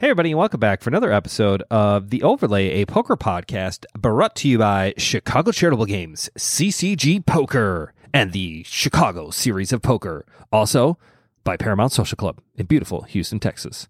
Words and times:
Hey, 0.00 0.06
everybody, 0.06 0.30
and 0.30 0.38
welcome 0.38 0.60
back 0.60 0.80
for 0.80 0.88
another 0.88 1.12
episode 1.12 1.62
of 1.70 2.08
The 2.08 2.22
Overlay, 2.22 2.80
a 2.80 2.86
poker 2.86 3.18
podcast 3.18 3.84
brought 3.92 4.34
to 4.36 4.48
you 4.48 4.56
by 4.56 4.94
Chicago 4.96 5.52
Charitable 5.52 5.84
Games, 5.84 6.30
CCG 6.38 7.26
Poker, 7.26 7.92
and 8.14 8.32
the 8.32 8.62
Chicago 8.62 9.28
Series 9.28 9.74
of 9.74 9.82
Poker. 9.82 10.24
Also 10.50 10.96
by 11.44 11.58
Paramount 11.58 11.92
Social 11.92 12.16
Club 12.16 12.40
in 12.56 12.64
beautiful 12.64 13.02
Houston, 13.02 13.40
Texas. 13.40 13.88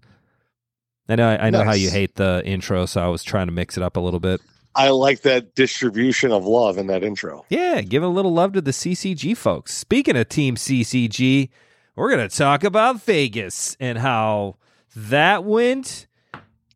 I 1.09 1.15
know, 1.15 1.29
I 1.29 1.49
know 1.49 1.63
how 1.63 1.75
you 1.75 1.91
hate 1.91 2.17
the 2.17 2.43
intro, 2.45 2.87
so 2.87 3.01
I 3.01 3.07
was 3.07 3.23
trying 3.23 3.47
to 3.47 3.53
mix 3.53 3.77
it 3.77 3.85
up 3.85 3.97
a 3.97 4.01
little 4.01 4.19
bit. 4.19 4.41
I 4.75 4.89
like 4.89 5.23
that 5.23 5.55
distribution 5.55 6.33
of 6.33 6.45
love 6.45 6.77
in 6.77 6.89
that 6.89 7.05
intro. 7.05 7.47
Yeah, 7.51 7.83
give 7.83 8.03
a 8.03 8.09
little 8.09 8.33
love 8.33 8.53
to 8.55 8.61
the 8.61 8.73
CCG 8.73 9.37
folks. 9.37 9.75
Speaking 9.75 10.17
of 10.17 10.29
Team 10.29 10.57
CCG, 10.57 11.51
we're 11.95 12.11
going 12.11 12.29
to 12.29 12.37
talk 12.37 12.65
about 12.65 13.01
Vegas 13.01 13.77
and 13.79 13.99
how 13.99 14.57
that 14.95 15.45
went 15.45 16.07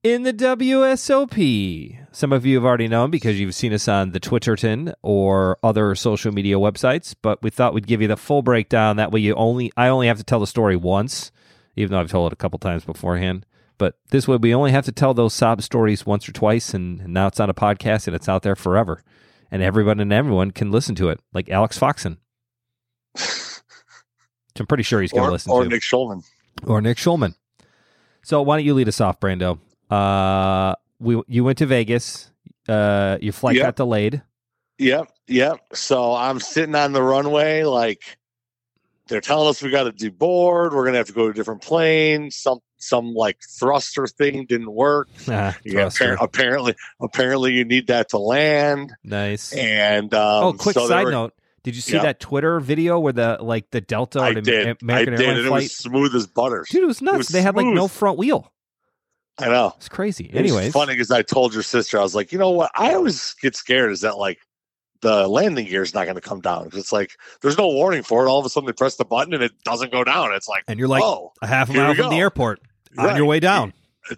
in 0.02 0.22
the 0.22 0.32
WSOP. 0.32 1.98
Some 2.12 2.32
of 2.32 2.46
you 2.46 2.56
have 2.56 2.64
already 2.64 2.88
known 2.88 3.10
because 3.10 3.40
you've 3.40 3.54
seen 3.54 3.72
us 3.72 3.88
on 3.88 4.12
the 4.12 4.20
Twitterton 4.20 4.94
or 5.02 5.58
other 5.62 5.94
social 5.94 6.32
media 6.32 6.56
websites, 6.56 7.14
but 7.20 7.42
we 7.42 7.50
thought 7.50 7.74
we'd 7.74 7.86
give 7.86 8.02
you 8.02 8.08
the 8.08 8.16
full 8.16 8.42
breakdown. 8.42 8.96
That 8.96 9.10
way, 9.10 9.20
you 9.20 9.34
only 9.34 9.72
I 9.76 9.88
only 9.88 10.06
have 10.06 10.18
to 10.18 10.24
tell 10.24 10.40
the 10.40 10.46
story 10.46 10.76
once, 10.76 11.32
even 11.76 11.92
though 11.92 12.00
I've 12.00 12.10
told 12.10 12.30
it 12.30 12.34
a 12.34 12.36
couple 12.36 12.58
times 12.58 12.84
beforehand. 12.84 13.46
But 13.76 13.98
this 14.10 14.28
way, 14.28 14.36
we 14.36 14.54
only 14.54 14.70
have 14.70 14.84
to 14.84 14.92
tell 14.92 15.14
those 15.14 15.34
sob 15.34 15.60
stories 15.60 16.06
once 16.06 16.28
or 16.28 16.32
twice, 16.32 16.72
and, 16.74 17.00
and 17.00 17.12
now 17.12 17.26
it's 17.26 17.40
on 17.40 17.50
a 17.50 17.54
podcast 17.54 18.06
and 18.06 18.14
it's 18.14 18.28
out 18.28 18.42
there 18.42 18.54
forever 18.54 19.02
and 19.54 19.62
everyone 19.62 20.00
and 20.00 20.12
everyone 20.12 20.50
can 20.50 20.72
listen 20.72 20.96
to 20.96 21.08
it, 21.10 21.20
like 21.32 21.48
Alex 21.48 21.78
Foxen. 21.78 22.18
Which 23.14 24.60
I'm 24.60 24.66
pretty 24.66 24.82
sure 24.82 25.00
he's 25.00 25.12
going 25.12 25.26
to 25.26 25.30
listen 25.30 25.52
or 25.52 25.62
to, 25.62 25.68
Nick 25.68 25.82
Schulman. 25.82 26.24
or 26.64 26.80
Nick 26.80 26.98
Schulman. 26.98 27.36
So 28.24 28.42
why 28.42 28.56
don't 28.56 28.64
you 28.64 28.74
lead 28.74 28.88
us 28.88 29.00
off, 29.00 29.20
Brando? 29.20 29.58
Uh, 29.90 30.74
we 30.98 31.20
you 31.28 31.44
went 31.44 31.58
to 31.58 31.66
Vegas. 31.66 32.30
Uh, 32.68 33.18
your 33.20 33.32
flight 33.34 33.56
Yep. 33.56 33.64
got 33.64 33.76
delayed. 33.76 34.22
Yep, 34.78 35.08
yep. 35.28 35.60
So 35.74 36.14
I'm 36.14 36.40
sitting 36.40 36.74
on 36.74 36.92
the 36.92 37.02
runway, 37.02 37.62
like 37.64 38.02
they're 39.08 39.20
telling 39.20 39.48
us 39.48 39.62
we 39.62 39.70
got 39.70 39.84
to 39.84 39.92
deboard. 39.92 40.72
We're 40.72 40.84
gonna 40.86 40.96
have 40.96 41.06
to 41.08 41.12
go 41.12 41.24
to 41.26 41.30
a 41.30 41.34
different 41.34 41.60
plane. 41.62 42.30
Some 42.30 42.60
some 42.78 43.14
like 43.14 43.38
thruster 43.58 44.06
thing 44.06 44.46
didn't 44.46 44.72
work. 44.72 45.08
Ah, 45.28 45.56
Yeah, 45.64 45.86
appar- 45.86 46.16
apparently, 46.20 46.74
apparently 47.00 47.52
you 47.52 47.64
need 47.64 47.86
that 47.88 48.08
to 48.10 48.18
land. 48.18 48.92
nice. 49.04 49.52
And 49.52 50.12
um, 50.14 50.44
oh, 50.44 50.52
quick 50.54 50.74
so 50.74 50.88
side 50.88 51.04
were- 51.04 51.10
note: 51.10 51.34
Did 51.64 51.74
you 51.74 51.80
see 51.80 51.94
Yeah. 51.94 52.02
that 52.02 52.20
Twitter 52.20 52.60
video 52.60 52.98
where 53.00 53.12
the 53.12 53.38
like 53.40 53.70
the 53.70 53.80
Delta 53.80 54.20
I 54.20 54.34
did, 54.34 54.48
Am- 54.48 54.76
I 54.82 54.84
American 54.84 55.14
did, 55.16 55.28
and 55.28 55.38
it 55.40 55.46
flight? 55.48 55.62
was 55.64 55.76
smooth 55.76 56.14
as 56.14 56.26
butter. 56.26 56.64
Dude, 56.70 56.82
it 56.82 56.86
was 56.86 57.02
nuts. 57.02 57.16
was 57.18 57.28
they 57.28 57.42
had 57.42 57.56
like 57.56 57.66
no 57.66 57.88
front 57.88 58.18
wheel. 58.18 58.52
I 59.38 59.48
know. 59.48 59.72
It's 59.78 59.88
crazy. 59.88 60.26
It's 60.26 60.36
Anyways, 60.36 60.72
funny 60.72 60.92
because 60.94 61.10
I 61.10 61.22
told 61.22 61.54
your 61.54 61.64
sister, 61.64 61.98
I 61.98 62.02
was 62.02 62.14
like, 62.14 62.30
you 62.30 62.38
know 62.38 62.50
what? 62.50 62.70
I 62.76 62.94
always 62.94 63.34
get 63.42 63.56
scared 63.56 63.90
is 63.90 64.02
that 64.02 64.16
like 64.16 64.38
the 65.00 65.26
landing 65.26 65.66
gear 65.66 65.82
is 65.82 65.92
not 65.92 66.04
going 66.04 66.14
to 66.14 66.20
come 66.20 66.40
down. 66.40 66.68
It's 66.72 66.92
like 66.92 67.12
there's 67.42 67.58
no 67.58 67.66
warning 67.66 68.02
for 68.04 68.24
it. 68.24 68.28
All 68.28 68.38
of 68.38 68.46
a 68.46 68.48
sudden 68.48 68.66
they 68.66 68.72
press 68.72 68.94
the 68.96 69.04
button 69.04 69.34
and 69.34 69.42
it 69.42 69.52
doesn't 69.64 69.90
go 69.90 70.04
down. 70.04 70.32
It's 70.34 70.48
like, 70.48 70.62
and 70.68 70.78
you're 70.78 70.86
like 70.88 71.02
oh, 71.02 71.32
a 71.42 71.46
half 71.46 71.68
a 71.68 71.72
mile 71.72 71.94
from 71.94 72.04
the 72.04 72.10
go. 72.10 72.16
airport 72.18 72.60
on 72.96 73.16
your 73.16 73.26
way 73.26 73.40
down. 73.40 73.72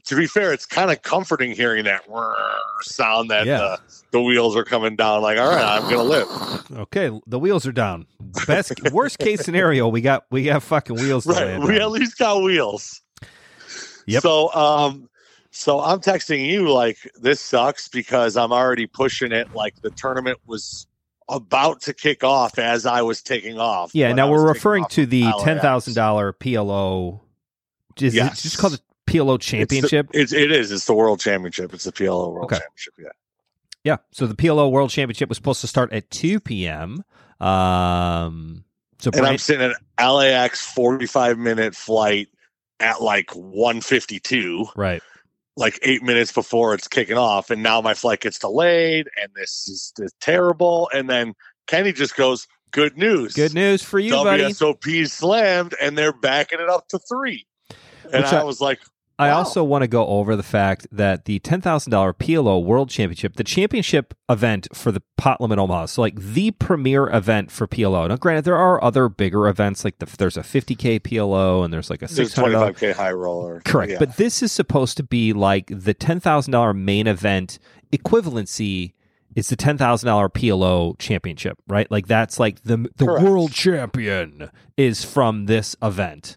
To 0.04 0.16
be 0.16 0.26
fair, 0.26 0.52
it's 0.52 0.66
kind 0.66 0.90
of 0.90 1.02
comforting 1.02 1.52
hearing 1.52 1.84
that 1.84 2.04
sound 2.82 3.30
that 3.30 3.46
Yeah. 3.46 3.58
the, 3.58 3.80
the 4.12 4.20
wheels 4.22 4.56
are 4.56 4.64
coming 4.64 4.96
down. 4.96 5.22
Like, 5.22 5.38
all 5.38 5.48
right, 5.48 5.64
I'm 5.64 5.82
going 5.82 5.96
to 5.96 6.02
live. 6.02 6.78
Okay, 6.80 7.10
the 7.26 7.38
wheels 7.38 7.66
are 7.66 7.72
down. 7.72 8.06
Best 8.46 8.72
worst 8.92 9.18
case 9.18 9.40
scenario, 9.42 9.88
we 9.88 10.00
got 10.00 10.24
we 10.30 10.44
got 10.44 10.62
fucking 10.62 10.96
wheels 10.96 11.26
Right. 11.26 11.58
We 11.58 11.76
on. 11.76 11.82
at 11.82 11.90
least 11.90 12.18
got 12.18 12.42
wheels. 12.42 13.00
Yep. 14.06 14.22
So, 14.22 14.52
um, 14.54 15.08
so 15.50 15.80
I'm 15.80 16.00
texting 16.00 16.46
you 16.46 16.70
like 16.70 16.98
this 17.20 17.40
sucks 17.40 17.88
because 17.88 18.36
I'm 18.36 18.52
already 18.52 18.86
pushing 18.86 19.32
it. 19.32 19.54
Like 19.54 19.80
the 19.82 19.90
tournament 19.90 20.38
was 20.46 20.86
about 21.28 21.80
to 21.82 21.92
kick 21.94 22.22
off 22.22 22.58
as 22.58 22.86
I 22.86 23.02
was 23.02 23.22
taking 23.22 23.58
off. 23.58 23.90
Yeah, 23.94 24.12
now 24.12 24.30
we're 24.30 24.46
referring 24.46 24.84
to 24.90 25.06
the 25.06 25.24
ten 25.40 25.58
thousand 25.60 25.94
dollar 25.94 26.32
PLO. 26.32 27.20
Is 28.00 28.14
it 28.14 28.34
just 28.34 28.58
called 28.58 28.78
the 29.06 29.12
PLO 29.12 29.36
It's 29.36 29.46
the- 29.46 29.56
Championship? 29.58 30.08
It's, 30.12 30.32
it 30.32 30.50
is. 30.52 30.72
It's 30.72 30.86
the 30.86 30.94
World 30.94 31.20
Championship. 31.20 31.72
It's 31.74 31.84
the 31.84 31.92
PLO 31.92 32.32
World 32.32 32.44
Okay. 32.52 32.56
Championship. 32.58 32.94
Yeah. 32.98 33.08
yeah. 33.84 33.96
So 34.12 34.26
the 34.26 34.34
PLO 34.34 34.70
World 34.70 34.90
Championship 34.90 35.28
was 35.28 35.36
supposed 35.36 35.60
to 35.62 35.66
start 35.66 35.92
at 35.92 36.10
two 36.10 36.40
p.m. 36.40 37.04
Um. 37.40 38.64
So 38.98 39.08
And 39.10 39.16
I'm 39.16 39.22
Brian, 39.24 39.38
sitting 39.38 39.72
at 39.98 40.10
LAX 40.10 40.66
45 40.72 41.36
minute 41.38 41.76
flight 41.76 42.28
at 42.80 43.02
like 43.02 43.30
152, 43.34 44.66
right. 44.74 45.02
like 45.54 45.78
eight 45.82 46.02
minutes 46.02 46.32
before 46.32 46.72
it's 46.72 46.88
kicking 46.88 47.18
off. 47.18 47.50
And 47.50 47.62
now 47.62 47.82
my 47.82 47.92
flight 47.92 48.20
gets 48.20 48.38
delayed 48.38 49.08
and 49.22 49.30
this 49.34 49.68
is, 49.68 49.92
this 49.98 50.06
is 50.06 50.14
terrible. 50.20 50.88
And 50.94 51.10
then 51.10 51.34
Kenny 51.66 51.92
just 51.92 52.16
goes, 52.16 52.46
good 52.70 52.96
news. 52.96 53.34
Good 53.34 53.52
news 53.54 53.82
for 53.82 53.98
you, 53.98 54.12
buddy. 54.12 54.44
WSOP 54.44 55.08
slammed 55.10 55.74
and 55.80 55.96
they're 55.96 56.12
backing 56.14 56.60
it 56.60 56.68
up 56.70 56.88
to 56.88 56.98
three. 56.98 57.46
And 58.12 58.24
I, 58.24 58.40
I- 58.40 58.44
was 58.44 58.62
like, 58.62 58.80
I 59.18 59.28
Wow. 59.28 59.38
also 59.38 59.64
want 59.64 59.80
to 59.80 59.88
go 59.88 60.06
over 60.06 60.36
the 60.36 60.42
fact 60.42 60.86
that 60.92 61.24
the 61.24 61.38
ten 61.38 61.62
thousand 61.62 61.90
dollar 61.90 62.12
PLO 62.12 62.62
World 62.62 62.90
Championship, 62.90 63.36
the 63.36 63.44
championship 63.44 64.12
event 64.28 64.68
for 64.74 64.92
the 64.92 65.00
Pot 65.16 65.40
Limit 65.40 65.58
Omaha, 65.58 65.86
so 65.86 66.02
like 66.02 66.20
the 66.20 66.50
premier 66.50 67.08
event 67.08 67.50
for 67.50 67.66
PLO. 67.66 68.08
Now, 68.08 68.16
granted, 68.16 68.44
there 68.44 68.56
are 68.58 68.82
other 68.84 69.08
bigger 69.08 69.48
events, 69.48 69.84
like 69.86 69.98
the, 70.00 70.06
there's 70.18 70.36
a 70.36 70.42
fifty 70.42 70.74
k 70.74 71.00
PLO 71.00 71.64
and 71.64 71.72
there's 71.72 71.88
like 71.88 72.02
a 72.02 72.08
six 72.08 72.34
hundred 72.34 72.52
dollar 72.52 72.72
25K 72.74 72.92
high 72.94 73.12
roller. 73.12 73.62
Correct. 73.64 73.92
Yeah. 73.92 73.98
But 73.98 74.18
this 74.18 74.42
is 74.42 74.52
supposed 74.52 74.98
to 74.98 75.02
be 75.02 75.32
like 75.32 75.68
the 75.68 75.94
$10,000 75.94 76.76
main 76.76 77.06
event 77.06 77.58
equivalency 77.92 78.92
It's 79.34 79.48
the 79.50 79.56
$10,000 79.56 79.78
PLO 80.32 80.98
championship, 80.98 81.58
right? 81.68 81.90
Like 81.90 82.06
that's 82.06 82.38
like 82.40 82.62
the 82.62 82.88
the 82.96 83.04
Correct. 83.06 83.24
world 83.24 83.52
champion 83.52 84.50
is 84.76 85.04
from 85.04 85.46
this 85.46 85.76
event. 85.82 86.36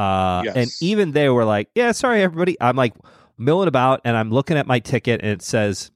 Uh 0.00 0.42
Yes. 0.44 0.56
and 0.56 0.70
even 0.80 1.12
they 1.12 1.28
were 1.28 1.44
like, 1.44 1.68
"Yeah, 1.74 1.92
sorry 1.92 2.22
everybody." 2.22 2.56
I'm 2.60 2.76
like 2.76 2.94
milling 3.38 3.68
about 3.68 4.00
and 4.04 4.16
I'm 4.16 4.30
looking 4.30 4.56
at 4.56 4.66
my 4.66 4.78
ticket 4.78 5.20
and 5.22 5.30
it 5.30 5.42
says 5.42 5.90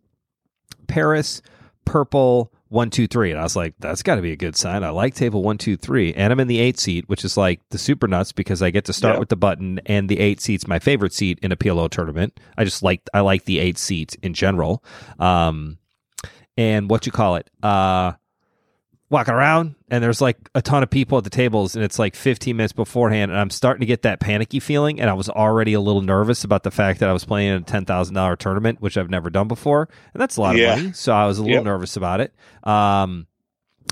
Paris 0.89 1.43
purple 1.85 2.51
one 2.69 2.89
two 2.91 3.07
three 3.07 3.31
and 3.31 3.39
I 3.39 3.43
was 3.43 3.55
like 3.55 3.75
that's 3.79 4.03
got 4.03 4.15
to 4.17 4.23
be 4.23 4.33
a 4.33 4.37
good 4.37 4.57
sign 4.57 4.83
I 4.83 4.89
like 4.89 5.15
table 5.15 5.43
one 5.43 5.59
two 5.59 5.77
three 5.77 6.13
and 6.15 6.33
I'm 6.33 6.41
in 6.41 6.49
the 6.49 6.59
eight 6.59 6.81
seat 6.81 7.09
which 7.09 7.25
is 7.25 7.37
like 7.37 7.61
the 7.71 7.79
super 7.79 8.09
nuts 8.09 8.33
because 8.33 8.63
I 8.63 8.71
get 8.71 8.87
to 8.87 8.93
start 8.95 9.15
Yeah. 9.17 9.19
with 9.21 9.29
the 9.29 9.37
button 9.37 9.81
and 9.87 10.09
the 10.09 10.19
eight 10.19 10.41
seat's 10.41 10.67
my 10.67 10.79
favorite 10.79 11.13
seat 11.13 11.39
in 11.43 11.53
a 11.53 11.57
PLO 11.57 11.89
tournament 11.91 12.41
I 12.57 12.65
just 12.65 12.83
like 12.83 13.03
I 13.13 13.21
like 13.21 13.45
the 13.45 13.59
eight 13.61 13.79
seat 13.79 14.17
in 14.23 14.33
general 14.35 14.83
um 15.19 15.77
and 16.57 16.89
what 16.91 17.05
you 17.07 17.13
call 17.13 17.37
it 17.37 17.49
uh 17.63 18.13
walking 19.11 19.35
around 19.35 19.75
and 19.91 20.03
there's 20.03 20.21
like 20.21 20.37
a 20.55 20.63
ton 20.63 20.83
of 20.83 20.91
people 20.91 21.19
at 21.19 21.25
the 21.25 21.31
tables 21.31 21.77
and 21.77 21.85
it's 21.85 21.99
like 21.99 22.17
15 22.17 22.57
minutes 22.57 22.73
beforehand 22.73 23.31
and 23.31 23.39
I'm 23.39 23.51
starting 23.51 23.81
to 23.81 23.87
get 23.87 24.03
that 24.03 24.19
panicky 24.19 24.59
feeling 24.61 24.99
and 25.01 25.09
I 25.09 25.13
was 25.13 25.29
already 25.29 25.75
a 25.75 25.81
little 25.81 26.01
nervous 26.01 26.43
about 26.43 26.63
the 26.63 26.71
fact 26.71 27.01
that 27.01 27.09
I 27.09 27.13
was 27.13 27.25
playing 27.25 27.51
in 27.55 27.63
a 27.63 27.65
$10,000 27.65 28.39
tournament 28.39 28.81
which 28.81 28.97
I've 28.97 29.11
never 29.11 29.31
done 29.31 29.47
before 29.47 29.89
and 30.15 30.21
that's 30.21 30.37
a 30.37 30.41
lot 30.41 30.57
Yeah. 30.57 30.73
of 30.75 30.79
money 30.81 30.93
so 30.95 31.13
I 31.13 31.27
was 31.27 31.39
a 31.39 31.43
little 31.43 31.57
Yep. 31.57 31.65
nervous 31.65 31.97
about 31.97 32.21
it 32.21 32.35
um 32.65 33.27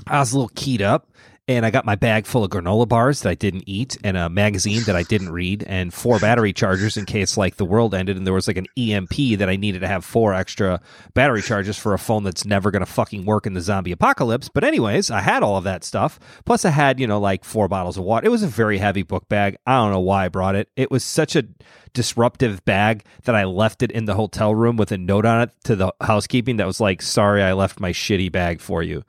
I 0.07 0.19
was 0.19 0.33
a 0.33 0.35
little 0.37 0.51
keyed 0.55 0.81
up 0.81 1.09
and 1.47 1.65
I 1.65 1.71
got 1.71 1.83
my 1.83 1.95
bag 1.95 2.25
full 2.25 2.45
of 2.45 2.51
granola 2.51 2.87
bars 2.87 3.21
that 3.21 3.29
I 3.29 3.35
didn't 3.35 3.65
eat 3.67 3.97
and 4.01 4.15
a 4.15 4.29
magazine 4.29 4.83
that 4.83 4.95
I 4.95 5.03
didn't 5.03 5.31
read 5.31 5.63
and 5.63 5.93
four 5.93 6.17
battery 6.17 6.53
chargers 6.53 6.95
in 6.95 7.05
case 7.05 7.35
like 7.35 7.57
the 7.57 7.65
world 7.65 7.93
ended 7.93 8.15
and 8.15 8.25
there 8.25 8.33
was 8.33 8.47
like 8.47 8.55
an 8.55 8.67
EMP 8.77 9.37
that 9.39 9.49
I 9.49 9.57
needed 9.57 9.79
to 9.79 9.87
have 9.87 10.05
four 10.05 10.33
extra 10.33 10.79
battery 11.13 11.41
charges 11.41 11.77
for 11.77 11.93
a 11.93 11.99
phone 11.99 12.23
that's 12.23 12.45
never 12.45 12.71
going 12.71 12.79
to 12.79 12.85
fucking 12.85 13.25
work 13.25 13.45
in 13.45 13.53
the 13.53 13.61
zombie 13.61 13.91
apocalypse. 13.91 14.47
But 14.47 14.63
anyways, 14.63 15.11
I 15.11 15.19
had 15.19 15.43
all 15.43 15.57
of 15.57 15.65
that 15.65 15.83
stuff. 15.83 16.17
Plus 16.45 16.63
I 16.63 16.69
had, 16.69 16.97
you 16.97 17.07
know, 17.07 17.19
like 17.19 17.43
four 17.43 17.67
bottles 17.67 17.97
of 17.97 18.05
water. 18.05 18.25
It 18.25 18.31
was 18.31 18.43
a 18.43 18.47
very 18.47 18.77
heavy 18.77 19.03
book 19.03 19.27
bag. 19.27 19.57
I 19.65 19.75
don't 19.75 19.91
know 19.91 19.99
why 19.99 20.25
I 20.25 20.29
brought 20.29 20.55
it. 20.55 20.69
It 20.77 20.91
was 20.91 21.03
such 21.03 21.35
a 21.35 21.43
disruptive 21.91 22.63
bag 22.63 23.05
that 23.25 23.35
I 23.35 23.43
left 23.43 23.83
it 23.83 23.91
in 23.91 24.05
the 24.05 24.15
hotel 24.15 24.55
room 24.55 24.77
with 24.77 24.93
a 24.93 24.97
note 24.97 25.25
on 25.25 25.41
it 25.41 25.51
to 25.65 25.75
the 25.75 25.93
housekeeping 25.99 26.57
that 26.57 26.67
was 26.67 26.79
like, 26.79 27.01
"Sorry, 27.01 27.43
I 27.43 27.53
left 27.53 27.81
my 27.81 27.91
shitty 27.91 28.31
bag 28.31 28.61
for 28.61 28.81
you." 28.81 29.03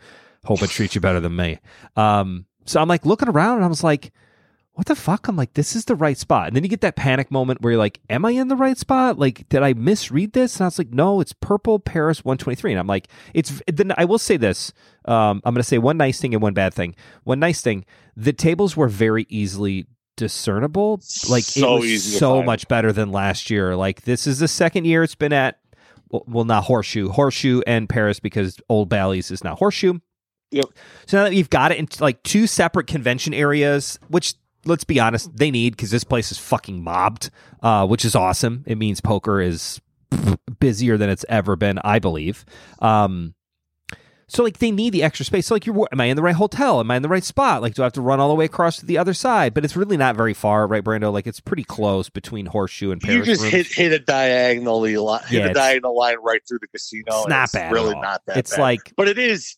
Hope 0.44 0.62
it 0.62 0.70
treats 0.70 0.94
you 0.94 1.00
better 1.00 1.20
than 1.20 1.34
me. 1.36 1.58
Um, 1.96 2.46
so 2.64 2.80
I'm 2.80 2.88
like 2.88 3.04
looking 3.06 3.28
around 3.28 3.56
and 3.56 3.64
I 3.64 3.68
was 3.68 3.84
like, 3.84 4.12
what 4.72 4.86
the 4.86 4.96
fuck? 4.96 5.28
I'm 5.28 5.36
like, 5.36 5.54
this 5.54 5.76
is 5.76 5.84
the 5.84 5.94
right 5.94 6.18
spot. 6.18 6.48
And 6.48 6.56
then 6.56 6.64
you 6.64 6.68
get 6.68 6.80
that 6.80 6.96
panic 6.96 7.30
moment 7.30 7.62
where 7.62 7.72
you're 7.72 7.78
like, 7.78 8.00
am 8.10 8.24
I 8.24 8.30
in 8.32 8.48
the 8.48 8.56
right 8.56 8.76
spot? 8.76 9.18
Like, 9.18 9.48
did 9.48 9.62
I 9.62 9.72
misread 9.72 10.32
this? 10.32 10.56
And 10.56 10.64
I 10.64 10.66
was 10.66 10.78
like, 10.78 10.90
no, 10.90 11.20
it's 11.20 11.32
purple 11.32 11.78
Paris 11.78 12.24
123. 12.24 12.72
And 12.72 12.80
I'm 12.80 12.88
like, 12.88 13.06
it's 13.34 13.62
then 13.72 13.92
I 13.96 14.04
will 14.04 14.18
say 14.18 14.36
this. 14.36 14.72
Um, 15.04 15.40
I'm 15.44 15.54
going 15.54 15.62
to 15.62 15.68
say 15.68 15.78
one 15.78 15.96
nice 15.96 16.20
thing 16.20 16.34
and 16.34 16.42
one 16.42 16.54
bad 16.54 16.74
thing. 16.74 16.96
One 17.22 17.38
nice 17.38 17.60
thing, 17.60 17.84
the 18.16 18.32
tables 18.32 18.76
were 18.76 18.88
very 18.88 19.26
easily 19.28 19.86
discernible. 20.16 21.00
Like 21.28 21.44
it 21.44 21.46
So 21.60 21.76
was 21.76 21.84
easy 21.86 22.18
so 22.18 22.36
find. 22.36 22.46
much 22.46 22.66
better 22.66 22.92
than 22.92 23.12
last 23.12 23.50
year. 23.50 23.76
Like 23.76 24.02
this 24.02 24.26
is 24.26 24.40
the 24.40 24.48
second 24.48 24.86
year 24.86 25.04
it's 25.04 25.14
been 25.14 25.32
at 25.32 25.60
well, 26.10 26.24
well 26.26 26.44
not 26.44 26.64
horseshoe, 26.64 27.10
horseshoe 27.10 27.60
and 27.66 27.88
Paris 27.88 28.18
because 28.18 28.58
Old 28.68 28.88
Bally's 28.88 29.30
is 29.30 29.44
now 29.44 29.54
horseshoe. 29.54 30.00
Yep. 30.50 30.66
So 31.06 31.18
now 31.18 31.24
that 31.24 31.34
you've 31.34 31.50
got 31.50 31.72
it 31.72 31.78
in 31.78 31.88
like 32.00 32.22
two 32.22 32.46
separate 32.46 32.86
convention 32.86 33.34
areas, 33.34 33.98
which 34.08 34.34
let's 34.64 34.84
be 34.84 35.00
honest, 35.00 35.36
they 35.36 35.50
need 35.50 35.76
because 35.76 35.90
this 35.90 36.04
place 36.04 36.30
is 36.30 36.38
fucking 36.38 36.82
mobbed, 36.82 37.30
uh, 37.62 37.86
which 37.86 38.04
is 38.04 38.14
awesome. 38.14 38.64
It 38.66 38.78
means 38.78 39.00
poker 39.00 39.40
is 39.40 39.80
busier 40.60 40.96
than 40.96 41.10
it's 41.10 41.24
ever 41.28 41.56
been, 41.56 41.78
I 41.84 41.98
believe. 41.98 42.44
Um, 42.80 43.34
so 44.26 44.42
like 44.42 44.58
they 44.58 44.70
need 44.70 44.92
the 44.92 45.02
extra 45.02 45.24
space. 45.24 45.46
So 45.46 45.54
like 45.54 45.66
you're 45.66 45.88
am 45.92 46.00
I 46.00 46.06
in 46.06 46.16
the 46.16 46.22
right 46.22 46.34
hotel? 46.34 46.80
Am 46.80 46.90
I 46.90 46.96
in 46.96 47.02
the 47.02 47.08
right 47.08 47.22
spot? 47.22 47.62
Like 47.62 47.74
do 47.74 47.82
I 47.82 47.84
have 47.84 47.92
to 47.94 48.00
run 48.00 48.20
all 48.20 48.28
the 48.28 48.34
way 48.34 48.46
across 48.46 48.78
to 48.78 48.86
the 48.86 48.98
other 48.98 49.14
side? 49.14 49.54
But 49.54 49.64
it's 49.64 49.76
really 49.76 49.96
not 49.96 50.16
very 50.16 50.34
far, 50.34 50.66
right, 50.66 50.82
Brando? 50.82 51.12
Like 51.12 51.26
it's 51.26 51.40
pretty 51.40 51.64
close 51.64 52.08
between 52.08 52.46
Horseshoe 52.46 52.90
and 52.90 53.00
Paris. 53.00 53.16
You 53.16 53.24
just 53.24 53.42
rooms. 53.42 53.52
hit 53.52 53.66
hit 53.66 53.92
a 53.92 53.98
diagonally 53.98 54.96
line, 54.96 55.22
hit 55.28 55.40
Yeah, 55.40 55.50
a 55.50 55.54
diagonal 55.54 55.96
line 55.96 56.16
right 56.22 56.40
through 56.48 56.60
the 56.60 56.68
casino. 56.68 57.04
It's 57.20 57.28
not 57.28 57.44
it's 57.44 57.52
bad. 57.52 57.72
Really 57.72 57.94
all. 57.94 58.02
not 58.02 58.22
that. 58.26 58.38
It's 58.38 58.52
bad. 58.52 58.60
like 58.60 58.92
but 58.96 59.08
it 59.08 59.18
is 59.18 59.56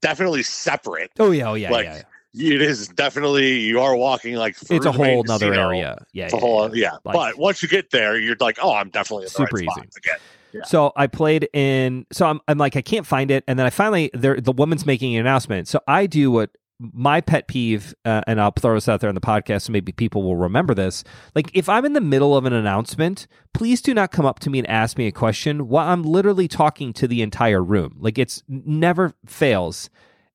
definitely 0.00 0.42
separate. 0.42 1.10
oh 1.18 1.30
yeah, 1.32 1.48
oh 1.50 1.54
yeah, 1.54 1.70
like, 1.70 1.84
yeah. 1.86 2.02
It 2.38 2.60
is 2.60 2.88
definitely 2.88 3.60
you 3.60 3.80
are 3.80 3.96
walking 3.96 4.34
like 4.34 4.56
It's 4.68 4.84
a 4.84 4.92
whole 4.92 5.24
nother 5.24 5.46
casino. 5.48 5.68
area. 5.70 6.04
Yeah, 6.12 6.26
It's 6.26 6.34
a 6.34 6.36
whole 6.38 6.76
yeah. 6.76 6.90
yeah. 6.92 6.98
Like- 7.04 7.14
but 7.14 7.38
once 7.38 7.62
you 7.62 7.68
get 7.68 7.90
there, 7.90 8.18
you're 8.18 8.36
like, 8.40 8.58
oh, 8.60 8.74
I'm 8.74 8.90
definitely 8.90 9.28
Super 9.28 9.54
right 9.56 9.62
easy. 9.62 9.70
spot 9.70 9.86
again. 9.96 10.16
Yeah. 10.52 10.64
So 10.64 10.92
I 10.96 11.06
played 11.06 11.48
in. 11.54 12.04
So 12.12 12.26
I'm, 12.26 12.40
I'm 12.46 12.58
like 12.58 12.76
I 12.76 12.82
can't 12.82 13.06
find 13.06 13.30
it, 13.30 13.42
and 13.48 13.58
then 13.58 13.64
I 13.66 13.70
finally 13.70 14.10
there 14.12 14.38
the 14.40 14.52
woman's 14.52 14.84
making 14.84 15.14
an 15.14 15.20
announcement. 15.20 15.66
So 15.68 15.80
I 15.88 16.06
do 16.06 16.30
what 16.30 16.50
my 16.78 17.20
pet 17.20 17.48
peeve, 17.48 17.94
uh, 18.04 18.22
and 18.26 18.40
I'll 18.40 18.50
throw 18.52 18.74
this 18.74 18.88
out 18.88 19.00
there 19.00 19.08
on 19.08 19.14
the 19.14 19.20
podcast, 19.20 19.62
so 19.62 19.72
maybe 19.72 19.92
people 19.92 20.22
will 20.22 20.36
remember 20.36 20.74
this. 20.74 21.04
Like 21.34 21.50
if 21.54 21.68
I'm 21.68 21.84
in 21.84 21.94
the 21.94 22.00
middle 22.00 22.36
of 22.36 22.44
an 22.44 22.52
announcement, 22.52 23.26
please 23.54 23.80
do 23.80 23.94
not 23.94 24.12
come 24.12 24.26
up 24.26 24.40
to 24.40 24.50
me 24.50 24.58
and 24.58 24.68
ask 24.68 24.98
me 24.98 25.06
a 25.06 25.12
question 25.12 25.68
while 25.68 25.88
I'm 25.88 26.02
literally 26.02 26.48
talking 26.48 26.92
to 26.94 27.08
the 27.08 27.22
entire 27.22 27.62
room. 27.62 27.96
Like 27.98 28.18
it's 28.18 28.42
never 28.48 29.14
fails, 29.24 29.88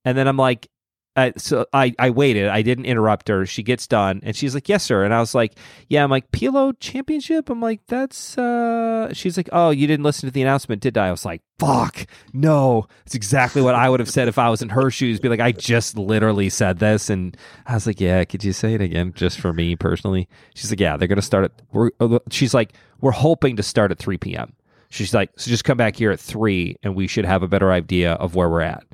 and 0.03 0.17
then 0.17 0.27
I'm 0.27 0.37
like. 0.37 0.69
Uh, 1.13 1.31
so 1.35 1.65
I, 1.73 1.93
I 1.99 2.09
waited. 2.09 2.47
I 2.47 2.61
didn't 2.61 2.85
interrupt 2.85 3.27
her. 3.27 3.45
She 3.45 3.63
gets 3.63 3.85
done 3.85 4.21
and 4.23 4.33
she's 4.33 4.53
like, 4.53 4.69
"Yes, 4.69 4.83
sir." 4.83 5.03
And 5.03 5.13
I 5.13 5.19
was 5.19 5.35
like, 5.35 5.55
"Yeah." 5.89 6.05
I'm 6.05 6.09
like, 6.09 6.31
"PLO 6.31 6.73
championship." 6.79 7.49
I'm 7.49 7.59
like, 7.59 7.81
"That's." 7.87 8.37
uh 8.37 9.13
She's 9.13 9.35
like, 9.35 9.49
"Oh, 9.51 9.71
you 9.71 9.87
didn't 9.87 10.05
listen 10.05 10.27
to 10.29 10.33
the 10.33 10.41
announcement, 10.41 10.81
did 10.81 10.97
I?" 10.97 11.09
I 11.09 11.11
was 11.11 11.25
like, 11.25 11.41
"Fuck, 11.59 12.05
no." 12.31 12.87
It's 13.05 13.13
exactly 13.13 13.61
what 13.61 13.75
I 13.75 13.89
would 13.89 13.99
have 13.99 14.09
said 14.09 14.29
if 14.29 14.37
I 14.39 14.49
was 14.49 14.61
in 14.61 14.69
her 14.69 14.89
shoes. 14.89 15.19
Be 15.19 15.27
like, 15.27 15.41
"I 15.41 15.51
just 15.51 15.97
literally 15.97 16.47
said 16.49 16.79
this," 16.79 17.09
and 17.09 17.35
I 17.65 17.73
was 17.73 17.85
like, 17.85 17.99
"Yeah, 17.99 18.23
could 18.23 18.45
you 18.45 18.53
say 18.53 18.73
it 18.73 18.81
again, 18.81 19.11
just 19.13 19.37
for 19.41 19.51
me 19.51 19.75
personally?" 19.75 20.29
She's 20.55 20.71
like, 20.71 20.79
"Yeah, 20.79 20.95
they're 20.95 21.09
gonna 21.09 21.21
start 21.21 21.43
at." 21.43 21.61
We're, 21.73 21.89
uh, 21.99 22.19
she's 22.29 22.53
like, 22.53 22.71
"We're 23.01 23.11
hoping 23.11 23.57
to 23.57 23.63
start 23.63 23.91
at 23.91 23.99
3 23.99 24.17
p.m." 24.17 24.53
She's 24.89 25.13
like, 25.13 25.31
"So 25.35 25.51
just 25.51 25.65
come 25.65 25.77
back 25.77 25.97
here 25.97 26.11
at 26.11 26.21
three, 26.21 26.77
and 26.83 26.95
we 26.95 27.07
should 27.07 27.25
have 27.25 27.43
a 27.43 27.49
better 27.49 27.69
idea 27.71 28.13
of 28.13 28.35
where 28.35 28.49
we're 28.49 28.61
at." 28.61 28.85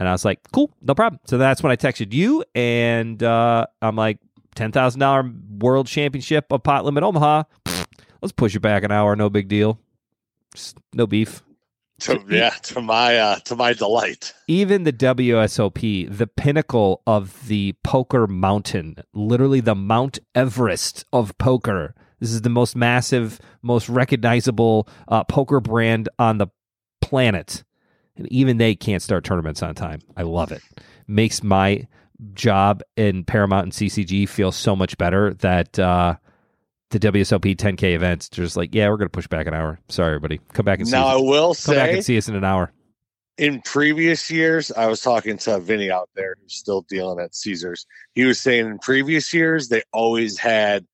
And 0.00 0.08
I 0.08 0.12
was 0.12 0.24
like, 0.24 0.40
cool, 0.50 0.72
no 0.80 0.94
problem. 0.94 1.20
So 1.26 1.36
that's 1.36 1.62
when 1.62 1.70
I 1.70 1.76
texted 1.76 2.14
you, 2.14 2.42
and 2.54 3.22
uh, 3.22 3.66
I'm 3.82 3.96
like, 3.96 4.18
$10,000 4.56 5.60
world 5.62 5.86
championship 5.86 6.46
of 6.50 6.62
pot 6.62 6.86
limit 6.86 7.04
Omaha. 7.04 7.44
Let's 8.22 8.32
push 8.32 8.56
it 8.56 8.60
back 8.60 8.82
an 8.82 8.90
hour, 8.90 9.14
no 9.14 9.28
big 9.28 9.46
deal. 9.46 9.78
Just 10.54 10.78
no 10.94 11.06
beef. 11.06 11.42
To, 12.00 12.24
yeah, 12.30 12.50
to 12.62 12.80
my 12.80 13.18
uh, 13.18 13.36
to 13.40 13.54
my 13.54 13.74
delight. 13.74 14.32
Even 14.48 14.84
the 14.84 14.92
WSOP, 14.92 16.16
the 16.16 16.26
pinnacle 16.26 17.02
of 17.06 17.46
the 17.46 17.74
poker 17.84 18.26
mountain, 18.26 18.96
literally 19.12 19.60
the 19.60 19.74
Mount 19.74 20.18
Everest 20.34 21.04
of 21.12 21.36
poker. 21.36 21.94
This 22.18 22.32
is 22.32 22.40
the 22.40 22.48
most 22.48 22.74
massive, 22.74 23.38
most 23.62 23.90
recognizable 23.90 24.88
uh, 25.08 25.24
poker 25.24 25.60
brand 25.60 26.08
on 26.18 26.38
the 26.38 26.46
planet. 27.02 27.64
And 28.16 28.30
even 28.32 28.58
they 28.58 28.74
can't 28.74 29.02
start 29.02 29.24
tournaments 29.24 29.62
on 29.62 29.74
time. 29.74 30.00
I 30.16 30.22
love 30.22 30.52
it. 30.52 30.62
Makes 31.06 31.42
my 31.42 31.86
job 32.34 32.82
in 32.96 33.24
Paramount 33.24 33.64
and 33.64 33.72
CCG 33.72 34.28
feel 34.28 34.52
so 34.52 34.76
much 34.76 34.98
better 34.98 35.32
that 35.34 35.78
uh, 35.78 36.16
the 36.90 36.98
WSOP 36.98 37.56
10K 37.56 37.94
events 37.94 38.28
just 38.28 38.56
like, 38.56 38.74
yeah, 38.74 38.88
we're 38.88 38.96
going 38.98 39.08
to 39.08 39.12
push 39.12 39.26
back 39.28 39.46
an 39.46 39.54
hour. 39.54 39.78
Sorry, 39.88 40.08
everybody. 40.14 40.40
Come 40.52 40.64
back 40.64 40.80
and 40.80 40.88
see 40.88 40.92
Now 40.92 41.06
I 41.06 41.14
us. 41.14 41.22
will 41.22 41.54
Come 41.54 41.74
back 41.76 41.92
and 41.92 42.04
see 42.04 42.18
us 42.18 42.28
in 42.28 42.34
an 42.34 42.44
hour. 42.44 42.72
in 43.38 43.62
previous 43.62 44.30
years, 44.30 44.70
I 44.72 44.86
was 44.86 45.00
talking 45.00 45.38
to 45.38 45.58
Vinny 45.60 45.90
out 45.90 46.10
there 46.14 46.36
who's 46.42 46.54
still 46.54 46.82
dealing 46.82 47.20
at 47.20 47.34
Caesars. 47.34 47.86
He 48.14 48.24
was 48.24 48.38
saying 48.40 48.66
in 48.66 48.78
previous 48.80 49.32
years 49.32 49.68
they 49.68 49.82
always 49.92 50.36
had 50.36 50.84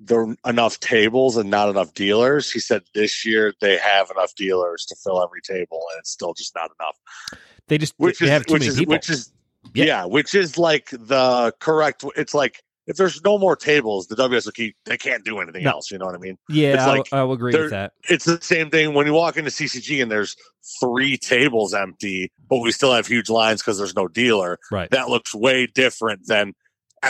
the 0.00 0.36
enough 0.46 0.80
tables 0.80 1.36
and 1.36 1.50
not 1.50 1.68
enough 1.68 1.94
dealers. 1.94 2.50
He 2.50 2.58
said 2.60 2.82
this 2.94 3.24
year 3.24 3.54
they 3.60 3.76
have 3.78 4.10
enough 4.10 4.34
dealers 4.34 4.84
to 4.86 4.96
fill 5.02 5.22
every 5.22 5.40
table, 5.40 5.82
and 5.92 6.00
it's 6.00 6.10
still 6.10 6.34
just 6.34 6.54
not 6.54 6.70
enough. 6.80 6.96
They 7.68 7.78
just 7.78 7.94
Which 7.96 8.18
they 8.18 8.34
is 8.34 8.44
which 8.48 8.66
is 8.66 8.80
which 8.86 9.10
is 9.10 9.32
Yeah. 9.72 9.84
yeah. 9.84 10.04
which 10.04 10.34
is 10.34 10.58
like 10.58 10.90
the 10.90 11.54
correct. 11.60 12.04
It's 12.16 12.34
like 12.34 12.62
if 12.86 12.96
there's 12.98 13.22
no 13.24 13.38
more 13.38 13.56
tables, 13.56 14.08
the 14.08 14.16
WSOP 14.16 14.74
they 14.84 14.98
can't 14.98 15.24
do 15.24 15.38
anything 15.38 15.64
No. 15.64 15.70
else. 15.70 15.90
You 15.90 15.96
know 15.98 16.04
what 16.04 16.14
I 16.14 16.18
mean? 16.18 16.36
yeah, 16.50 16.74
it's 16.74 16.82
I, 16.82 16.96
like 16.98 17.12
I 17.12 17.22
will 17.22 17.32
agree 17.32 17.56
with 17.56 17.70
that. 17.70 17.92
it's 18.10 18.26
the 18.26 18.38
same 18.42 18.68
thing 18.70 18.92
when 18.92 19.06
you 19.06 19.14
walk 19.14 19.38
into 19.38 19.50
CCG 19.50 20.02
and 20.02 20.10
there's 20.10 20.36
three 20.80 21.16
tables 21.16 21.72
empty, 21.72 22.30
but 22.50 22.58
we 22.58 22.72
still 22.72 22.92
have 22.92 23.06
huge 23.06 23.30
lines 23.30 23.62
because 23.62 23.78
there's 23.78 23.96
no 23.96 24.06
dealer. 24.08 24.58
Right. 24.70 24.90
That 24.90 25.08
looks 25.08 25.34
way 25.34 25.66
different 25.66 26.26
than 26.26 26.52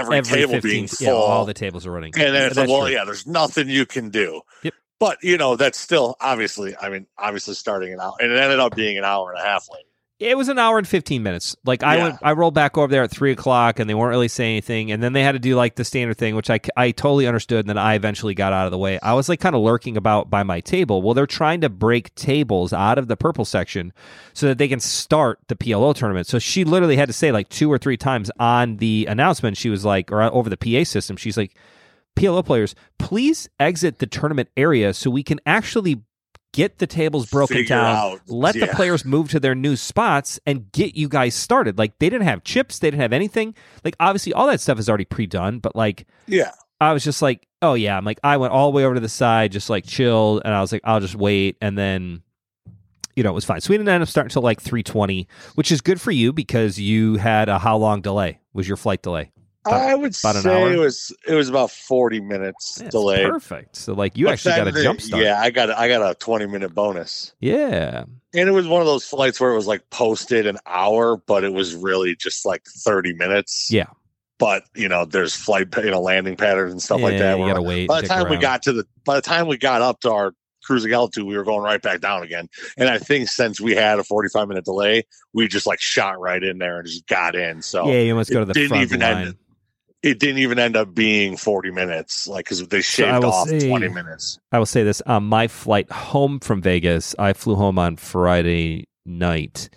every, 0.01 0.19
Every 0.19 0.37
table 0.37 0.53
15 0.55 0.71
being 0.71 0.87
full. 0.89 1.07
yeah, 1.07 1.13
all 1.13 1.45
the 1.45 1.55
tables 1.55 1.87
are 1.87 1.91
running. 1.91 2.13
and 2.17 2.35
then 2.35 2.47
it's 2.49 2.57
like, 2.57 2.69
well, 2.69 2.83
true. 2.83 2.93
yeah, 2.95 3.05
there's 3.05 3.27
nothing 3.27 3.69
you 3.69 3.87
can 3.87 4.11
do. 4.11 4.43
Yep. 4.63 4.75
But 5.01 5.19
you 5.23 5.37
know, 5.39 5.57
that's 5.57 5.79
still 5.79 6.17
obviously. 6.21 6.77
I 6.77 6.89
mean, 6.89 7.07
obviously 7.19 7.55
starting 7.55 7.93
an 7.93 8.01
hour, 8.01 8.15
and 8.21 8.31
it 8.33 8.39
ended 8.39 8.61
up 8.61 8.75
being 8.77 8.97
an 8.99 9.05
hour 9.05 9.33
and 9.33 9.41
a 9.41 9.45
half 9.45 9.67
late. 9.73 9.85
It 10.25 10.39
was 10.39 10.49
an 10.49 10.59
hour 10.59 10.79
and 10.79 10.89
fifteen 10.89 11.23
minutes. 11.23 11.55
Like 11.67 11.83
I 11.83 11.97
Yeah. 11.97 12.03
went, 12.05 12.17
I 12.23 12.33
rolled 12.33 12.55
back 12.55 12.79
over 12.79 12.89
there 12.91 13.03
at 13.03 13.11
three 13.11 13.31
o'clock, 13.33 13.79
and 13.79 13.91
they 13.91 13.95
weren't 13.95 14.09
really 14.11 14.29
saying 14.29 14.53
anything. 14.53 14.91
And 14.91 15.03
then 15.03 15.13
they 15.13 15.23
had 15.23 15.33
to 15.33 15.39
do 15.39 15.55
like 15.55 15.75
the 15.75 15.85
standard 15.85 16.17
thing, 16.17 16.35
which 16.35 16.49
I, 16.49 16.61
I 16.77 16.93
totally 16.93 17.27
understood. 17.27 17.59
And 17.61 17.69
then 17.69 17.77
I 17.77 17.95
eventually 17.95 18.35
got 18.35 18.55
out 18.55 18.65
of 18.65 18.71
the 18.71 18.79
way. 18.79 18.99
I 19.03 19.13
was 19.13 19.29
like 19.29 19.41
kind 19.41 19.55
of 19.55 19.61
lurking 19.61 19.99
about 19.99 20.31
by 20.31 20.43
my 20.43 20.61
table. 20.61 21.03
Well, 21.03 21.13
they're 21.13 21.27
trying 21.27 21.61
to 21.61 21.69
break 21.69 22.15
tables 22.15 22.73
out 22.73 22.97
of 22.99 23.07
the 23.07 23.17
purple 23.19 23.45
section 23.45 23.93
so 24.33 24.47
that 24.47 24.57
they 24.57 24.67
can 24.69 24.81
start 24.81 25.41
the 25.49 25.57
PLO 25.57 25.95
tournament. 25.95 26.27
So 26.27 26.39
she 26.39 26.65
literally 26.65 26.97
had 26.97 27.09
to 27.09 27.13
say 27.13 27.31
like 27.31 27.51
two 27.51 27.71
or 27.71 27.77
three 27.77 27.99
times 27.99 28.31
on 28.41 28.79
the 28.79 29.07
announcement. 29.11 29.59
She 29.59 29.69
was 29.69 29.85
like, 29.85 30.11
or 30.11 30.23
uh, 30.23 30.31
over 30.31 30.49
the 30.49 30.57
PA 30.57 30.85
system, 30.85 31.19
she's 31.19 31.37
like, 31.37 31.55
PLO 32.17 32.45
players, 32.47 32.75
please 32.99 33.49
exit 33.61 33.99
the 33.99 34.07
tournament 34.07 34.49
area 34.57 34.95
so 34.95 35.11
we 35.11 35.23
can 35.23 35.39
actually 35.45 36.01
get 36.55 36.79
the 36.79 36.87
tables 36.87 37.27
broken 37.27 37.57
Figure 37.59 37.77
down 37.77 37.97
out- 37.97 38.21
let 38.29 38.55
the 38.55 38.69
players 38.69 39.05
move 39.05 39.29
to 39.31 39.41
their 39.41 39.55
new 39.55 39.77
spots 39.77 40.39
and 40.47 40.71
get 40.73 40.97
you 40.97 41.09
guys 41.09 41.35
started. 41.35 41.77
Like 41.77 41.99
they 41.99 42.09
didn't 42.09 42.27
have 42.27 42.45
chips, 42.45 42.79
they 42.79 42.91
didn't 42.91 43.03
have 43.03 43.13
anything. 43.13 43.55
Like 43.85 43.97
obviously 44.01 44.33
all 44.33 44.47
that 44.47 44.61
stuff 44.61 44.79
is 44.79 44.89
already 44.89 45.05
pre-done, 45.05 45.59
but 45.59 45.75
like 45.77 46.07
Yeah, 46.27 46.53
I 46.81 46.93
was 46.93 47.03
just 47.05 47.21
like, 47.21 47.47
oh 47.61 47.75
yeah, 47.75 47.97
I'm 47.97 48.05
like 48.05 48.21
I 48.25 48.37
went 48.37 48.53
all 48.53 48.71
the 48.71 48.77
way 48.77 48.85
over 48.85 48.95
to 48.95 49.01
the 49.01 49.09
side, 49.09 49.53
just 49.53 49.69
like 49.69 49.85
chilled, 49.85 50.43
and 50.45 50.55
I 50.55 50.61
was 50.61 50.73
like, 50.73 50.83
I'll 50.85 51.01
just 51.01 51.17
wait, 51.17 51.57
and 51.61 51.77
then 51.77 52.23
you 53.17 53.23
know 53.23 53.31
it 53.31 53.35
was 53.35 53.45
fine. 53.45 53.61
So 53.61 53.71
we 53.71 53.77
didn't 53.77 53.89
end 53.91 54.03
up 54.03 54.09
starting 54.09 54.29
until 54.31 54.43
like 54.43 54.63
3:20, 54.63 55.27
which 55.57 55.71
is 55.73 55.81
good 55.81 56.01
for 56.01 56.13
you 56.13 56.33
because 56.33 56.79
you 56.79 57.17
had 57.17 57.49
a 57.49 57.59
how 57.59 57.77
long 57.77 58.01
delay 58.01 58.39
was 58.53 58.67
your 58.69 58.77
flight 58.77 59.03
delay? 59.03 59.31
About- 59.67 59.81
I 59.83 59.95
would 59.95 60.15
say 60.15 60.73
it 60.73 60.79
was 60.79 61.15
it 61.27 61.35
was 61.35 61.49
about 61.49 61.71
forty 61.71 62.21
minutes 62.21 62.79
Yeah, 62.83 62.91
delayed. 62.91 63.29
perfect. 63.31 63.77
So 63.77 63.95
like 63.95 64.17
you 64.17 64.27
But 64.27 64.35
actually 64.35 64.57
got 64.57 64.69
a 64.69 64.83
jump 64.83 65.01
start. 65.01 65.23
Yeah, 65.23 65.41
I 65.41 65.51
got 65.51 65.71
I 65.71 65.89
got 65.89 66.03
a 66.11 66.15
twenty 66.15 66.47
minute 66.47 66.75
bonus. 66.75 67.33
yeah. 67.41 68.05
And 68.37 68.49
it 68.49 68.53
was 68.53 68.67
one 68.67 68.81
of 68.81 68.87
those 68.89 69.05
flights 69.05 69.41
where 69.41 69.53
it 69.53 69.55
was 69.57 69.69
like 69.69 69.89
posted 69.91 70.47
an 70.47 70.59
hour, 70.67 71.17
but 71.17 71.45
it 71.45 71.53
was 71.53 71.77
really 71.77 72.17
just 72.17 72.45
like 72.45 72.65
30 72.67 73.13
minutes. 73.15 73.69
Yeah. 73.71 73.87
But, 74.41 74.65
you 74.75 74.89
know, 74.89 75.05
there's 75.05 75.37
flight, 75.37 75.69
you 75.77 75.93
know, 75.93 76.01
landing 76.01 76.37
patterns 76.37 76.73
and 76.73 76.83
stuff 76.83 77.01
like 77.01 77.17
that. 77.19 77.39
You 77.39 77.47
gotta 77.47 77.63
wait. 77.63 77.87
by 77.87 78.01
the 78.01 78.09
time 78.09 78.29
we 78.29 78.37
got 78.37 78.65
to 78.65 78.73
the, 78.73 78.85
by 79.05 79.15
the 79.15 79.23
time 79.23 79.47
we 79.47 79.57
got 79.57 79.83
up 79.83 80.01
to 80.01 80.11
our 80.11 80.33
cruising 80.65 80.93
altitude, 80.93 81.25
we 81.27 81.37
were 81.37 81.45
going 81.45 81.63
right 81.63 81.81
back 81.81 82.01
down 82.01 82.25
again. 82.25 82.49
And 82.77 82.89
I 82.89 82.99
think 82.99 83.29
since 83.29 83.61
we 83.61 83.77
had 83.77 84.01
a 84.01 84.03
45 84.05 84.49
minute 84.49 84.65
delay, 84.65 85.05
we 85.33 85.47
just 85.47 85.69
like 85.69 85.81
shot 85.81 86.19
right 86.19 86.43
in 86.43 86.59
there 86.59 86.79
and 86.81 86.89
just 86.89 87.07
got 87.07 87.37
in. 87.37 87.63
So 87.63 87.87
yeah, 87.89 88.01
you 88.01 88.17
must 88.17 88.33
go 88.33 88.41
to 88.41 88.47
the 88.47 88.53
didn't 88.55 88.69
front 88.71 88.83
even 88.83 89.01
line. 89.01 89.27
end- 89.29 89.37
it 90.05 90.19
didn't 90.21 90.39
even 90.39 90.59
end 90.59 90.77
up 90.77 90.95
being 90.95 91.37
40 91.37 91.71
minutes, 91.71 92.29
like, 92.29 92.45
because 92.45 92.67
they 92.69 92.81
shaved 92.83 93.25
will 93.25 93.33
off 93.33 93.49
say- 93.49 93.67
20 93.69 93.89
minutes. 93.89 94.39
I 94.53 94.59
will 94.59 94.67
say 94.67 94.83
this: 94.85 95.01
on 95.07 95.25
my 95.25 95.49
flight 95.49 95.91
home 95.91 96.41
from 96.41 96.61
Vegas, 96.63 97.15
I 97.19 97.33
flew 97.33 97.55
home 97.57 97.79
on 97.79 97.97
Friday 97.97 98.85
night, 99.07 99.69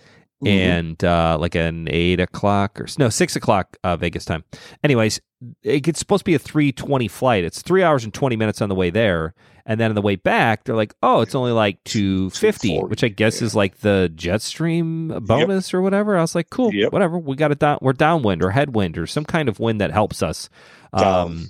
Mhm. 0.44 0.48
and 0.48 1.04
uh, 1.04 1.36
like 1.40 1.54
an 1.54 1.88
eight 1.90 2.20
o'clock 2.20 2.80
or 2.80 2.86
no 2.98 3.08
six 3.08 3.34
o'clock 3.36 3.76
uh, 3.82 3.96
Vegas 3.96 4.24
time. 4.24 4.44
Anyways, 4.84 5.20
it- 5.62 5.88
it's 5.88 5.98
supposed 5.98 6.20
to 6.20 6.24
be 6.24 6.34
a 6.34 6.38
three 6.38 6.70
twenty 6.72 7.08
flight. 7.08 7.44
It's 7.44 7.62
three 7.62 7.82
hours 7.82 8.04
and 8.04 8.12
twenty 8.14 8.36
minutes 8.36 8.60
on 8.62 8.68
the 8.68 8.74
way 8.74 8.90
there, 8.90 9.34
and 9.68 9.78
then 9.78 9.90
on 9.90 9.94
the 9.94 10.02
way 10.02 10.16
back, 10.16 10.64
they're 10.64 10.74
like, 10.74 10.94
"Oh, 11.02 11.20
it's 11.20 11.34
only 11.34 11.52
like 11.52 11.84
two 11.84 12.30
fifty, 12.30 12.78
which 12.78 13.04
I 13.04 13.08
guess 13.08 13.40
yeah. 13.40 13.46
is 13.46 13.54
like 13.54 13.78
the 13.78 14.10
Jetstream 14.16 15.24
bonus 15.26 15.74
or 15.74 15.82
whatever." 15.82 16.16
I 16.16 16.22
was 16.22 16.34
like, 16.34 16.48
"Cool, 16.48 16.74
Yep. 16.74 16.90
whatever. 16.90 17.18
We 17.18 17.36
got 17.36 17.52
it 17.52 17.58
down. 17.58 17.78
We're 17.82 17.92
downwind 17.92 18.42
or 18.42 18.50
headwind 18.50 18.96
or 18.96 19.06
some 19.06 19.26
kind 19.26 19.46
of 19.48 19.60
wind 19.60 19.80
that 19.82 19.92
helps 19.92 20.22
us." 20.22 20.48
Um, 20.92 21.02
Down. 21.02 21.44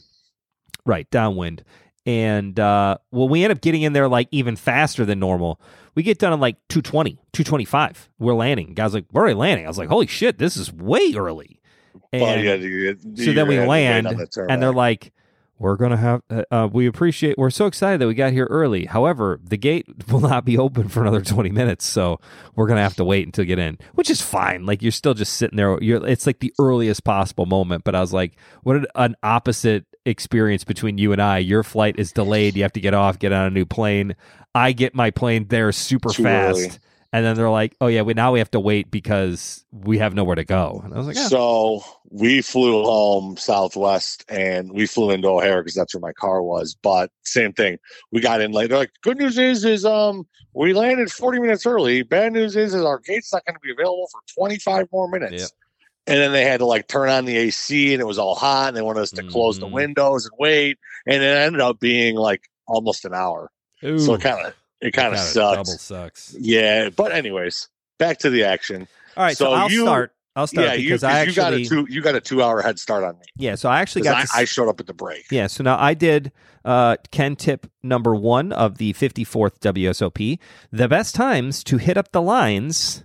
right, 0.85 1.11
downwind. 1.11 1.63
And 2.07 2.59
uh, 2.59 2.99
well, 3.13 3.29
we 3.29 3.45
end 3.45 3.53
up 3.53 3.61
getting 3.61 3.83
in 3.83 3.93
there 3.93 4.09
like 4.09 4.27
even 4.33 4.57
faster 4.57 5.05
than 5.05 5.21
normal. 5.21 5.61
We 5.95 6.03
get 6.03 6.19
done 6.19 6.33
at 6.33 6.41
like 6.41 6.57
220, 6.69 7.13
225. 7.33 8.11
We're 8.19 8.35
landing. 8.35 8.75
Guys 8.75 8.95
like, 8.95 9.05
we're 9.13 9.23
already 9.23 9.35
landing. 9.35 9.65
I 9.65 9.69
was 9.69 9.79
like, 9.79 9.89
holy 9.89 10.07
shit, 10.07 10.39
this 10.39 10.57
is 10.57 10.73
way 10.73 11.13
early. 11.15 11.61
And 12.13 12.23
well, 12.23 12.39
yeah, 12.39 12.55
you, 12.55 12.97
so 13.17 13.33
then 13.33 13.47
we 13.49 13.61
land, 13.61 14.07
and 14.07 14.63
they're 14.63 14.73
like, 14.73 15.13
"We're 15.59 15.77
gonna 15.77 15.97
have. 15.97 16.23
Uh, 16.31 16.43
uh, 16.51 16.69
we 16.73 16.87
appreciate. 16.87 17.37
We're 17.39 17.51
so 17.51 17.67
excited 17.67 18.01
that 18.01 18.07
we 18.07 18.15
got 18.15 18.33
here 18.33 18.47
early. 18.47 18.87
However, 18.87 19.41
the 19.43 19.57
gate 19.57 19.87
will 20.11 20.21
not 20.21 20.45
be 20.45 20.57
open 20.59 20.89
for 20.89 21.01
another 21.03 21.21
twenty 21.21 21.51
minutes, 21.51 21.85
so 21.85 22.21
we're 22.55 22.67
gonna 22.67 22.83
have 22.83 22.97
to 22.97 23.05
wait 23.05 23.27
until 23.27 23.45
you 23.45 23.49
get 23.49 23.59
in, 23.59 23.79
which 23.95 24.11
is 24.11 24.21
fine. 24.23 24.67
Like 24.67 24.83
you're 24.83 24.93
still 24.93 25.15
just 25.15 25.35
sitting 25.35 25.57
there. 25.57 25.81
You're. 25.83 26.07
It's 26.07 26.27
like 26.27 26.41
the 26.41 26.53
earliest 26.59 27.05
possible 27.05 27.47
moment. 27.47 27.85
But 27.85 27.95
I 27.95 28.01
was 28.01 28.13
like, 28.13 28.37
what 28.63 28.87
an 28.95 29.17
opposite 29.23 29.85
experience 30.07 30.65
between 30.65 30.99
you 30.99 31.13
and 31.13 31.21
I. 31.21 31.39
Your 31.39 31.63
flight 31.63 31.97
is 31.99 32.13
delayed. 32.13 32.57
You 32.57 32.63
have 32.63 32.73
to 32.73 32.81
get 32.81 32.95
off, 32.95 33.19
get 33.19 33.33
on 33.33 33.47
a 33.47 33.51
new 33.51 33.67
plane. 33.67 34.17
I 34.55 34.73
get 34.73 34.95
my 34.95 35.11
plane 35.11 35.47
there 35.49 35.71
super 35.73 36.11
Too 36.11 36.23
fast. 36.23 36.59
early. 36.59 36.71
And 37.13 37.25
then 37.25 37.37
they're 37.37 37.49
like, 37.51 37.75
"Oh 37.81 37.87
yeah, 37.87 38.03
we 38.03 38.13
now 38.13 38.33
we 38.33 38.39
have 38.39 38.51
to 38.51 38.61
wait 38.61 38.91
because 38.91 39.65
we 39.73 39.99
have 39.99 40.15
nowhere 40.15 40.35
to 40.37 40.45
go." 40.45 40.83
And 40.85 40.93
I 40.93 40.99
was 40.99 41.07
like, 41.07 41.17
"Yeah, 41.17 41.29
So 41.29 41.83
we 42.11 42.43
flew 42.43 42.83
home 42.85 43.37
Southwest 43.37 44.25
and 44.29 44.73
we 44.73 44.87
flew 44.87 45.11
into 45.11 45.29
O'Hare 45.29 45.63
because 45.63 45.75
that's 45.75 45.95
where 45.95 46.01
my 46.01 46.13
car 46.13 46.43
was. 46.43 46.77
But 46.83 47.11
same 47.25 47.53
thing, 47.55 47.79
we 48.13 48.21
got 48.21 48.41
in 48.43 48.53
late. 48.53 48.69
They're 48.69 48.79
like, 48.79 48.93
good 49.03 49.19
news 49.19 49.39
is, 49.39 49.65
is 49.65 49.85
um, 49.85 50.27
we 50.55 50.73
landed 50.75 51.11
40 51.11 51.41
minutes 51.41 51.65
early. 51.65 52.03
Bad 52.03 52.33
news 52.35 52.57
is, 52.57 52.75
is 52.75 52.85
our 52.85 52.99
gate's 52.99 53.33
not 53.33 53.45
going 53.47 53.55
to 53.55 53.61
be 53.61 53.73
available 53.73 54.09
for 54.13 54.21
25 54.39 54.89
more 54.93 55.09
minutes. 55.09 55.43
Yep. 55.43 55.51
And 56.09 56.19
then 56.19 56.33
they 56.33 56.45
had 56.45 56.61
to 56.61 56.67
like 56.67 56.89
turn 56.89 57.11
on 57.11 57.25
the 57.27 57.37
AC 57.37 57.93
and 57.93 58.01
it 58.01 58.07
was 58.07 58.19
all 58.19 58.35
hot 58.35 58.69
and 58.69 58.77
they 58.77 58.83
wanted 58.83 59.01
us 59.01 59.13
to 59.13 59.23
close 59.23 59.59
the 59.59 59.67
Mhm. 59.67 59.73
windows 59.73 60.25
and 60.25 60.33
wait. 60.39 60.79
And 61.07 61.23
it 61.23 61.27
ended 61.27 61.61
up 61.61 61.81
being 61.81 62.17
like 62.17 62.43
almost 62.67 63.05
an 63.05 63.15
hour. 63.15 63.51
So 63.83 63.89
Ooh, 63.89 64.15
it 64.15 64.21
kind 64.23 64.47
of 64.47 64.55
it 64.81 64.93
kind 64.93 65.13
of 65.13 65.19
sucks. 65.21 65.57
Double 65.57 65.79
sucks." 65.79 66.37
Yeah, 66.39 66.91
but 66.91 67.13
anyways, 67.13 67.69
back 67.99 68.19
to 68.21 68.31
the 68.31 68.45
action. 68.45 68.87
All 69.17 69.25
right, 69.25 69.37
so, 69.37 69.47
So 69.47 69.53
I'll 69.53 69.71
you- 69.71 69.83
start. 69.83 70.13
I'll 70.37 70.47
start 70.47 70.69
yeah, 70.69 70.75
you, 70.75 70.89
because 70.91 71.03
I 71.03 71.25
'cause 71.25 71.35
you 71.37 71.43
got 71.43 71.53
a 71.53 71.65
two 71.65 71.87
you 71.91 72.01
got 72.01 72.15
a 72.15 72.21
two 72.21 72.45
hour 72.45 72.63
head 72.63 72.79
start 72.79 73.03
on 73.03 73.15
me. 73.19 73.25
yeah. 73.37 73.57
So 73.57 73.69
I 73.69 73.81
actually 73.81 74.03
got 74.03 74.17
I, 74.19 74.23
to 74.23 74.29
I 74.37 74.45
showed 74.45 74.69
up 74.69 74.79
at 74.79 74.87
the 74.87 74.95
break. 74.95 75.25
Yeah, 75.33 75.49
so 75.49 75.65
now 75.65 75.77
I 75.81 75.95
did 75.95 76.31
uh, 76.65 76.95
Ken 77.11 77.35
tip 77.35 77.67
number 77.83 78.15
one 78.15 78.53
of 78.53 78.79
the 78.79 78.93
54th 78.93 79.59
WSOP. 79.59 80.39
The 80.71 80.87
best 80.87 81.17
times 81.17 81.65
to 81.65 81.79
hit 81.79 81.97
up 81.97 82.13
the 82.13 82.23
lines 82.23 83.05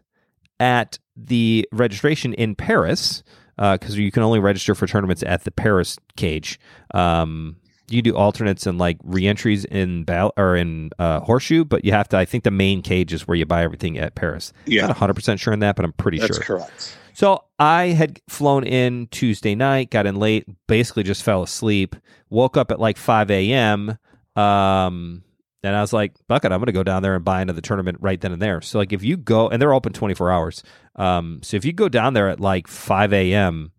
at 0.59 0.99
the 1.15 1.67
registration 1.71 2.35
in 2.35 2.53
Paris, 2.53 3.23
because 3.57 3.97
you 3.97 4.11
can 4.11 4.21
only 4.21 4.37
register 4.39 4.75
for 4.75 4.85
tournaments 4.85 5.23
at 5.25 5.43
the 5.43 5.49
Paris 5.51 5.97
cage. 6.15 6.59
Um, 6.93 7.55
you 7.89 8.01
do 8.01 8.15
alternates 8.15 8.65
and 8.65 8.77
like 8.77 8.97
reentries 9.03 9.65
in 9.65 10.03
Bal- 10.03 10.33
or 10.37 10.55
in 10.55 10.91
uh, 10.99 11.19
Horseshoe, 11.19 11.65
but 11.65 11.85
you 11.85 11.91
have 11.91 12.09
to. 12.09 12.17
I 12.17 12.25
think 12.25 12.43
the 12.43 12.51
main 12.51 12.81
cage 12.81 13.13
is 13.13 13.27
where 13.27 13.35
you 13.35 13.45
buy 13.45 13.63
everything 13.63 13.97
at 13.97 14.15
Paris. 14.15 14.53
Yeah, 14.65 14.81
Not 14.81 14.91
100 14.91 15.13
percent 15.13 15.39
sure 15.39 15.53
on 15.53 15.59
that, 15.59 15.75
but 15.75 15.85
I'm 15.85 15.93
pretty 15.93 16.19
that's 16.19 16.35
sure. 16.37 16.57
correct. 16.59 16.97
So 17.13 17.43
I 17.59 17.87
had 17.87 18.19
flown 18.27 18.63
in 18.63 19.07
Tuesday 19.07 19.53
night, 19.53 19.91
got 19.91 20.07
in 20.07 20.15
late, 20.15 20.45
basically 20.67 21.03
just 21.03 21.21
fell 21.21 21.43
asleep, 21.43 21.95
woke 22.29 22.57
up 22.57 22.71
at 22.71 22.79
like 22.79 22.97
5 22.97 23.29
a.m. 23.29 23.97
Um, 24.35 25.23
and 25.63 25.75
I 25.75 25.81
was 25.81 25.93
like, 25.93 26.13
bucket, 26.27 26.51
I'm 26.51 26.59
going 26.59 26.65
to 26.65 26.71
go 26.71 26.83
down 26.83 27.03
there 27.03 27.15
and 27.15 27.23
buy 27.23 27.41
into 27.41 27.53
the 27.53 27.61
tournament 27.61 27.99
right 28.01 28.19
then 28.19 28.33
and 28.33 28.41
there. 28.41 28.61
So, 28.61 28.79
like, 28.79 28.91
if 28.91 29.03
you 29.03 29.15
go, 29.15 29.47
and 29.47 29.61
they're 29.61 29.73
open 29.73 29.93
24 29.93 30.31
hours. 30.31 30.63
Um, 30.95 31.39
so 31.43 31.55
if 31.55 31.63
you 31.65 31.71
go 31.71 31.87
down 31.87 32.15
there 32.15 32.29
at 32.29 32.39
like 32.39 32.67
5 32.67 33.13
a.m. 33.13 33.71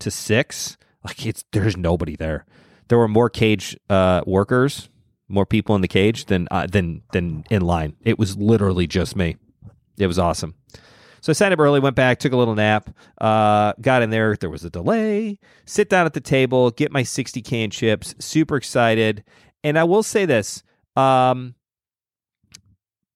to 0.00 0.10
6, 0.10 0.76
like, 1.04 1.24
it's 1.24 1.44
there's 1.52 1.76
nobody 1.76 2.16
there. 2.16 2.44
There 2.90 2.98
were 2.98 3.08
more 3.08 3.30
cage 3.30 3.76
uh, 3.88 4.22
workers, 4.26 4.90
more 5.28 5.46
people 5.46 5.76
in 5.76 5.80
the 5.80 5.88
cage 5.88 6.24
than, 6.24 6.48
uh, 6.50 6.66
than, 6.66 7.02
than 7.12 7.44
in 7.48 7.62
line. 7.62 7.94
It 8.02 8.18
was 8.18 8.36
literally 8.36 8.88
just 8.88 9.14
me. 9.14 9.36
It 9.96 10.08
was 10.08 10.18
awesome. 10.18 10.56
So 11.20 11.30
I 11.30 11.34
signed 11.34 11.54
up 11.54 11.60
early, 11.60 11.78
went 11.78 11.94
back, 11.94 12.18
took 12.18 12.32
a 12.32 12.36
little 12.36 12.56
nap, 12.56 12.90
uh, 13.20 13.74
got 13.80 14.02
in 14.02 14.10
there. 14.10 14.34
There 14.34 14.50
was 14.50 14.64
a 14.64 14.70
delay. 14.70 15.38
Sit 15.66 15.88
down 15.88 16.04
at 16.04 16.14
the 16.14 16.20
table, 16.20 16.72
get 16.72 16.90
my 16.90 17.04
60 17.04 17.40
can 17.42 17.70
chips. 17.70 18.16
Super 18.18 18.56
excited. 18.56 19.22
And 19.62 19.78
I 19.78 19.84
will 19.84 20.02
say 20.02 20.24
this 20.24 20.64
um, 20.96 21.54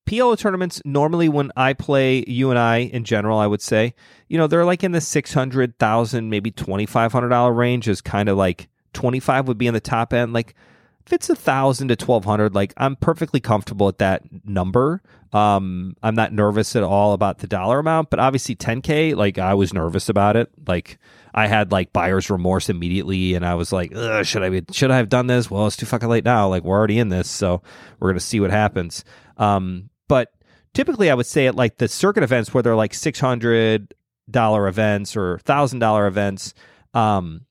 PLO 0.06 0.38
tournaments, 0.38 0.82
normally 0.84 1.28
when 1.28 1.50
I 1.56 1.72
play 1.72 2.22
you 2.28 2.50
and 2.50 2.60
I 2.60 2.76
in 2.76 3.02
general, 3.02 3.40
I 3.40 3.48
would 3.48 3.62
say, 3.62 3.94
you 4.28 4.38
know, 4.38 4.46
they're 4.46 4.64
like 4.64 4.84
in 4.84 4.92
the 4.92 5.00
600,000, 5.00 6.30
maybe 6.30 6.52
$2,500 6.52 7.56
range 7.56 7.88
is 7.88 8.00
kind 8.00 8.28
of 8.28 8.36
like 8.36 8.68
25 8.94 9.48
would 9.48 9.58
be 9.58 9.68
on 9.68 9.74
the 9.74 9.80
top 9.80 10.12
end. 10.12 10.32
Like, 10.32 10.54
if 11.06 11.12
it's 11.12 11.28
a 11.28 11.36
thousand 11.36 11.88
to 11.88 11.96
twelve 11.96 12.24
hundred, 12.24 12.54
like 12.54 12.72
I'm 12.76 12.96
perfectly 12.96 13.40
comfortable 13.40 13.88
at 13.88 13.98
that 13.98 14.22
number. 14.44 15.02
Um, 15.32 15.96
I'm 16.02 16.14
not 16.14 16.32
nervous 16.32 16.76
at 16.76 16.82
all 16.82 17.12
about 17.12 17.38
the 17.38 17.46
dollar 17.46 17.80
amount, 17.80 18.08
but 18.08 18.20
obviously 18.20 18.54
10k, 18.54 19.16
like 19.16 19.36
I 19.36 19.54
was 19.54 19.74
nervous 19.74 20.08
about 20.08 20.36
it. 20.36 20.48
Like 20.66 20.98
I 21.34 21.48
had 21.48 21.72
like 21.72 21.92
buyer's 21.92 22.30
remorse 22.30 22.70
immediately, 22.70 23.34
and 23.34 23.44
I 23.44 23.54
was 23.54 23.72
like, 23.72 23.92
should 24.24 24.42
I 24.42 24.48
be, 24.48 24.62
should 24.72 24.90
I 24.92 24.96
have 24.96 25.08
done 25.08 25.26
this? 25.26 25.50
Well, 25.50 25.66
it's 25.66 25.76
too 25.76 25.86
fucking 25.86 26.08
late 26.08 26.24
now. 26.24 26.48
Like 26.48 26.62
we're 26.62 26.78
already 26.78 26.98
in 26.98 27.08
this, 27.10 27.28
so 27.28 27.62
we're 27.98 28.10
gonna 28.10 28.20
see 28.20 28.40
what 28.40 28.50
happens. 28.50 29.04
Um, 29.36 29.90
but 30.08 30.32
typically, 30.72 31.10
I 31.10 31.14
would 31.14 31.26
say 31.26 31.48
at 31.48 31.56
like 31.56 31.76
the 31.78 31.88
circuit 31.88 32.22
events 32.22 32.54
where 32.54 32.62
they're 32.62 32.76
like 32.76 32.94
six 32.94 33.20
hundred 33.20 33.92
dollar 34.30 34.68
events 34.68 35.16
or 35.16 35.38
thousand 35.40 35.80
dollar 35.80 36.06
events. 36.06 36.54
Um, 36.94 37.42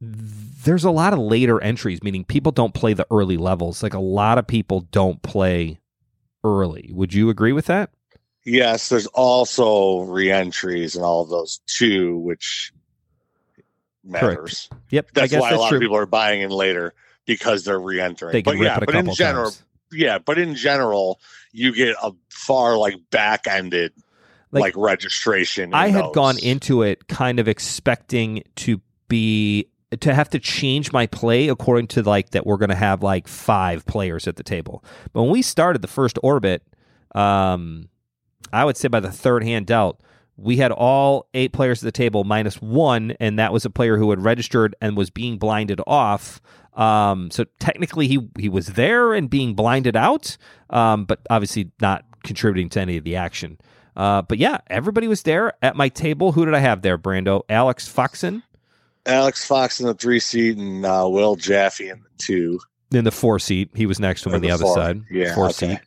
there's 0.00 0.84
a 0.84 0.90
lot 0.90 1.12
of 1.12 1.18
later 1.18 1.60
entries, 1.62 2.02
meaning 2.02 2.24
people 2.24 2.52
don't 2.52 2.74
play 2.74 2.92
the 2.92 3.06
early 3.10 3.36
levels. 3.36 3.82
Like 3.82 3.94
a 3.94 3.98
lot 4.00 4.38
of 4.38 4.46
people 4.46 4.80
don't 4.92 5.20
play 5.22 5.80
early. 6.44 6.90
Would 6.92 7.12
you 7.14 7.30
agree 7.30 7.52
with 7.52 7.66
that? 7.66 7.90
Yes, 8.44 8.88
there's 8.88 9.06
also 9.08 10.00
reentries 10.02 10.94
and 10.96 11.04
all 11.04 11.22
of 11.22 11.28
those 11.28 11.60
too, 11.66 12.16
which 12.18 12.72
matters. 14.04 14.68
Yep. 14.90 15.10
That's 15.14 15.24
I 15.24 15.26
guess 15.36 15.40
why 15.42 15.50
that's 15.50 15.58
a 15.58 15.60
lot 15.60 15.68
true. 15.68 15.78
of 15.78 15.82
people 15.82 15.96
are 15.96 16.06
buying 16.06 16.40
in 16.42 16.50
later 16.50 16.94
because 17.26 17.64
they're 17.64 17.80
reentering. 17.80 18.32
they 18.32 18.42
but 18.42 18.56
yeah, 18.56 18.78
but 18.78 18.94
in 18.94 19.12
general, 19.12 19.50
times. 19.50 19.64
yeah, 19.92 20.18
but 20.18 20.38
in 20.38 20.54
general, 20.54 21.20
you 21.52 21.74
get 21.74 21.96
a 22.02 22.12
far 22.30 22.76
like 22.78 22.94
back 23.10 23.46
ended 23.46 23.92
Like, 24.50 24.62
like, 24.62 24.74
registration. 24.76 25.74
I 25.74 25.88
had 25.88 26.04
those. 26.06 26.14
gone 26.14 26.38
into 26.38 26.82
it 26.82 27.06
kind 27.08 27.38
of 27.40 27.48
expecting 27.48 28.44
to 28.56 28.80
be 29.08 29.66
to 30.00 30.14
have 30.14 30.28
to 30.30 30.38
change 30.38 30.92
my 30.92 31.06
play 31.06 31.48
according 31.48 31.86
to 31.88 32.02
like 32.02 32.30
that 32.30 32.46
we're 32.46 32.58
going 32.58 32.68
to 32.68 32.74
have 32.74 33.02
like 33.02 33.26
five 33.26 33.86
players 33.86 34.28
at 34.28 34.36
the 34.36 34.42
table. 34.42 34.84
But 35.12 35.22
when 35.22 35.32
we 35.32 35.42
started 35.42 35.82
the 35.82 35.88
first 35.88 36.18
orbit, 36.22 36.62
um, 37.14 37.88
I 38.52 38.64
would 38.64 38.76
say 38.76 38.88
by 38.88 39.00
the 39.00 39.10
third 39.10 39.42
hand 39.42 39.66
dealt, 39.66 40.02
we 40.36 40.58
had 40.58 40.70
all 40.70 41.28
eight 41.34 41.52
players 41.52 41.82
at 41.82 41.86
the 41.86 41.92
table 41.92 42.22
minus 42.24 42.62
one, 42.62 43.16
and 43.18 43.38
that 43.38 43.52
was 43.52 43.64
a 43.64 43.70
player 43.70 43.96
who 43.96 44.10
had 44.10 44.22
registered 44.22 44.76
and 44.80 44.96
was 44.96 45.10
being 45.10 45.36
blinded 45.36 45.80
off. 45.86 46.40
Um, 46.74 47.30
so 47.30 47.44
technically, 47.58 48.06
he 48.06 48.28
he 48.38 48.48
was 48.48 48.68
there 48.68 49.14
and 49.14 49.28
being 49.28 49.54
blinded 49.54 49.96
out, 49.96 50.36
um, 50.70 51.06
but 51.06 51.20
obviously 51.28 51.72
not 51.80 52.04
contributing 52.22 52.68
to 52.70 52.80
any 52.80 52.96
of 52.96 53.04
the 53.04 53.16
action. 53.16 53.58
Uh, 53.96 54.22
but 54.22 54.38
yeah, 54.38 54.58
everybody 54.68 55.08
was 55.08 55.22
there 55.22 55.54
at 55.60 55.74
my 55.74 55.88
table. 55.88 56.32
Who 56.32 56.44
did 56.44 56.54
I 56.54 56.60
have 56.60 56.82
there, 56.82 56.96
Brando? 56.96 57.42
Alex 57.48 57.88
Foxen 57.88 58.44
Alex 59.08 59.44
Fox 59.44 59.80
in 59.80 59.86
the 59.86 59.94
three 59.94 60.20
seat 60.20 60.56
and 60.58 60.84
uh, 60.84 61.06
Will 61.10 61.34
Jaffe 61.36 61.88
in 61.88 62.00
the 62.00 62.08
two. 62.18 62.60
in 62.92 63.04
the 63.04 63.10
four 63.10 63.38
seat. 63.38 63.70
He 63.74 63.86
was 63.86 63.98
next 63.98 64.22
to 64.22 64.28
him 64.28 64.34
Or 64.34 64.36
on 64.36 64.42
the, 64.42 64.50
other 64.50 64.62
four. 64.64 64.74
side. 64.76 65.02
Yeah, 65.10 65.34
four 65.34 65.46
okay. 65.46 65.52
seat. 65.52 65.78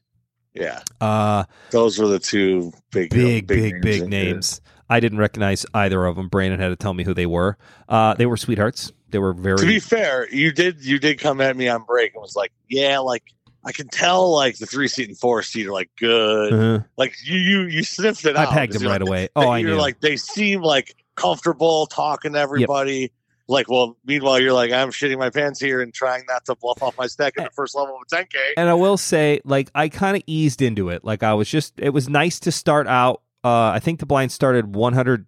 Yeah, 0.53 0.81
Uh, 0.99 1.45
those 1.69 1.97
were 1.97 2.07
the 2.07 2.19
two 2.19 2.73
big, 2.91 3.11
big, 3.11 3.47
big, 3.47 3.81
big 3.81 4.01
in 4.03 4.09
names. 4.09 4.59
I 4.89 4.99
didn't 4.99 5.19
recognize 5.19 5.65
either 5.73 6.05
of 6.05 6.17
them. 6.17 6.27
Brandon 6.27 6.59
had 6.59 6.67
to 6.69 6.75
tell 6.75 6.93
me 6.93 7.05
who 7.05 7.13
they 7.13 7.25
were. 7.25 7.57
Uh, 7.87 8.15
they 8.15 8.25
were 8.25 8.35
sweethearts. 8.35 8.91
They 9.11 9.19
were 9.19 9.31
very. 9.33 9.57
To 9.59 9.65
be 9.65 9.79
fair, 9.79 10.27
you 10.33 10.51
did 10.51 10.83
you 10.83 10.99
did 10.99 11.19
come 11.19 11.39
at 11.39 11.55
me 11.55 11.69
on 11.69 11.83
break 11.83 12.13
and 12.15 12.21
was 12.21 12.35
like, 12.35 12.51
"Yeah, 12.67 12.99
like 12.99 13.23
I 13.63 13.71
can 13.71 13.87
tell 13.87 14.29
like 14.33 14.57
the 14.57 14.65
three 14.65 14.89
seat 14.89 15.07
and 15.07 15.17
four 15.17 15.41
seat 15.43 15.67
are 15.67 15.71
like 15.71 15.89
good. 15.97 16.51
Uh-huh. 16.53 16.79
Like 16.97 17.15
you 17.23 17.37
you 17.37 17.61
you 17.67 17.83
sniffed 17.83 18.25
it 18.25 18.35
I 18.35 18.43
out. 18.43 18.49
pegged 18.51 18.73
them 18.73 18.83
right 18.83 18.99
like, 18.99 19.07
away. 19.07 19.29
Oh, 19.37 19.47
I 19.47 19.59
you're 19.59 19.71
knew. 19.71 19.75
like 19.77 20.01
they 20.01 20.17
seem 20.17 20.61
like 20.61 20.95
comfortable 21.21 21.87
talking 21.87 22.33
to 22.33 22.39
everybody. 22.39 23.11
Like, 23.47 23.69
well, 23.69 23.97
meanwhile, 24.05 24.39
you're 24.39 24.53
like, 24.53 24.71
I'm 24.71 24.91
shitting 24.91 25.17
my 25.17 25.29
pants 25.29 25.59
here 25.59 25.81
and 25.81 25.93
trying 25.93 26.23
not 26.27 26.45
to 26.45 26.55
bluff 26.55 26.81
off 26.81 26.97
my 26.97 27.07
stack 27.07 27.33
at 27.37 27.43
the 27.45 27.51
first 27.51 27.75
level 27.75 27.95
of 27.95 28.01
a 28.09 28.15
10K. 28.15 28.37
and 28.55 28.69
I 28.69 28.73
will 28.75 28.95
say, 28.97 29.41
like, 29.43 29.69
I 29.75 29.89
kind 29.89 30.15
of 30.15 30.23
eased 30.25 30.61
into 30.61 30.89
it. 30.89 31.03
Like, 31.03 31.21
I 31.21 31.33
was 31.33 31.49
just, 31.49 31.73
it 31.77 31.89
was 31.89 32.07
nice 32.07 32.39
to 32.41 32.51
start 32.51 32.87
out. 32.87 33.21
Uh, 33.43 33.71
I 33.71 33.79
think 33.79 33.99
the 33.99 34.05
blind 34.05 34.31
started 34.31 34.73
100, 34.75 35.25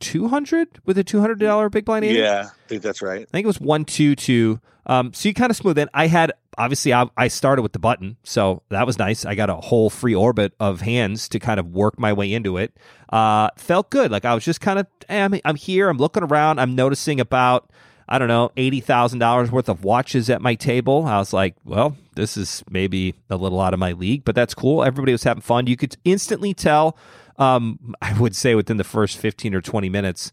200 0.00 0.80
with 0.86 0.96
a 0.96 1.04
$200 1.04 1.70
big 1.70 1.84
blind 1.84 2.04
80. 2.04 2.18
Yeah, 2.18 2.46
I 2.46 2.68
think 2.68 2.82
that's 2.82 3.02
right. 3.02 3.22
I 3.22 3.30
think 3.30 3.44
it 3.44 3.46
was 3.46 3.60
one 3.60 3.84
two 3.84 4.14
two. 4.14 4.60
Um, 4.86 5.12
so 5.12 5.28
you 5.28 5.34
kind 5.34 5.50
of 5.50 5.56
smooth 5.56 5.78
in. 5.78 5.88
I 5.92 6.06
had 6.06 6.32
obviously 6.56 6.92
I, 6.92 7.08
I 7.16 7.28
started 7.28 7.62
with 7.62 7.72
the 7.72 7.78
button, 7.78 8.16
so 8.22 8.62
that 8.70 8.86
was 8.86 8.98
nice. 8.98 9.24
I 9.24 9.34
got 9.34 9.50
a 9.50 9.56
whole 9.56 9.90
free 9.90 10.14
orbit 10.14 10.54
of 10.60 10.80
hands 10.80 11.28
to 11.30 11.38
kind 11.38 11.60
of 11.60 11.68
work 11.68 11.98
my 11.98 12.12
way 12.12 12.32
into 12.32 12.56
it. 12.56 12.76
Uh, 13.08 13.50
felt 13.56 13.90
good. 13.90 14.10
Like 14.10 14.24
I 14.24 14.34
was 14.34 14.44
just 14.44 14.60
kind 14.60 14.78
of 14.78 14.86
eh, 15.08 15.24
I'm 15.24 15.40
I'm 15.44 15.56
here. 15.56 15.88
I'm 15.88 15.98
looking 15.98 16.22
around. 16.22 16.58
I'm 16.58 16.74
noticing 16.74 17.20
about 17.20 17.70
I 18.08 18.18
don't 18.18 18.28
know 18.28 18.50
eighty 18.56 18.80
thousand 18.80 19.18
dollars 19.18 19.50
worth 19.50 19.68
of 19.68 19.84
watches 19.84 20.30
at 20.30 20.42
my 20.42 20.54
table. 20.54 21.06
I 21.06 21.18
was 21.18 21.32
like, 21.32 21.56
well, 21.64 21.96
this 22.14 22.36
is 22.36 22.64
maybe 22.70 23.14
a 23.30 23.36
little 23.36 23.60
out 23.60 23.74
of 23.74 23.80
my 23.80 23.92
league, 23.92 24.24
but 24.24 24.34
that's 24.34 24.54
cool. 24.54 24.84
Everybody 24.84 25.12
was 25.12 25.24
having 25.24 25.42
fun. 25.42 25.66
You 25.66 25.76
could 25.76 25.96
instantly 26.04 26.54
tell. 26.54 26.96
Um, 27.38 27.94
I 28.00 28.18
would 28.18 28.34
say 28.34 28.54
within 28.54 28.76
the 28.76 28.84
first 28.84 29.18
fifteen 29.18 29.54
or 29.54 29.60
twenty 29.60 29.88
minutes 29.88 30.32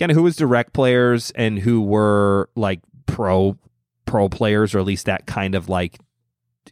kind 0.00 0.10
of 0.10 0.16
who 0.16 0.22
was 0.22 0.34
direct 0.34 0.72
players 0.72 1.30
and 1.32 1.58
who 1.58 1.82
were 1.82 2.48
like 2.56 2.80
pro 3.06 3.56
pro 4.10 4.28
players, 4.28 4.74
or 4.74 4.80
at 4.80 4.84
least 4.84 5.06
that 5.06 5.24
kind 5.26 5.54
of 5.54 5.68
like 5.68 5.96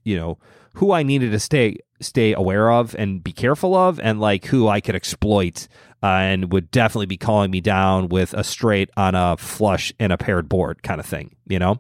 you 0.03 0.17
know 0.17 0.39
who 0.75 0.91
I 0.91 1.05
needed 1.05 1.31
to 1.31 1.39
stay 1.39 1.79
stay 2.01 2.35
aware 2.35 2.71
of 2.71 2.97
and 2.97 3.23
be 3.23 3.33
careful 3.33 3.77
of, 3.77 4.01
and 4.01 4.21
like 4.21 4.47
who 4.47 4.67
I 4.67 4.81
could 4.81 4.97
exploit 4.97 5.69
uh, 6.03 6.07
and 6.07 6.53
would 6.53 6.73
definitely 6.73 7.07
be 7.07 7.17
calling 7.17 7.53
me 7.53 7.61
down 7.61 8.09
with 8.09 8.35
a 8.35 8.43
straight 8.43 8.91
on 8.97 9.15
a 9.15 9.37
flush 9.37 9.93
and 10.01 10.13
a 10.13 10.19
paired 10.19 10.49
board 10.49 10.83
kind 10.83 10.99
of 10.99 11.07
thing, 11.07 11.37
you 11.47 11.61
know. 11.61 11.79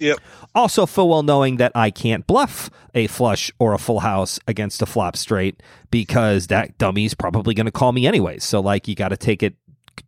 Yep. 0.00 0.18
Also, 0.54 0.86
full 0.86 1.10
well 1.10 1.22
knowing 1.22 1.58
that 1.58 1.72
I 1.74 1.90
can't 1.90 2.26
bluff 2.26 2.70
a 2.94 3.06
flush 3.06 3.52
or 3.58 3.74
a 3.74 3.78
full 3.78 4.00
house 4.00 4.38
against 4.46 4.80
a 4.80 4.86
flop 4.86 5.14
straight 5.16 5.62
because 5.90 6.46
that 6.46 6.78
dummy's 6.78 7.12
probably 7.12 7.52
going 7.52 7.66
to 7.66 7.72
call 7.72 7.92
me 7.92 8.06
anyways. 8.06 8.44
So, 8.44 8.60
like, 8.60 8.88
you 8.88 8.94
got 8.94 9.08
to 9.08 9.16
take 9.16 9.42
it 9.42 9.56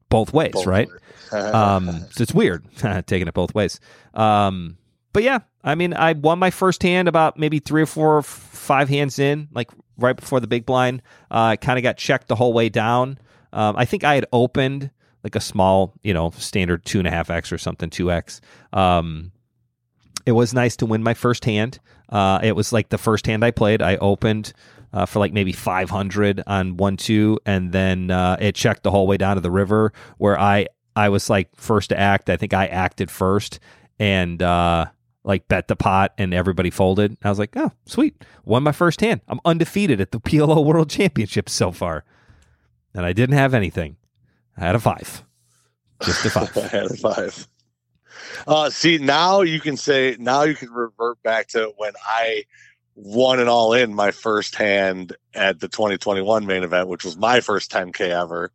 both 0.08 0.32
ways, 0.32 0.52
Both 0.52 0.66
right? 0.66 0.88
Um, 1.30 2.06
so 2.10 2.22
it's 2.22 2.32
weird 2.32 2.64
taking 3.06 3.28
it 3.28 3.34
both 3.34 3.54
ways. 3.54 3.80
Um, 4.14 4.77
but 5.12 5.22
yeah, 5.22 5.40
I 5.64 5.74
mean, 5.74 5.94
I 5.94 6.12
won 6.12 6.38
my 6.38 6.50
first 6.50 6.82
hand 6.82 7.08
about 7.08 7.38
maybe 7.38 7.58
three 7.58 7.82
or 7.82 7.86
four, 7.86 8.22
five 8.22 8.88
hands 8.88 9.18
in, 9.18 9.48
like 9.52 9.70
right 9.96 10.16
before 10.16 10.40
the 10.40 10.46
big 10.46 10.66
blind. 10.66 11.02
Uh, 11.30 11.52
I 11.52 11.56
kind 11.56 11.78
of 11.78 11.82
got 11.82 11.96
checked 11.96 12.28
the 12.28 12.34
whole 12.36 12.52
way 12.52 12.68
down. 12.68 13.18
Um, 13.52 13.76
I 13.76 13.84
think 13.84 14.04
I 14.04 14.14
had 14.14 14.26
opened 14.32 14.90
like 15.24 15.34
a 15.34 15.40
small, 15.40 15.94
you 16.02 16.14
know, 16.14 16.30
standard 16.30 16.84
two 16.84 16.98
and 16.98 17.08
a 17.08 17.10
half 17.10 17.30
X 17.30 17.50
or 17.52 17.58
something, 17.58 17.90
two 17.90 18.12
X. 18.12 18.40
Um, 18.72 19.32
it 20.26 20.32
was 20.32 20.52
nice 20.52 20.76
to 20.76 20.86
win 20.86 21.02
my 21.02 21.14
first 21.14 21.44
hand. 21.44 21.80
Uh, 22.08 22.38
it 22.42 22.54
was 22.54 22.72
like 22.72 22.90
the 22.90 22.98
first 22.98 23.26
hand 23.26 23.44
I 23.44 23.50
played. 23.50 23.82
I 23.82 23.96
opened 23.96 24.52
uh, 24.92 25.06
for 25.06 25.18
like 25.18 25.32
maybe 25.32 25.52
500 25.52 26.42
on 26.46 26.76
one 26.76 26.96
two, 26.96 27.38
and 27.44 27.72
then 27.72 28.10
uh, 28.10 28.36
it 28.40 28.54
checked 28.54 28.82
the 28.82 28.90
whole 28.90 29.06
way 29.06 29.16
down 29.16 29.36
to 29.36 29.40
the 29.40 29.50
river 29.50 29.92
where 30.18 30.38
I 30.38 30.68
I 30.94 31.08
was 31.08 31.30
like 31.30 31.48
first 31.56 31.90
to 31.90 31.98
act. 31.98 32.30
I 32.30 32.36
think 32.36 32.52
I 32.52 32.66
acted 32.66 33.10
first 33.10 33.58
and 33.98 34.42
uh, 34.42 34.86
like 35.28 35.46
bet 35.46 35.68
the 35.68 35.76
pot, 35.76 36.14
and 36.18 36.32
everybody 36.32 36.70
folded. 36.70 37.18
I 37.22 37.28
was 37.28 37.38
like, 37.38 37.56
oh 37.56 37.70
sweet, 37.84 38.24
won 38.44 38.62
my 38.64 38.72
first 38.72 39.00
hand. 39.00 39.20
I'm 39.28 39.40
undefeated 39.44 40.00
at 40.00 40.10
the 40.10 40.20
PLO 40.20 40.64
World 40.64 40.90
Championships 40.90 41.52
so 41.52 41.70
far, 41.70 42.04
and 42.94 43.06
I 43.06 43.12
didn't 43.12 43.36
have 43.36 43.54
anything. 43.54 43.96
I 44.56 44.62
had 44.62 44.74
a 44.74 44.80
five, 44.80 45.22
just 46.02 46.24
a 46.24 46.30
five. 46.30 46.56
I 46.56 46.66
had 46.66 46.90
a 46.90 46.96
five. 46.96 47.46
Uh, 48.46 48.70
see, 48.70 48.98
now 48.98 49.42
you 49.42 49.60
can 49.60 49.76
say, 49.76 50.16
now 50.18 50.42
you 50.42 50.54
can 50.54 50.70
revert 50.70 51.22
back 51.22 51.48
to 51.48 51.72
when 51.76 51.92
I 52.04 52.44
won 52.94 53.38
it 53.38 53.46
all 53.46 53.74
in 53.74 53.94
my 53.94 54.10
first 54.10 54.56
hand 54.56 55.14
at 55.34 55.60
the 55.60 55.68
2021 55.68 56.46
main 56.46 56.64
event, 56.64 56.88
which 56.88 57.04
was 57.04 57.16
my 57.16 57.40
first 57.40 57.70
10K 57.70 58.08
ever. 58.08 58.50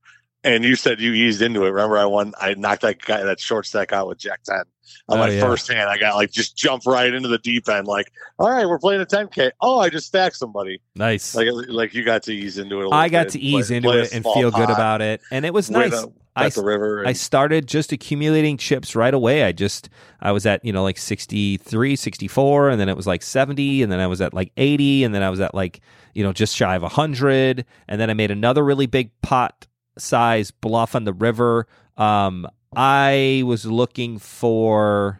And 0.45 0.63
you 0.65 0.75
said 0.75 0.99
you 0.99 1.13
eased 1.13 1.41
into 1.41 1.63
it. 1.65 1.69
Remember, 1.69 1.97
I 1.97 2.05
won, 2.05 2.33
I 2.39 2.53
knocked 2.55 2.81
that 2.81 3.01
guy, 3.01 3.23
that 3.23 3.39
short 3.39 3.65
stack 3.65 3.93
out 3.93 4.07
with 4.09 4.17
Jack 4.17 4.43
10. 4.43 4.57
On 4.57 4.65
Oh, 5.09 5.17
my 5.17 5.29
yeah. 5.29 5.41
first 5.41 5.69
hand, 5.71 5.89
I 5.89 5.97
got 5.97 6.15
like 6.15 6.31
just 6.31 6.55
jump 6.57 6.85
right 6.85 7.13
into 7.13 7.27
the 7.29 7.37
deep 7.37 7.67
end, 7.69 7.87
like, 7.87 8.11
all 8.39 8.49
right, 8.49 8.65
we're 8.65 8.79
playing 8.79 9.01
a 9.01 9.05
10K. 9.05 9.51
Oh, 9.61 9.79
I 9.79 9.89
just 9.89 10.07
stacked 10.07 10.35
somebody. 10.35 10.81
nice. 10.95 11.33
Like, 11.35 11.47
like 11.69 11.93
you 11.93 12.03
got 12.03 12.23
to 12.23 12.33
ease 12.33 12.57
into 12.57 12.75
it 12.75 12.79
a 12.79 12.83
little 12.83 12.93
I 12.93 13.09
got 13.09 13.29
to 13.29 13.39
ease 13.39 13.67
play- 13.67 13.77
into 13.77 13.89
play 13.89 13.99
it 14.01 14.13
and 14.13 14.23
feel 14.23 14.51
good 14.51 14.69
about 14.69 15.01
it, 15.01 15.21
and 15.31 15.45
it 15.45 15.53
was 15.53 15.69
nice. 15.71 15.93
a- 15.93 16.07
I 16.35 16.49
the 16.49 16.63
river. 16.63 16.99
And, 16.99 17.07
I 17.09 17.13
started 17.13 17.67
just 17.67 17.91
accumulating 17.91 18.57
chips 18.57 18.95
right 18.95 19.13
away. 19.13 19.43
I 19.43 19.51
just 19.51 19.87
I 20.19 20.31
was 20.31 20.45
at, 20.47 20.65
you 20.65 20.73
know, 20.73 20.81
like 20.83 20.97
63, 20.97 21.95
64 21.95 22.69
and 22.69 22.79
then 22.81 22.89
it 22.89 22.97
was 22.97 23.05
like 23.05 23.21
70 23.21 23.83
and 23.83 23.91
then 23.91 23.99
I 23.99 24.07
was 24.07 24.19
at 24.19 24.33
like 24.33 24.51
80 24.57 25.03
and 25.03 25.13
then 25.13 25.21
I 25.21 25.29
was 25.29 25.39
at 25.39 25.53
like, 25.53 25.81
you 26.15 26.23
know, 26.23 26.33
just 26.33 26.55
shy 26.55 26.75
of 26.75 26.81
100 26.81 27.65
and 27.87 28.01
then 28.01 28.09
I 28.09 28.15
made 28.15 28.31
another 28.31 28.63
really 28.63 28.87
big 28.87 29.11
pot 29.21 29.67
size 29.97 30.51
bluff 30.51 30.95
on 30.95 31.03
the 31.03 31.13
river. 31.13 31.67
Um 31.97 32.47
I 32.75 33.43
was 33.45 33.65
looking 33.65 34.17
for 34.17 35.19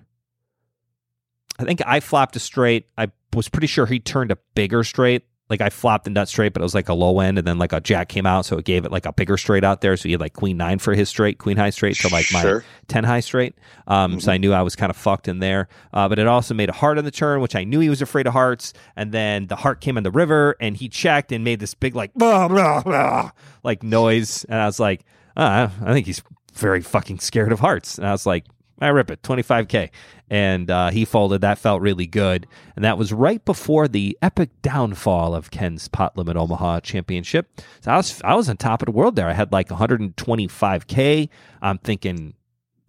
I 1.60 1.64
think 1.64 1.82
I 1.86 2.00
flopped 2.00 2.36
a 2.36 2.40
straight. 2.40 2.88
I 2.98 3.12
was 3.34 3.50
pretty 3.50 3.68
sure 3.68 3.86
he 3.86 4.00
turned 4.00 4.32
a 4.32 4.38
bigger 4.56 4.84
straight. 4.84 5.24
Like 5.54 5.62
I 5.62 5.70
flopped 5.70 6.06
the 6.06 6.10
nut 6.10 6.28
straight, 6.28 6.52
but 6.52 6.62
it 6.62 6.64
was 6.64 6.74
like 6.74 6.90
a 6.90 6.96
low 6.96 7.20
end, 7.20 7.38
and 7.38 7.46
then 7.46 7.60
like 7.60 7.74
a 7.74 7.80
jack 7.80 8.10
came 8.10 8.26
out, 8.26 8.44
so 8.46 8.58
it 8.58 8.66
gave 8.66 8.86
it 8.86 8.92
like 8.92 9.06
a 9.06 9.14
bigger 9.14 9.38
straight 9.38 9.64
out 9.64 9.82
there. 9.82 9.96
So 9.96 10.10
he 10.10 10.14
had 10.14 10.20
like 10.20 10.34
queen 10.34 10.58
nine 10.58 10.80
for 10.80 10.96
his 10.96 11.10
straight, 11.10 11.38
queen 11.38 11.58
high 11.58 11.70
straight, 11.70 11.96
so 11.96 12.10
like 12.10 12.26
my 12.34 12.42
Sure. 12.42 12.66
10 12.88 13.04
high 13.04 13.20
straight. 13.20 13.54
Um, 13.88 14.20
So 14.20 14.32
I 14.32 14.38
knew 14.38 14.52
I 14.52 14.64
was 14.64 14.76
kind 14.76 14.90
of 14.90 14.98
fucked 14.98 15.28
in 15.28 15.38
there. 15.38 15.68
Uh, 15.94 16.10
but 16.10 16.18
it 16.18 16.26
also 16.26 16.54
made 16.56 16.70
a 16.70 16.74
heart 16.74 16.98
on 16.98 17.06
the 17.06 17.12
turn, 17.12 17.40
which 17.40 17.56
I 17.56 17.64
knew 17.64 17.80
he 17.80 17.90
was 17.90 18.02
afraid 18.02 18.26
of 18.26 18.34
hearts. 18.34 18.74
And 18.96 19.12
then 19.12 19.46
the 19.46 19.56
heart 19.58 19.80
came 19.80 19.96
in 19.96 20.04
the 20.04 20.12
river 20.12 20.56
and 20.60 20.76
he 20.76 20.90
checked 20.90 21.32
and 21.32 21.44
made 21.44 21.60
this 21.60 21.76
big, 21.76 21.96
like, 21.96 22.14
blah, 22.16 22.48
blah, 22.50 22.82
blah, 22.82 23.30
like 23.64 23.84
noise. 23.84 24.44
And 24.46 24.60
I 24.60 24.66
was 24.66 24.80
like, 24.80 25.06
uh, 25.38 25.70
I 25.86 25.94
think 25.94 26.08
he's 26.08 26.24
very 26.56 26.82
fucking 26.82 27.20
scared 27.20 27.52
of 27.52 27.60
hearts. 27.60 27.98
And 27.98 28.08
I 28.08 28.12
was 28.12 28.26
like, 28.26 28.46
I 28.80 28.88
rip 28.88 29.12
it, 29.12 29.22
25K. 29.22 29.90
And 30.30 30.70
uh, 30.70 30.90
he 30.90 31.06
folded. 31.06 31.42
That 31.42 31.60
felt 31.60 31.82
really 31.82 32.08
good. 32.08 32.48
And 32.76 32.84
that 32.84 32.98
was 32.98 33.14
right 33.14 33.44
before 33.46 33.88
the 33.88 34.18
epic 34.22 34.50
downfall 34.62 35.36
of 35.36 35.52
Ken's 35.52 35.88
Pot 35.88 36.18
Limit 36.18 36.36
Omaha 36.36 36.80
Championship. 36.80 37.50
So 37.82 37.92
I 37.92 37.98
was, 37.98 38.22
I 38.24 38.36
was 38.36 38.50
on 38.50 38.58
top 38.58 38.82
of 38.82 38.88
the 38.88 38.92
world 38.92 39.16
there. 39.16 39.30
I 39.30 39.34
had 39.34 39.52
like 39.52 39.70
125K. 39.70 41.30
I'm 41.62 41.78
thinking, 41.78 42.34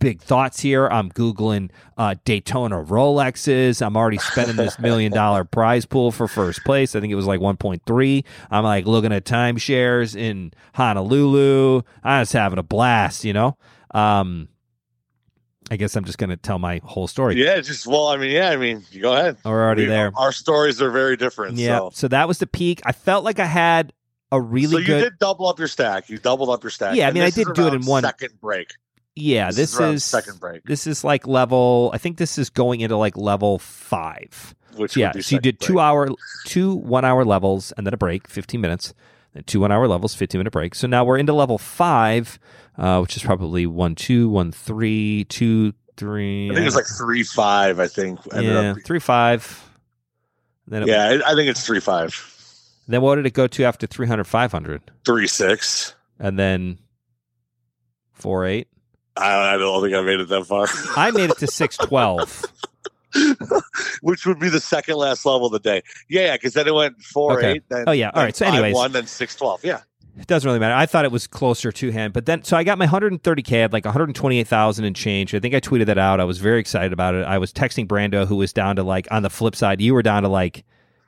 big 0.05 0.21
thoughts 0.21 0.61
here. 0.61 0.87
I'm 0.89 1.11
Googling 1.11 1.71
uh, 1.97 2.15
Daytona 2.25 2.77
Rolexes. 2.77 3.85
I'm 3.85 3.97
already 3.97 4.19
spending 4.19 4.57
this 4.57 4.79
million 4.79 5.13
dollar 5.13 5.45
prize 5.45 5.87
pool 5.87 6.11
for 6.13 6.29
first 6.29 6.63
place. 6.65 6.95
I 6.95 7.01
think 7.01 7.11
it 7.11 7.17
was 7.17 7.27
like 7.27 7.41
1.3. 7.41 8.25
I'm 8.51 8.65
like 8.65 8.87
looking 8.87 9.13
at 9.13 9.25
timeshares 9.25 10.15
in 10.15 10.53
Honolulu. 10.75 11.83
I 12.03 12.21
was 12.21 12.33
having 12.33 12.59
a 12.59 12.63
blast, 12.63 13.25
you 13.25 13.33
know? 13.33 13.57
Um, 13.93 14.49
I 15.71 15.77
guess 15.77 15.97
I'm 15.97 16.05
just 16.05 16.19
going 16.19 16.31
to 16.31 16.37
tell 16.37 16.59
my 16.59 16.81
whole 16.85 17.07
story. 17.07 17.43
Yeah, 17.43 17.61
just 17.61 17.87
well, 17.87 18.09
I 18.09 18.17
mean, 18.17 18.31
yeah, 18.31 18.51
I 18.51 18.57
mean, 18.57 18.85
go 19.01 19.13
ahead. 19.15 19.37
We're 19.45 19.65
already 19.65 19.83
We- 19.83 19.89
there. 19.89 20.13
Our 20.17 20.33
stories 20.33 20.83
are 20.83 20.91
very 20.91 21.17
different. 21.17 21.57
Yeah. 21.57 21.79
So, 21.79 21.91
So 21.95 22.09
that 22.09 22.29
was 22.29 22.39
the 22.39 22.47
peak. 22.47 22.83
I 22.85 22.93
felt 22.93 23.25
like 23.25 23.39
I 23.39 23.47
had 23.47 23.93
a 24.31 24.41
really 24.41 24.73
so 24.73 24.79
you 24.79 24.87
good. 24.87 25.01
did 25.03 25.19
double 25.19 25.49
up 25.49 25.59
your 25.59 25.69
stack. 25.69 26.09
You 26.11 26.19
doubled 26.19 26.51
up 26.51 26.63
your 26.63 26.71
stack. 26.71 26.97
Yeah, 26.97 27.09
I 27.09 27.13
mean, 27.13 27.23
I 27.23 27.27
this 27.27 27.39
is 27.39 27.47
did 27.47 27.55
do 27.55 27.67
it 27.69 27.75
in 27.75 27.83
one- 27.87 28.03
second 28.03 28.41
break. 28.41 28.73
yeah, 29.17 29.51
this, 29.53 29.79
around 29.79 29.95
is 29.95 30.05
second 30.05 30.41
break, 30.41 30.65
This 30.65 30.87
is 30.87 31.05
like 31.05 31.27
level. 31.27 31.91
I 31.95 31.99
think 31.99 32.19
this 32.19 32.37
is 32.37 32.51
going 32.51 32.81
into 32.81 32.97
like 32.97 33.17
level 33.17 33.59
five. 33.59 34.55
which 34.77 34.97
yeah, 34.97 35.13
so 35.13 35.37
you 35.37 35.41
did 35.41 35.61
two 35.61 35.75
break. 35.75 35.83
hour, 35.85 36.09
two 36.47 36.75
one 36.75 37.05
hour 37.05 37.25
levels, 37.25 37.73
and 37.77 37.87
then 37.87 37.95
a 37.95 37.97
break, 37.97 38.29
fifteen 38.29 38.61
minutes. 38.61 38.93
Two 39.47 39.61
one 39.61 39.73
hour 39.73 39.89
levels, 39.89 40.15
fifteen 40.15 40.39
minute 40.39 40.53
break. 40.53 40.75
So 40.77 40.87
now 40.87 41.05
we're 41.05 41.19
into 41.19 41.33
level 41.33 41.59
five, 41.59 42.39
uh, 42.79 43.01
which 43.01 43.17
is 43.17 43.23
probably 43.25 43.67
one 43.67 43.95
two, 43.97 44.29
one 44.29 44.53
three, 44.53 45.25
two 45.29 45.75
three. 45.97 46.51
I 46.51 46.55
think 46.55 46.67
it's 46.67 46.77
like 46.77 46.87
three 46.87 47.25
five. 47.25 47.81
I 47.81 47.89
think. 47.89 48.21
yeah, 48.33 48.71
up- 48.73 48.77
three 48.85 49.01
five. 49.01 49.69
Then 50.69 50.83
it, 50.85 50.89
yeah, 50.89 51.21
I 51.27 51.33
I 51.33 51.35
think 51.35 51.51
it's 51.51 51.67
three 51.67 51.81
five, 51.81 52.15
Then 52.87 53.01
what 53.03 53.17
did 53.17 53.27
it 53.27 53.35
go 53.35 53.47
to 53.49 53.65
after 53.65 53.87
300, 53.87 54.25
500? 54.25 54.83
three 55.05 55.27
six. 55.27 55.95
and 56.19 56.39
then 56.39 56.79
four 58.13 58.47
eight? 58.47 58.69
I, 59.17 59.55
I 59.55 59.57
don't 59.59 59.83
think 59.83 59.95
I 59.95 60.01
made 60.03 60.21
it 60.21 60.29
that 60.29 60.45
far. 60.47 60.67
I 60.97 61.11
made 61.11 61.31
it 61.31 61.39
to 61.39 61.47
six 61.49 61.77
twelve. 61.77 62.45
which 64.03 64.27
would 64.27 64.39
be 64.39 64.49
the 64.49 64.61
second 64.61 64.97
last 64.97 65.25
level 65.25 65.47
of 65.47 65.53
the 65.53 65.59
day. 65.61 65.83
Yeah, 66.09 66.35
because 66.35 66.55
then 66.55 66.67
it 66.67 66.75
went 66.75 67.01
four 67.03 67.39
Okay. 67.39 67.53
eight. 67.53 67.63
Then 67.69 67.85
Oh, 67.87 67.93
yeah. 67.93 68.11
All 68.15 68.23
right. 68.23 68.35
So 68.35 68.47
anyways. 68.47 68.75
one 68.75 68.93
then 68.93 69.07
six 69.07 69.35
twelve. 69.37 69.65
Yeah, 69.65 69.81
It 70.19 70.27
doesn't 70.27 70.47
really 70.47 70.59
matter. 70.59 70.75
I 70.75 70.87
thought 70.87 71.05
it 71.05 71.13
was 71.13 71.27
closer 71.27 71.73
to 71.73 71.91
hand, 71.93 72.13
but 72.13 72.27
then 72.27 72.43
so 72.45 72.57
I 72.57 72.65
got 72.65 72.79
my 72.79 72.87
130k, 72.87 73.57
I 73.57 73.61
had 73.61 73.73
like 73.73 73.85
128,000 73.85 74.85
and 74.85 74.95
change. 74.97 75.35
I 75.35 75.41
think 75.41 75.55
I 75.55 75.61
tweeted 75.61 75.87
that 75.87 75.99
out. 75.99 76.21
I 76.21 76.25
was 76.25 76.39
very 76.39 76.61
excited 76.61 76.93
about 76.93 77.15
it. 77.15 77.25
I 77.27 77.39
was 77.39 77.53
texting 77.53 77.87
Brando, 77.87 78.27
who 78.27 78.37
was 78.37 78.53
down 78.53 78.77
to 78.77 78.83
like 78.83 79.09
on 79.11 79.23
the 79.23 79.31
flip 79.31 79.57
side, 79.57 79.81
you 79.81 79.95
were 79.95 80.03
down 80.03 80.23
to 80.23 80.29
like 80.29 80.65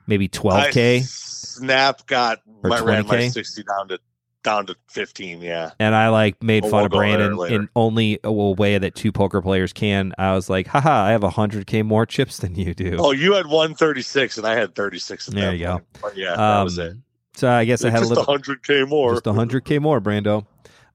maybe 0.07 0.27
12k, 0.29 1.03
Snap 1.03 2.05
got 2.07 2.39
my 2.63 2.79
ran 2.79 3.07
my 3.07 3.27
sixty 3.29 3.63
down 3.63 3.87
to 3.87 3.99
down 4.47 4.65
to 4.67 4.75
fifteen. 4.87 5.41
Yeah, 5.41 5.71
and 5.79 5.93
I 5.93 6.09
like 6.09 6.41
made 6.41 6.63
fun 6.63 6.71
we'll 6.71 6.85
of 6.85 6.91
Brandon 6.91 7.39
in 7.51 7.69
only 7.75 8.19
a 8.23 8.31
way 8.31 8.77
that 8.77 8.95
two 8.95 9.11
poker 9.11 9.41
players 9.41 9.73
can. 9.73 10.13
I 10.17 10.33
was 10.33 10.49
like, 10.49 10.67
haha, 10.67 11.03
I 11.03 11.11
have 11.11 11.21
100k 11.21 11.85
more 11.85 12.05
chips 12.05 12.37
than 12.37 12.55
you 12.55 12.73
do. 12.73 12.95
Oh, 12.99 13.11
you 13.11 13.33
had 13.33 13.47
one 13.47 13.75
thirty 13.75 14.01
six, 14.01 14.37
and 14.37 14.47
I 14.47 14.55
had 14.55 14.73
thirty 14.75 14.99
six. 14.99 15.25
There 15.27 15.53
you 15.53 15.65
go. 15.65 15.81
But 16.01 16.15
yeah, 16.17 16.35
that 16.35 16.63
was 16.63 16.77
it. 16.77 16.91
Um, 16.91 17.03
So 17.35 17.49
I 17.51 17.65
guess 17.65 17.83
I 17.83 17.89
had 17.89 18.01
a 18.03 18.07
little 18.07 18.23
hundred 18.23 18.63
k 18.63 18.83
more. 18.85 19.13
Just 19.13 19.25
100k 19.25 19.81
more, 19.81 19.99
Brando. 20.01 20.45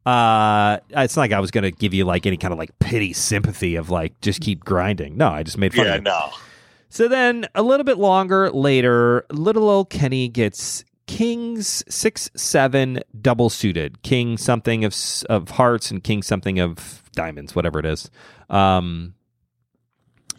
Uh, 0.05 0.79
it's 0.91 1.15
not 1.17 1.23
like 1.23 1.33
I 1.33 1.39
was 1.41 1.51
going 1.53 1.63
to 1.63 1.71
give 1.71 1.95
you 1.95 2.05
like 2.05 2.27
any 2.27 2.37
kind 2.37 2.51
of 2.53 2.59
like 2.59 2.77
pity 2.81 3.13
sympathy 3.13 3.77
of 3.77 3.91
like 3.91 4.21
just 4.21 4.41
keep 4.41 4.65
grinding. 4.65 5.17
No, 5.17 5.29
I 5.29 5.45
just 5.45 5.59
made 5.59 5.73
fun 5.75 5.85
Yeah, 5.85 5.93
of 5.93 5.97
you. 5.99 6.03
no. 6.03 6.31
So 6.89 7.07
then 7.09 7.47
a 7.55 7.63
little 7.63 7.85
bit 7.85 7.99
longer 7.99 8.51
later, 8.51 9.25
little 9.31 9.69
old 9.71 9.91
Kenny 9.91 10.29
gets 10.29 10.85
kings 11.07 11.85
six 11.89 12.31
seven 12.35 13.01
double 13.21 13.51
suited, 13.51 14.03
king 14.03 14.37
something 14.37 14.85
of 14.85 14.95
of 15.29 15.51
hearts 15.51 15.91
and 15.91 16.03
king 16.03 16.23
something 16.23 16.59
of 16.59 17.03
diamonds, 17.13 17.55
whatever 17.55 17.79
it 17.79 17.87
is. 17.87 18.11
Um, 18.51 19.15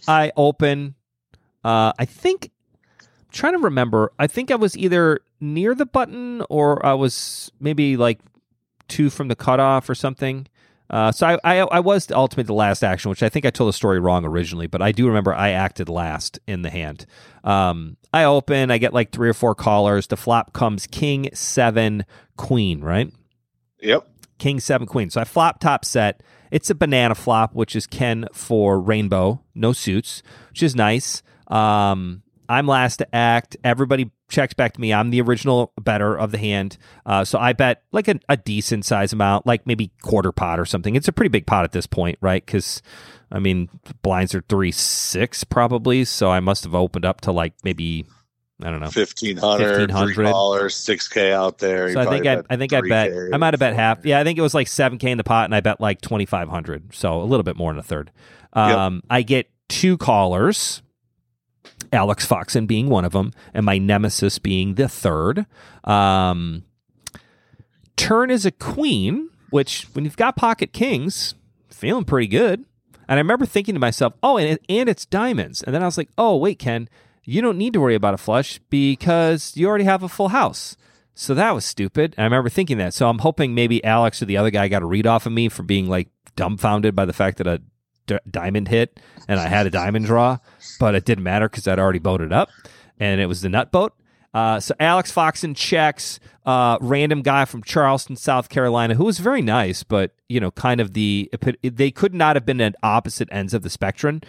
I 0.08 0.32
open. 0.36 0.96
Uh, 1.64 1.94
I 1.98 2.06
think. 2.06 2.52
I'm 3.00 3.08
trying 3.32 3.54
to 3.54 3.60
remember. 3.60 4.12
I 4.20 4.28
think 4.28 4.52
I 4.52 4.56
was 4.56 4.78
either 4.78 5.22
near 5.40 5.74
the 5.74 5.86
button 5.86 6.44
or 6.50 6.86
I 6.86 6.94
was 6.94 7.52
maybe 7.60 7.98
like 7.98 8.20
two 8.88 9.10
from 9.10 9.28
the 9.28 9.36
cutoff 9.36 9.90
or 9.90 9.96
something. 9.96 10.48
Uh, 10.90 11.12
so 11.12 11.28
I, 11.28 11.40
I 11.44 11.58
I 11.60 11.80
was 11.80 12.12
ultimately 12.12 12.48
the 12.48 12.54
last 12.54 12.84
action, 12.84 13.10
which 13.10 13.24
I 13.24 13.30
think 13.30 13.46
I 13.46 13.50
told 13.50 13.70
the 13.70 13.74
story 13.74 14.00
wrong 14.00 14.26
originally, 14.26 14.68
but 14.68 14.82
I 14.82 14.92
do 14.92 15.08
remember 15.08 15.34
I 15.34 15.50
acted 15.50 15.90
last 15.90 16.40
in 16.48 16.62
the 16.62 16.70
hand. 16.70 17.06
Um, 17.44 17.98
I 18.14 18.26
open, 18.26 18.70
I 18.70 18.78
get 18.78 18.94
like 18.94 19.12
three 19.12 19.30
or 19.30 19.34
four 19.34 19.56
callers. 19.56 20.08
The 20.08 20.18
flop 20.18 20.54
comes 20.54 20.86
king 20.86 21.30
seven 21.34 22.06
queen, 22.38 22.82
right? 22.82 23.12
Yep. 23.82 24.08
King 24.38 24.60
seven 24.60 24.86
queen. 24.88 25.10
So 25.10 25.22
I 25.22 25.24
flop 25.24 25.60
top 25.60 25.86
set. 25.86 26.22
It's 26.52 26.70
a 26.70 26.76
banana 26.76 27.16
flop, 27.16 27.56
which 27.56 27.76
is 27.76 27.88
Ken 27.88 28.28
for 28.32 28.80
rainbow, 28.80 29.42
no 29.56 29.74
suits, 29.74 30.22
which 30.50 30.62
is 30.62 30.76
nice. 30.76 31.24
Um, 31.48 32.22
I'm 32.48 32.68
last 32.68 32.98
to 32.98 33.16
act. 33.16 33.58
Everybody 33.64 34.12
checks 34.34 34.54
back 34.54 34.74
to 34.74 34.82
me. 34.82 34.94
I'm 34.94 35.12
the 35.12 35.22
original 35.22 35.72
better 35.80 36.18
of 36.18 36.32
the 36.32 36.38
hand. 36.38 36.78
Uh, 37.06 37.24
so 37.24 37.40
I 37.40 37.54
bet 37.54 37.84
like 37.92 38.08
a, 38.08 38.20
a, 38.28 38.36
decent 38.36 38.86
size 38.86 39.14
amount, 39.14 39.46
like 39.46 39.66
maybe 39.66 39.92
quarter 40.02 40.32
pot 40.32 40.60
or 40.60 40.66
something. 40.66 40.96
It's 40.96 41.08
a 41.08 41.14
pretty 41.14 41.30
big 41.30 41.46
pot 41.46 41.64
at 41.64 41.72
this 41.72 41.86
point, 41.86 42.18
right? 42.20 42.46
Because 42.46 42.82
I 43.32 43.40
mean, 43.40 43.70
blinds 44.02 44.36
are 44.36 44.44
three 44.50 44.72
six 44.72 45.44
probably. 45.44 46.04
So 46.04 46.30
I 46.30 46.40
must 46.40 46.64
have 46.66 46.76
opened 46.76 47.06
up 47.06 47.22
to 47.22 47.32
like 47.32 47.54
maybe 47.64 48.06
I 48.62 48.70
don't 48.70 48.80
know, 48.80 48.90
fifteen 48.90 49.38
hundred, 49.38 49.88
dollars, 49.88 50.76
six 50.76 51.08
k 51.08 51.32
out 51.32 51.60
there. 51.60 51.92
So 51.94 52.00
I 52.00 52.06
think 52.06 52.26
I, 52.26 52.42
I 52.50 52.58
think 52.58 52.74
I 52.74 52.82
bet 52.82 53.12
I 53.34 53.38
might 53.38 53.54
have 53.54 53.60
bet 53.60 53.76
half. 53.76 54.06
Yeah, 54.06 54.20
I 54.20 54.24
think 54.24 54.38
it 54.38 54.42
was 54.42 54.54
like 54.54 54.68
seven 54.68 54.98
k 54.98 55.12
in 55.12 55.18
the 55.18 55.24
pot, 55.24 55.46
and 55.46 55.56
I 55.56 55.62
bet 55.62 55.80
like 55.80 56.02
twenty 56.02 56.26
five 56.26 56.50
hundred. 56.50 56.94
So 56.94 57.22
a 57.22 57.26
little 57.26 57.44
bit 57.44 57.56
more 57.56 57.72
than 57.72 57.80
a 57.80 57.84
third. 57.84 58.12
Um, 58.54 58.96
yep. 58.96 59.04
I 59.10 59.22
get 59.24 59.50
two 59.70 59.98
callers 59.98 60.82
Alex 61.94 62.26
Foxen 62.26 62.68
being 62.68 62.90
one 62.90 63.06
of 63.06 63.14
them, 63.14 63.32
and 63.54 63.66
my 63.66 63.78
nemesis 63.78 64.40
being 64.40 64.76
the 64.76 64.90
third. 64.90 65.46
Um, 65.84 66.64
turn 67.96 68.30
is 68.30 68.46
a 68.46 68.52
queen, 68.52 69.30
which 69.52 69.84
when 69.94 70.04
you've 70.04 70.18
got 70.18 70.36
pocket 70.36 70.74
kings, 70.74 71.36
feeling 71.70 72.04
pretty 72.04 72.28
good. 72.28 72.66
And 73.08 73.18
I 73.18 73.22
remember 73.22 73.46
thinking 73.46 73.76
to 73.76 73.80
myself, 73.80 74.14
oh, 74.24 74.38
and, 74.38 74.58
and 74.70 74.90
it's 74.90 75.06
diamonds. 75.06 75.62
And 75.62 75.76
then 75.76 75.84
I 75.84 75.86
was 75.86 75.98
like, 75.98 76.10
oh, 76.18 76.38
wait, 76.38 76.58
Ken, 76.58 76.90
you 77.24 77.42
don't 77.42 77.58
need 77.58 77.74
to 77.74 77.82
worry 77.82 77.96
about 77.96 78.14
a 78.14 78.18
flush 78.18 78.60
because 78.70 79.56
you 79.56 79.68
already 79.68 79.84
have 79.84 80.04
a 80.04 80.10
full 80.10 80.30
house. 80.30 80.78
So 81.14 81.34
that 81.34 81.54
was 81.54 81.66
stupid. 81.66 82.16
And 82.18 82.24
I 82.24 82.26
remember 82.26 82.50
thinking 82.50 82.78
that. 82.78 82.94
So 82.94 83.10
I'm 83.10 83.20
hoping 83.20 83.54
maybe 83.54 83.84
Alex 83.84 84.22
or 84.22 84.26
the 84.26 84.38
other 84.38 84.50
guy 84.50 84.68
got 84.68 84.82
a 84.82 84.86
read 84.86 85.06
off 85.06 85.26
of 85.26 85.32
me 85.32 85.50
for 85.50 85.64
being 85.64 85.88
like 85.88 86.10
dumbfounded 86.36 86.96
by 86.96 87.06
the 87.06 87.14
fact 87.14 87.38
that 87.38 87.48
a 87.48 87.62
d- 88.08 88.20
diamond 88.30 88.68
hit 88.68 89.00
and 89.28 89.40
I 89.40 89.48
had 89.48 89.68
a 89.68 89.70
diamond 89.70 90.06
draw, 90.06 90.38
but 90.80 90.96
it 90.96 91.06
didn't 91.06 91.24
matter 91.24 91.50
because 91.50 91.68
I'd 91.68 91.80
already 91.80 92.00
boated 92.00 92.32
up 92.34 92.50
and 93.00 93.20
it 93.22 93.26
was 93.26 93.42
the 93.42 93.50
nut 93.50 93.72
boat. 93.72 93.94
Uh, 94.34 94.60
so 94.60 94.74
Alex 94.80 95.12
Foxen 95.12 95.56
checks, 95.56 96.20
uh, 96.46 96.78
random 96.82 97.22
guy 97.22 97.46
from 97.46 97.62
Charleston, 97.62 98.16
South 98.16 98.50
Carolina, 98.50 98.96
who 98.96 99.06
was 99.06 99.20
very 99.20 99.42
nice, 99.42 99.84
but 99.84 100.12
you 100.28 100.40
know, 100.40 100.50
kind 100.52 100.82
of 100.82 100.94
the 100.94 101.30
they 101.62 101.92
could 101.92 102.16
not 102.16 102.36
have 102.36 102.46
been 102.46 102.60
at 102.60 102.76
opposite 102.82 103.30
ends 103.32 103.54
of 103.54 103.62
the 103.62 103.70
spectrum. 103.70 104.22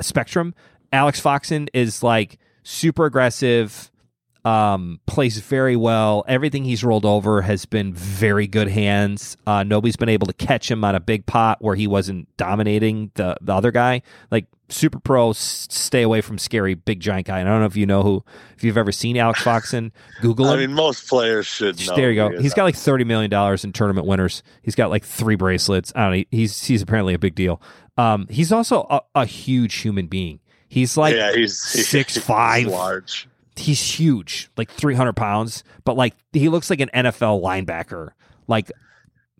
Spectrum. 0.00 0.54
Alex 0.92 1.20
Foxen 1.20 1.68
is 1.74 2.02
like 2.04 2.38
super 2.62 3.04
aggressive, 3.04 3.90
um, 4.44 5.00
plays 5.06 5.38
very 5.38 5.76
well. 5.76 6.24
Everything 6.28 6.64
he's 6.64 6.84
rolled 6.84 7.04
over 7.04 7.42
has 7.42 7.66
been 7.66 7.92
very 7.92 8.46
good 8.46 8.68
hands. 8.68 9.36
Uh, 9.46 9.62
nobody's 9.62 9.96
been 9.96 10.08
able 10.08 10.26
to 10.26 10.32
catch 10.32 10.70
him 10.70 10.84
on 10.84 10.94
a 10.94 11.00
big 11.00 11.26
pot 11.26 11.58
where 11.60 11.74
he 11.74 11.86
wasn't 11.86 12.28
dominating 12.36 13.10
the, 13.14 13.36
the 13.40 13.52
other 13.52 13.70
guy. 13.70 14.02
Like 14.30 14.46
super 14.68 15.00
pro, 15.00 15.30
s- 15.30 15.66
stay 15.70 16.02
away 16.02 16.20
from 16.20 16.38
scary 16.38 16.74
big 16.74 17.00
giant 17.00 17.26
guy. 17.26 17.40
And 17.40 17.48
I 17.48 17.52
don't 17.52 17.60
know 17.60 17.66
if 17.66 17.76
you 17.76 17.86
know 17.86 18.02
who, 18.02 18.24
if 18.56 18.64
you've 18.64 18.78
ever 18.78 18.92
seen 18.92 19.16
Alex 19.16 19.42
Foxen, 19.42 19.92
Google 20.20 20.46
him. 20.46 20.52
I 20.52 20.56
mean, 20.66 20.74
most 20.74 21.08
players 21.08 21.46
should 21.46 21.84
know. 21.86 21.96
There 21.96 22.10
you 22.10 22.16
go. 22.16 22.30
He 22.30 22.42
he's 22.42 22.54
got 22.54 22.64
like 22.64 22.76
thirty 22.76 23.04
million 23.04 23.30
dollars 23.30 23.64
in 23.64 23.72
tournament 23.72 24.06
winners. 24.06 24.42
He's 24.62 24.74
got 24.74 24.90
like 24.90 25.04
three 25.04 25.36
bracelets. 25.36 25.92
I 25.94 26.04
don't 26.04 26.18
know. 26.18 26.24
He's 26.30 26.64
he's 26.64 26.82
apparently 26.82 27.14
a 27.14 27.18
big 27.18 27.34
deal. 27.34 27.60
Um, 27.96 28.26
he's 28.30 28.52
also 28.52 28.86
a, 28.88 29.00
a 29.14 29.26
huge 29.26 29.74
human 29.76 30.06
being. 30.06 30.40
He's 30.68 30.96
like 30.96 31.14
yeah, 31.14 31.32
he's 31.32 31.58
six 31.60 32.14
he's 32.14 32.24
five, 32.24 32.66
large 32.66 33.28
he's 33.58 33.80
huge, 33.80 34.50
like 34.56 34.70
300 34.70 35.14
pounds, 35.14 35.64
but 35.84 35.96
like 35.96 36.14
he 36.32 36.48
looks 36.48 36.70
like 36.70 36.80
an 36.80 36.90
NFL 36.94 37.42
linebacker. 37.42 38.10
Like, 38.46 38.70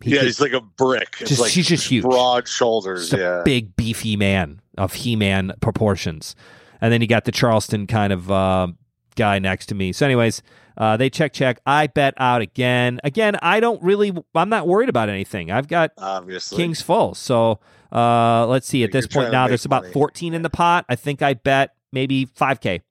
he 0.02 0.10
yeah, 0.10 0.18
could, 0.18 0.26
he's 0.26 0.40
like 0.40 0.52
a 0.52 0.60
brick. 0.60 1.16
Just, 1.18 1.40
like 1.40 1.50
he's 1.50 1.66
just 1.66 1.88
huge, 1.88 2.04
broad 2.04 2.46
shoulders. 2.46 3.12
yeah, 3.12 3.42
big 3.44 3.74
beefy 3.76 4.16
man 4.16 4.60
of 4.76 4.94
he-man 4.94 5.52
proportions. 5.60 6.36
And 6.80 6.92
then 6.92 7.00
you 7.00 7.08
got 7.08 7.24
the 7.24 7.32
Charleston 7.32 7.88
kind 7.88 8.12
of 8.12 8.30
uh, 8.30 8.68
guy 9.16 9.40
next 9.40 9.66
to 9.66 9.74
me. 9.74 9.92
So, 9.92 10.06
anyways, 10.06 10.42
uh, 10.76 10.96
they 10.96 11.10
check 11.10 11.32
check. 11.32 11.60
I 11.66 11.88
bet 11.88 12.14
out 12.18 12.40
again. 12.40 13.00
Again, 13.02 13.36
I 13.42 13.58
don't 13.58 13.82
really. 13.82 14.12
I'm 14.34 14.48
not 14.48 14.68
worried 14.68 14.88
about 14.88 15.08
anything. 15.08 15.50
I've 15.50 15.66
got 15.66 15.90
obviously 15.98 16.56
kings 16.56 16.80
full. 16.80 17.14
So 17.14 17.58
uh, 17.90 18.46
let's 18.46 18.68
see. 18.68 18.84
At 18.84 18.92
this 18.92 19.06
point 19.06 19.32
now, 19.32 19.48
there's 19.48 19.64
about 19.64 19.86
14 19.86 20.34
in 20.34 20.42
the 20.42 20.50
pot. 20.50 20.84
I 20.88 20.94
think 20.94 21.20
I 21.20 21.34
bet 21.34 21.74
maybe 21.92 22.26
5k. 22.26 22.82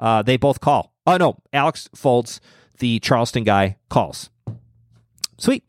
Uh, 0.00 0.22
they 0.22 0.36
both 0.36 0.60
call. 0.60 0.92
Oh 1.06 1.16
no, 1.16 1.36
Alex 1.52 1.88
folds. 1.94 2.40
The 2.78 2.98
Charleston 2.98 3.44
guy 3.44 3.76
calls. 3.90 4.30
Sweet. 5.38 5.64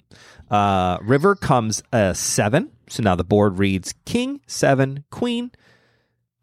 Uh, 0.50 0.98
river 1.02 1.36
comes 1.36 1.84
a 1.92 2.16
seven. 2.16 2.72
So 2.88 3.04
now 3.04 3.16
the 3.16 3.24
board 3.24 3.60
reads 3.60 3.94
king, 4.06 4.42
seven, 4.48 5.04
queen, 5.12 5.52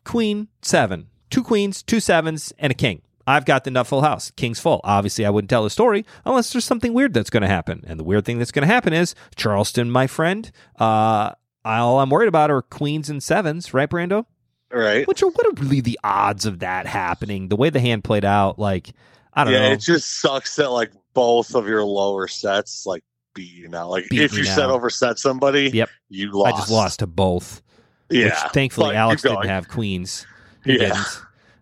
queen, 0.05 0.49
seven. 0.63 1.09
Two 1.31 1.43
queens, 1.43 1.83
two 1.83 2.01
sevens, 2.01 2.53
and 2.59 2.71
a 2.71 2.75
king. 2.75 3.03
I've 3.27 3.45
got 3.45 3.65
the 3.65 3.71
nut 3.71 3.87
full 3.87 4.01
house. 4.01 4.31
King's 4.31 4.59
full. 4.59 4.81
Obviously, 4.85 5.27
I 5.27 5.31
wouldn't 5.31 5.51
tell 5.51 5.63
the 5.63 5.69
story 5.69 6.07
unless 6.25 6.51
there's 6.53 6.65
something 6.65 6.95
weird 6.95 7.13
that's 7.13 7.29
going 7.29 7.43
to 7.43 7.49
happen. 7.49 7.85
And 7.87 8.01
the 8.01 8.05
weird 8.05 8.25
thing 8.25 8.39
that's 8.39 8.53
going 8.53 8.67
to 8.67 8.73
happen 8.73 8.95
is 8.95 9.15
Charleston, 9.37 9.91
my 9.91 10.07
friend. 10.07 10.51
Uh, 10.79 11.33
all 11.63 12.01
I'm 12.01 12.09
worried 12.09 12.29
about 12.29 12.51
are 12.51 12.63
queens 12.63 13.11
and 13.11 13.23
sevens, 13.23 13.75
right, 13.75 13.89
Brando? 13.89 14.25
Right. 14.73 15.07
Which 15.09 15.23
are 15.23 15.29
what 15.29 15.47
are 15.47 15.63
really 15.63 15.81
the 15.81 15.99
odds 16.05 16.45
of 16.47 16.59
that 16.59 16.87
happening? 16.87 17.49
The 17.49 17.57
way 17.57 17.71
the 17.71 17.81
hand 17.81 18.05
played 18.05 18.25
out, 18.25 18.59
like 18.59 18.91
I 19.35 19.45
don't 19.45 19.53
yeah, 19.53 19.61
know. 19.61 19.67
Yeah, 19.69 19.73
it 19.73 19.81
just 19.81 20.21
sucks 20.21 20.57
that 20.57 20.71
like 20.71 20.93
both 21.15 21.55
of 21.55 21.67
your 21.67 21.85
lower 21.85 22.29
sets 22.29 22.85
like 22.87 23.03
beat 23.35 23.53
you 23.53 23.69
now. 23.69 23.89
Like 23.89 24.09
Beat 24.11 24.21
if 24.23 24.37
you 24.37 24.45
now. 24.45 24.55
set 24.55 24.71
over 24.71 24.91
set 24.91 25.19
somebody, 25.19 25.71
Yep. 25.73 25.89
you 26.11 26.31
lost. 26.33 26.55
I 26.55 26.59
just 26.59 26.71
lost 26.71 26.99
to 27.01 27.07
both. 27.07 27.63
Yeah. 28.11 28.25
Which 28.27 28.53
thankfully 28.53 28.95
Alex 28.95 29.23
didn't 29.23 29.47
have 29.47 29.69
queens. 29.69 30.27
He 30.65 30.73
Yeah. 30.79 30.89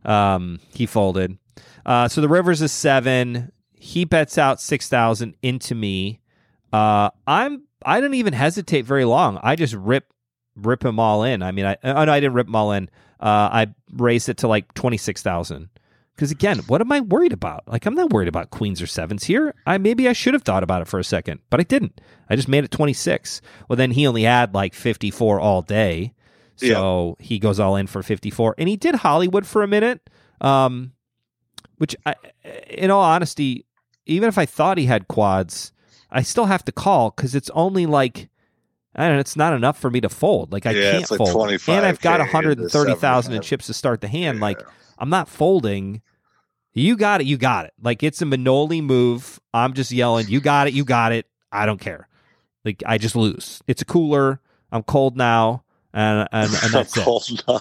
didn't. 0.05 0.11
Um, 0.13 0.61
he 0.73 0.87
folded. 0.87 1.39
Uh, 1.85 2.09
so 2.09 2.21
the 2.21 2.29
Rivers 2.29 2.63
is 2.63 2.73
seven. 2.73 3.53
He 3.73 4.05
bets 4.05 4.37
out 4.39 4.61
six 4.61 4.89
thousand 4.89 5.37
into 5.43 5.75
me. 5.77 6.21
Uh, 6.73 7.11
I'm 7.27 7.63
I 7.85 8.01
didn't 8.01 8.15
even 8.15 8.33
hesitate 8.33 8.83
very 8.85 9.05
long. 9.05 9.39
I 9.43 9.55
just 9.55 9.75
rip 9.75 10.13
rip 10.57 10.85
him 10.85 10.99
all 10.99 11.23
in. 11.25 11.43
I 11.43 11.53
mean, 11.53 11.67
I 11.67 11.77
oh 11.85 12.05
no, 12.05 12.13
I 12.13 12.21
didn't 12.21 12.35
rip 12.35 12.47
him 12.47 12.57
all 12.57 12.73
in. 12.73 12.91
Uh, 13.21 13.49
I 13.53 13.67
raised 13.93 14.29
it 14.29 14.39
to 14.39 14.49
like 14.49 14.73
twenty 14.75 14.97
six 14.97 15.23
thousand. 15.23 15.69
Because 16.15 16.31
again, 16.31 16.61
what 16.61 16.81
am 16.81 16.91
I 16.91 17.01
worried 17.03 17.35
about? 17.35 17.69
Like, 17.69 17.85
I'm 17.85 17.95
not 17.95 18.11
worried 18.11 18.29
about 18.29 18.49
queens 18.51 18.81
or 18.81 18.87
sevens 18.87 19.25
here. 19.25 19.55
I 19.67 19.77
maybe 19.77 20.09
I 20.09 20.15
should 20.15 20.33
have 20.33 20.45
thought 20.45 20.63
about 20.63 20.81
it 20.81 20.89
for 20.89 20.99
a 20.99 21.05
second, 21.05 21.41
but 21.51 21.61
I 21.61 21.63
didn't. 21.63 22.01
I 22.31 22.37
just 22.37 22.49
made 22.49 22.65
it 22.65 22.71
26. 22.71 23.43
Well, 23.69 23.77
then 23.77 23.91
he 23.91 24.07
only 24.07 24.23
had 24.23 24.55
like 24.55 24.73
54 24.73 25.39
all 25.39 25.61
day, 25.61 26.15
so 26.57 27.17
he 27.21 27.39
goes 27.39 27.61
all 27.61 27.77
in 27.77 27.87
for 27.87 28.03
54, 28.03 28.55
and 28.57 28.67
he 28.67 28.77
did 28.77 28.95
Hollywood 28.95 29.47
for 29.47 29.63
a 29.63 29.69
minute. 29.69 30.09
Um, 30.41 30.93
which, 31.77 31.95
I, 32.07 32.15
in 32.71 32.91
all 32.91 33.03
honesty, 33.03 33.67
even 34.07 34.31
if 34.31 34.39
I 34.39 34.47
thought 34.47 34.79
he 34.79 34.87
had 34.87 35.09
quads, 35.09 35.73
I 36.11 36.23
still 36.23 36.47
have 36.47 36.65
to 36.65 36.73
call 36.73 37.11
because 37.11 37.35
it's 37.35 37.51
only 37.51 37.85
like. 37.85 38.31
I 38.97 39.11
it's 39.13 39.37
not 39.37 39.53
enough 39.53 39.79
for 39.79 39.91
me 39.91 40.01
to 40.01 40.09
fold. 40.09 40.53
Like 40.53 40.67
I 40.67 40.73
Yeah, 40.73 40.91
can't 40.93 41.11
like 41.11 41.19
fold, 41.19 41.51
and 41.69 41.85
I've 41.87 42.01
got 42.01 42.19
one 42.21 42.29
hundred 42.29 42.59
and 42.59 42.71
thirty 42.71 42.95
thousand 42.95 43.35
in 43.35 43.43
chips 43.43 43.67
to 43.67 43.75
start 43.75 44.01
the 44.01 44.09
hand. 44.09 44.41
Like 44.41 44.63
I'm 44.99 45.11
not 45.11 45.29
folding. 45.29 46.03
You 46.73 46.97
got 46.97 47.21
it. 47.21 47.27
You 47.27 47.37
got 47.37 47.67
it. 47.67 47.75
Like 47.81 48.03
it's 48.03 48.21
a 48.23 48.25
Manoli 48.25 48.83
move. 48.83 49.41
I'm 49.55 49.73
just 49.75 49.93
yelling, 49.93 50.29
you 50.29 50.41
got 50.41 50.67
it. 50.69 50.75
You 50.75 50.85
got 50.85 51.13
it. 51.13 51.27
I 51.53 51.67
don't 51.67 51.81
care. 51.81 52.09
Like 52.65 52.83
I 52.87 52.99
just 52.99 53.17
lose. 53.17 53.63
It's 53.67 53.83
a 53.83 53.87
cooler. 53.87 54.41
I'm 54.73 54.83
cold 54.83 55.17
now. 55.17 55.63
And, 55.95 56.29
and, 56.33 56.53
and 56.63 56.75
that's 56.75 56.97
it. 56.97 57.05
Cold 57.05 57.29
now. 57.49 57.61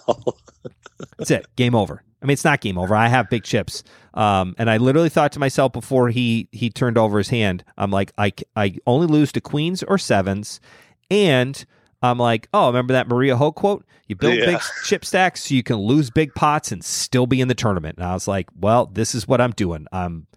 That's 1.17 1.31
it. 1.31 1.45
Game 1.55 1.75
over. 1.75 2.03
I 2.21 2.25
mean, 2.25 2.33
it's 2.33 2.43
not 2.43 2.59
game 2.61 2.77
over. 2.77 2.95
I 2.95 3.07
have 3.07 3.29
big 3.29 3.43
chips. 3.43 3.83
Um, 4.13 4.55
and 4.57 4.69
I 4.69 4.77
literally 4.77 5.09
thought 5.09 5.31
to 5.33 5.39
myself 5.39 5.73
before 5.73 6.09
he, 6.09 6.47
he 6.51 6.69
turned 6.69 6.97
over 6.97 7.17
his 7.19 7.29
hand, 7.29 7.63
I'm 7.77 7.91
like, 7.91 8.11
I 8.17 8.33
I 8.55 8.77
only 8.87 9.07
lose 9.07 9.31
to 9.33 9.41
queens 9.41 9.83
or 9.83 9.97
sevens. 9.97 10.59
And 11.09 11.63
I'm 12.01 12.17
like, 12.17 12.47
oh, 12.53 12.67
remember 12.67 12.93
that 12.93 13.07
Maria 13.07 13.35
Ho 13.37 13.51
quote? 13.51 13.85
You 14.07 14.15
build 14.15 14.35
Yeah. 14.35 14.45
big 14.45 14.59
chip 14.83 15.03
stacks 15.05 15.45
so 15.45 15.55
you 15.55 15.63
can 15.63 15.77
lose 15.77 16.09
big 16.09 16.33
pots 16.35 16.71
and 16.71 16.83
still 16.83 17.25
be 17.25 17.41
in 17.41 17.47
the 17.47 17.55
tournament. 17.55 17.97
And 17.97 18.05
I 18.05 18.13
was 18.13 18.27
like, 18.27 18.47
well, 18.59 18.85
this 18.87 19.15
is 19.15 19.27
what 19.27 19.41
I'm 19.41 19.51
doing. 19.51 19.87
I'm 19.91 20.27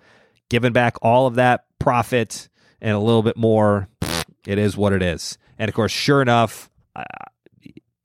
giving 0.49 0.73
back 0.73 0.97
all 1.03 1.27
of 1.27 1.35
that 1.35 1.65
profit 1.79 2.49
and 2.81 2.93
a 2.95 2.99
little 2.99 3.23
bit 3.23 3.37
more. 3.37 3.89
It 4.47 4.59
is 4.59 4.77
what 4.77 4.93
it 4.93 5.03
is. 5.03 5.37
And 5.59 5.69
of 5.69 5.75
course, 5.75 5.93
sure 5.93 6.23
enough, 6.23 6.71
I, 6.97 7.05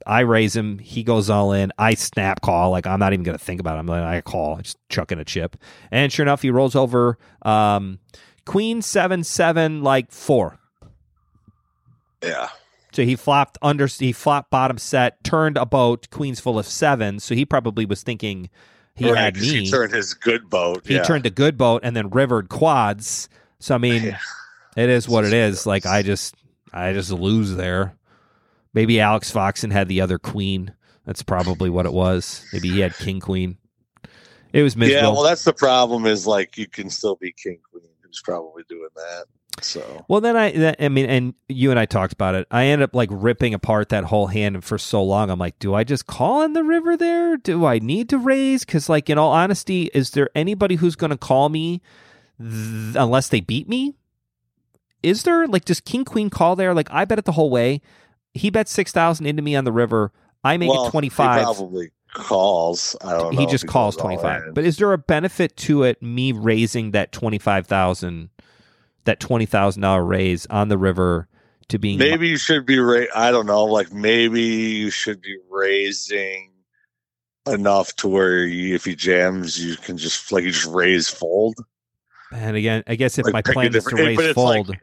I 0.05 0.19
raise 0.21 0.53
him. 0.53 0.79
He 0.79 1.03
goes 1.03 1.29
all 1.29 1.53
in. 1.53 1.71
I 1.77 1.93
snap 1.93 2.41
call. 2.41 2.71
Like 2.71 2.85
I'm 2.85 2.99
not 2.99 3.13
even 3.13 3.23
going 3.23 3.37
to 3.37 3.43
think 3.43 3.61
about 3.61 3.77
it. 3.77 3.79
I'm 3.79 3.85
like, 3.87 4.03
I 4.03 4.19
call. 4.21 4.57
Just 4.57 4.77
chucking 4.89 5.19
a 5.19 5.23
chip. 5.25 5.55
And 5.91 6.11
sure 6.11 6.23
enough, 6.25 6.41
he 6.41 6.49
rolls 6.49 6.75
over 6.75 7.17
um, 7.43 7.99
Queen 8.45 8.81
seven 8.81 9.23
seven 9.23 9.81
like 9.83 10.11
four. 10.11 10.59
Yeah. 12.23 12.49
So 12.91 13.03
he 13.03 13.15
flopped 13.15 13.57
under. 13.61 13.87
He 13.87 14.11
flopped 14.11 14.51
bottom 14.51 14.77
set, 14.77 15.23
turned 15.23 15.57
a 15.57 15.65
boat, 15.65 16.09
queens 16.11 16.39
full 16.39 16.59
of 16.59 16.65
seven. 16.65 17.19
So 17.19 17.33
he 17.35 17.45
probably 17.45 17.85
was 17.85 18.03
thinking 18.03 18.49
he 18.95 19.09
Right, 19.11 19.17
had 19.17 19.35
me. 19.37 19.63
He 19.63 19.71
turned 19.71 19.91
his 19.93 20.13
good 20.13 20.49
boat. 20.49 20.85
he 20.85 20.95
yeah. 20.95 21.03
turned 21.03 21.25
a 21.25 21.31
good 21.31 21.57
boat 21.57 21.81
and 21.83 21.95
then 21.95 22.09
rivered 22.09 22.49
quads. 22.49 23.29
So 23.59 23.73
I 23.75 23.77
mean, 23.79 24.03
Yeah. 24.03 24.17
it 24.77 24.89
is 24.89 25.09
what 25.09 25.25
it 25.25 25.33
is. 25.33 25.65
Like 25.65 25.85
I 25.87 26.03
just, 26.03 26.35
I 26.71 26.93
just 26.93 27.09
lose 27.11 27.55
there. 27.55 27.95
Maybe 28.75 28.99
Alex 28.99 29.31
Foxen 29.31 29.71
had 29.71 29.87
the 29.87 30.01
other 30.01 30.19
queen. 30.19 30.73
That's 31.05 31.23
probably 31.23 31.69
what 31.69 31.85
it 31.85 31.93
was. 31.93 32.45
Maybe 32.53 32.69
he 32.69 32.79
had 32.79 32.95
king 32.95 33.19
queen. 33.19 33.57
It 34.53 34.61
was 34.61 34.75
Yeah, 34.75 35.03
well, 35.09 35.23
that's 35.23 35.43
the 35.43 35.53
problem. 35.53 36.05
Is 36.05 36.27
like 36.27 36.57
you 36.57 36.67
can 36.67 36.89
still 36.91 37.15
be 37.15 37.31
king 37.31 37.59
queen. 37.71 37.89
Who's 38.03 38.21
probably 38.23 38.63
doing 38.69 38.89
that? 38.95 39.25
So 39.61 40.05
Well, 40.07 40.21
then 40.21 40.35
I, 40.35 40.51
that, 40.51 40.77
I 40.79 40.89
mean, 40.89 41.05
and 41.05 41.33
you 41.47 41.69
and 41.69 41.79
I 41.79 41.85
talked 41.85 42.13
about 42.13 42.35
it. 42.35 42.47
I 42.51 42.65
ended 42.65 42.83
up 42.89 42.95
like 42.95 43.09
ripping 43.11 43.53
apart 43.53 43.89
that 43.89 44.05
whole 44.05 44.27
hand 44.27 44.63
for 44.63 44.77
so 44.77 45.03
long. 45.03 45.29
I'm 45.29 45.39
like, 45.39 45.59
do 45.59 45.73
I 45.73 45.83
just 45.83 46.05
call 46.07 46.41
in 46.41 46.53
the 46.53 46.63
river 46.63 46.97
there? 46.97 47.37
Do 47.37 47.65
I 47.65 47.79
need 47.79 48.09
to 48.09 48.17
raise? 48.17 48.65
Because, 48.65 48.89
like, 48.89 49.09
in 49.09 49.17
all 49.17 49.31
honesty, 49.31 49.89
is 49.93 50.11
there 50.11 50.29
anybody 50.35 50.75
who's 50.75 50.95
going 50.95 51.11
to 51.11 51.17
call 51.17 51.49
me 51.49 51.81
th- 52.39 52.95
unless 52.95 53.29
they 53.29 53.41
beat 53.41 53.69
me? 53.69 53.95
Is 55.01 55.23
there 55.23 55.47
like 55.47 55.65
does 55.65 55.81
King 55.81 56.05
Queen 56.05 56.29
call 56.29 56.55
there? 56.55 56.73
Like, 56.73 56.87
I 56.89 57.05
bet 57.05 57.19
it 57.19 57.25
the 57.25 57.33
whole 57.33 57.49
way. 57.49 57.81
He 58.33 58.49
bets 58.49 58.71
six 58.71 58.91
thousand 58.91 59.25
into 59.25 59.41
me 59.41 59.55
on 59.55 59.65
the 59.65 59.71
river. 59.71 60.11
I 60.43 60.57
make 60.57 60.69
well, 60.69 60.87
it 60.87 60.91
twenty 60.91 61.07
He 61.07 61.11
five. 61.11 61.43
probably 61.43 61.91
calls. 62.13 62.95
I 63.01 63.17
don't 63.17 63.33
know. 63.35 63.39
He 63.39 63.45
just 63.47 63.67
calls 63.67 63.95
twenty 63.97 64.17
five. 64.17 64.53
But 64.53 64.63
is 64.63 64.77
there 64.77 64.93
a 64.93 64.97
benefit 64.97 65.57
to 65.57 65.83
it? 65.83 66.01
Me 66.01 66.31
raising 66.31 66.91
that 66.91 67.11
twenty 67.11 67.37
five 67.37 67.67
thousand, 67.67 68.29
that 69.05 69.19
twenty 69.19 69.45
thousand 69.45 69.81
dollar 69.81 70.03
raise 70.03 70.45
on 70.47 70.69
the 70.69 70.77
river 70.77 71.27
to 71.69 71.79
being 71.79 71.97
maybe 71.97 72.27
you 72.27 72.37
should 72.37 72.65
be 72.65 72.79
ra- 72.79 73.05
I 73.15 73.31
don't 73.31 73.45
know. 73.45 73.65
Like 73.65 73.91
maybe 73.93 74.41
you 74.41 74.89
should 74.89 75.21
be 75.21 75.37
raising 75.49 76.51
enough 77.47 77.93
to 77.97 78.07
where 78.07 78.45
you, 78.45 78.75
if 78.75 78.85
he 78.85 78.95
jams, 78.95 79.63
you 79.63 79.75
can 79.77 79.97
just 79.97 80.31
like 80.31 80.43
you 80.43 80.51
just 80.51 80.67
raise 80.67 81.09
fold. 81.09 81.55
And 82.31 82.55
again, 82.55 82.83
I 82.87 82.95
guess 82.95 83.17
if 83.17 83.25
Like, 83.25 83.33
my 83.33 83.41
plan 83.41 83.75
is 83.75 83.83
to 83.85 83.95
raise 83.95 84.17
it's 84.19 84.37
like- 84.37 84.65
fold, 84.65 84.75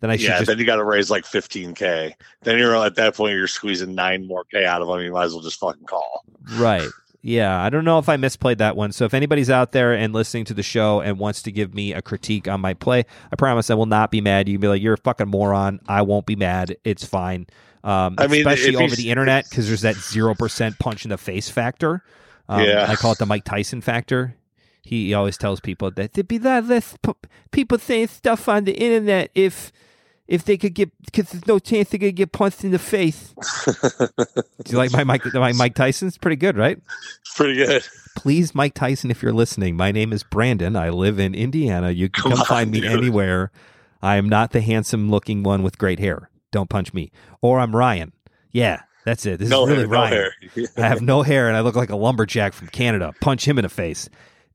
then 0.00 0.10
I 0.10 0.16
should 0.16 0.24
yeah, 0.28 0.38
just 0.38 0.46
then 0.48 0.58
you 0.58 0.64
got 0.66 0.76
to 0.76 0.84
raise 0.84 1.10
like 1.10 1.24
15k. 1.24 2.12
Then 2.42 2.58
you're 2.58 2.74
at 2.76 2.94
that 2.96 3.14
point 3.14 3.34
you're 3.34 3.46
squeezing 3.46 3.94
nine 3.94 4.26
more 4.26 4.44
k 4.44 4.64
out 4.64 4.82
of 4.82 4.88
him. 4.88 5.00
You 5.04 5.12
might 5.12 5.24
as 5.24 5.32
well 5.34 5.42
just 5.42 5.60
fucking 5.60 5.84
call. 5.86 6.24
right. 6.54 6.88
Yeah, 7.22 7.60
I 7.62 7.68
don't 7.68 7.84
know 7.84 7.98
if 7.98 8.08
I 8.08 8.16
misplayed 8.16 8.58
that 8.58 8.76
one. 8.76 8.92
So 8.92 9.04
if 9.04 9.12
anybody's 9.12 9.50
out 9.50 9.72
there 9.72 9.92
and 9.92 10.14
listening 10.14 10.46
to 10.46 10.54
the 10.54 10.62
show 10.62 11.00
and 11.00 11.18
wants 11.18 11.42
to 11.42 11.52
give 11.52 11.74
me 11.74 11.92
a 11.92 12.00
critique 12.00 12.48
on 12.48 12.60
my 12.62 12.72
play, 12.72 13.04
I 13.30 13.36
promise 13.36 13.68
I 13.70 13.74
will 13.74 13.84
not 13.86 14.10
be 14.10 14.22
mad. 14.22 14.48
You 14.48 14.54
can 14.54 14.60
be 14.62 14.68
like, 14.68 14.80
"You're 14.82 14.94
a 14.94 14.98
fucking 14.98 15.28
moron." 15.28 15.80
I 15.86 16.00
won't 16.02 16.24
be 16.24 16.34
mad. 16.36 16.76
It's 16.82 17.04
fine. 17.04 17.46
Um, 17.84 18.14
I 18.18 18.26
mean, 18.26 18.40
especially 18.40 18.76
over 18.76 18.94
the 18.96 19.10
internet 19.10 19.48
because 19.48 19.66
there's 19.68 19.82
that 19.82 19.96
zero 19.96 20.34
percent 20.34 20.78
punch 20.78 21.04
in 21.04 21.10
the 21.10 21.18
face 21.18 21.50
factor. 21.50 22.02
Um, 22.48 22.64
Yeah. 22.64 22.86
I 22.88 22.96
call 22.96 23.12
it 23.12 23.18
the 23.18 23.26
Mike 23.26 23.44
Tyson 23.44 23.80
factor. 23.82 24.36
He, 24.82 25.08
he 25.08 25.14
always 25.14 25.36
tells 25.36 25.60
people 25.60 25.90
that 25.92 26.14
there'd 26.14 26.26
be 26.26 26.38
that 26.38 26.66
less 26.66 26.96
p- 27.02 27.12
people 27.50 27.78
saying 27.78 28.08
stuff 28.08 28.48
on 28.48 28.64
the 28.64 28.72
internet 28.72 29.30
if 29.34 29.72
if 30.30 30.44
they 30.44 30.56
could 30.56 30.72
get 30.74 30.90
because 31.04 31.28
there's 31.30 31.46
no 31.46 31.58
chance 31.58 31.90
they're 31.90 31.98
gonna 31.98 32.12
get 32.12 32.32
punched 32.32 32.64
in 32.64 32.70
the 32.70 32.78
face. 32.78 33.34
Do 33.66 34.72
you 34.72 34.78
like 34.78 34.92
my 34.92 35.04
Mike? 35.04 35.22
My 35.34 35.52
Mike 35.52 35.74
Tyson's 35.74 36.16
pretty 36.16 36.36
good, 36.36 36.56
right? 36.56 36.78
Pretty 37.36 37.56
good. 37.56 37.82
Please, 38.16 38.54
Mike 38.54 38.72
Tyson, 38.74 39.10
if 39.10 39.22
you're 39.22 39.32
listening, 39.32 39.76
my 39.76 39.92
name 39.92 40.12
is 40.12 40.22
Brandon. 40.22 40.76
I 40.76 40.88
live 40.88 41.18
in 41.18 41.34
Indiana. 41.34 41.90
You 41.90 42.08
can 42.08 42.22
Come 42.22 42.32
come, 42.32 42.40
on, 42.40 42.46
find 42.46 42.70
me 42.70 42.80
dude. 42.82 42.92
anywhere. 42.92 43.50
I 44.02 44.16
am 44.16 44.28
not 44.28 44.52
the 44.52 44.60
handsome 44.62 45.10
looking 45.10 45.42
one 45.42 45.62
with 45.62 45.76
great 45.76 45.98
hair. 45.98 46.30
Don't 46.52 46.70
punch 46.70 46.94
me. 46.94 47.12
Or 47.42 47.58
I'm 47.60 47.76
Ryan. 47.76 48.12
Yeah, 48.52 48.82
that's 49.04 49.26
it. 49.26 49.40
This 49.40 49.50
no 49.50 49.64
is 49.64 49.70
really 49.70 49.80
hair, 49.82 49.88
no 49.88 49.92
Ryan. 50.00 50.12
hair. 50.12 50.32
I 50.84 50.88
have 50.88 51.02
no 51.02 51.22
hair 51.22 51.48
and 51.48 51.56
I 51.56 51.60
look 51.60 51.76
like 51.76 51.90
a 51.90 51.96
lumberjack 51.96 52.52
from 52.54 52.68
Canada. 52.68 53.12
Punch 53.20 53.46
him 53.46 53.58
in 53.58 53.62
the 53.64 53.68
face. 53.68 54.08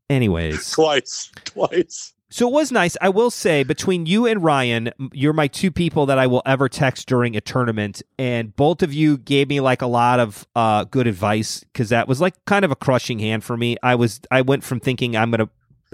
Anyways, 0.10 0.72
twice, 0.72 1.32
twice. 1.46 2.14
So 2.30 2.48
it 2.48 2.52
was 2.52 2.72
nice. 2.72 2.98
I 3.02 3.10
will 3.10 3.30
say, 3.32 3.64
between 3.64 4.06
you 4.06 4.26
and 4.26 4.44
Ryan, 4.44 4.92
you're 5.14 5.32
my 5.34 5.48
two 5.48 5.72
people 5.72 6.06
that 6.08 6.18
I 6.18 6.28
will 6.28 6.42
ever 6.46 6.68
text 6.68 7.08
during 7.08 7.36
a 7.36 7.42
tournament, 7.42 8.02
and 8.18 8.56
both 8.56 8.82
of 8.84 8.94
you 8.94 9.18
gave 9.18 9.48
me 9.50 9.62
like 9.62 9.82
a 9.82 9.88
lot 9.88 10.20
of 10.20 10.48
uh, 10.56 10.86
good 10.86 11.08
advice 11.08 11.64
because 11.64 11.90
that 11.90 12.08
was 12.08 12.20
like 12.22 12.34
kind 12.46 12.66
of 12.66 12.72
a 12.72 12.76
crushing 12.76 13.20
hand 13.20 13.44
for 13.44 13.56
me. 13.56 13.78
I 13.84 13.96
was 13.96 14.20
I 14.32 14.42
went 14.42 14.64
from 14.64 14.80
thinking 14.80 15.16
I'm 15.16 15.32
gonna 15.32 15.50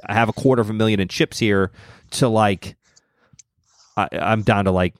have 0.10 0.30
a 0.30 0.34
quarter 0.34 0.62
of 0.62 0.70
a 0.70 0.74
million 0.74 1.00
in 1.00 1.08
chips 1.10 1.38
here 1.38 1.72
to 2.12 2.28
like 2.28 2.76
I, 3.98 4.08
I'm 4.14 4.42
down 4.42 4.66
to 4.66 4.72
like 4.72 4.96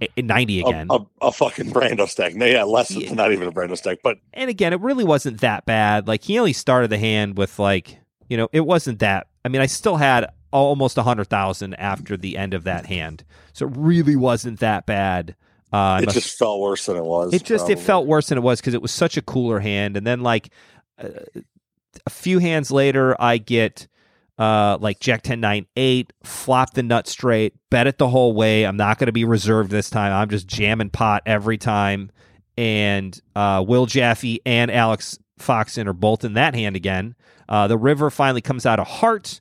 a- 0.00 0.08
a 0.16 0.22
90 0.22 0.60
again. 0.60 0.86
a, 0.90 0.98
a 1.20 1.32
fucking 1.32 1.72
Brando 1.72 2.08
stack. 2.08 2.34
No, 2.34 2.46
yeah, 2.46 2.62
less 2.64 2.90
Yeah. 2.90 3.12
not 3.12 3.32
even 3.32 3.48
a 3.48 3.52
Brando 3.52 3.76
stack, 3.76 3.98
but 4.02 4.18
and 4.32 4.48
again, 4.48 4.72
it 4.72 4.80
really 4.80 5.04
wasn't 5.04 5.40
that 5.40 5.66
bad. 5.66 6.06
Like 6.08 6.22
he 6.24 6.38
only 6.38 6.52
started 6.52 6.88
the 6.90 6.98
hand 6.98 7.36
with 7.36 7.58
like, 7.58 7.98
you 8.28 8.36
know, 8.36 8.48
it 8.52 8.60
wasn't 8.60 9.00
that. 9.00 9.26
I 9.44 9.48
mean, 9.48 9.60
I 9.60 9.66
still 9.66 9.96
had 9.96 10.26
almost 10.52 10.96
a 10.98 11.02
hundred 11.02 11.28
thousand 11.28 11.74
after 11.74 12.16
the 12.16 12.36
end 12.36 12.54
of 12.54 12.64
that 12.64 12.86
hand, 12.86 13.24
so 13.52 13.66
it 13.66 13.72
really 13.76 14.16
wasn't 14.16 14.60
that 14.60 14.86
bad. 14.86 15.34
Uh, 15.72 16.00
it 16.02 16.06
must- 16.06 16.14
just 16.16 16.38
felt 16.38 16.60
worse 16.60 16.86
than 16.86 16.96
it 16.96 17.04
was. 17.04 17.32
it 17.32 17.44
just 17.44 17.68
it 17.70 17.78
felt 17.78 18.06
worse 18.06 18.28
than 18.28 18.38
it 18.38 18.42
was 18.42 18.60
because 18.60 18.74
it 18.74 18.82
was 18.82 18.92
such 18.92 19.16
a 19.16 19.22
cooler 19.22 19.60
hand, 19.60 19.96
and 19.96 20.06
then 20.06 20.20
like 20.20 20.50
uh, 20.98 21.08
a 22.06 22.10
few 22.10 22.38
hands 22.38 22.70
later, 22.70 23.16
I 23.20 23.38
get. 23.38 23.88
Uh, 24.38 24.78
like 24.80 24.98
Jack 24.98 25.22
10 25.22 25.40
9 25.40 25.66
8, 25.76 26.12
flop 26.24 26.72
the 26.72 26.82
nut 26.82 27.06
straight, 27.06 27.54
bet 27.70 27.86
it 27.86 27.98
the 27.98 28.08
whole 28.08 28.32
way. 28.32 28.64
I'm 28.64 28.78
not 28.78 28.98
going 28.98 29.06
to 29.06 29.12
be 29.12 29.24
reserved 29.24 29.70
this 29.70 29.90
time. 29.90 30.10
I'm 30.10 30.30
just 30.30 30.48
jamming 30.48 30.88
pot 30.90 31.22
every 31.26 31.58
time. 31.58 32.10
And 32.56 33.16
uh, 33.36 33.62
Will 33.64 33.86
Jaffe 33.86 34.40
and 34.46 34.70
Alex 34.70 35.18
Foxen 35.38 35.86
are 35.86 35.92
both 35.92 36.24
in 36.24 36.32
that 36.32 36.54
hand 36.54 36.76
again. 36.76 37.14
Uh, 37.48 37.68
the 37.68 37.76
river 37.76 38.10
finally 38.10 38.40
comes 38.40 38.64
out 38.64 38.80
of 38.80 38.86
heart. 38.86 39.40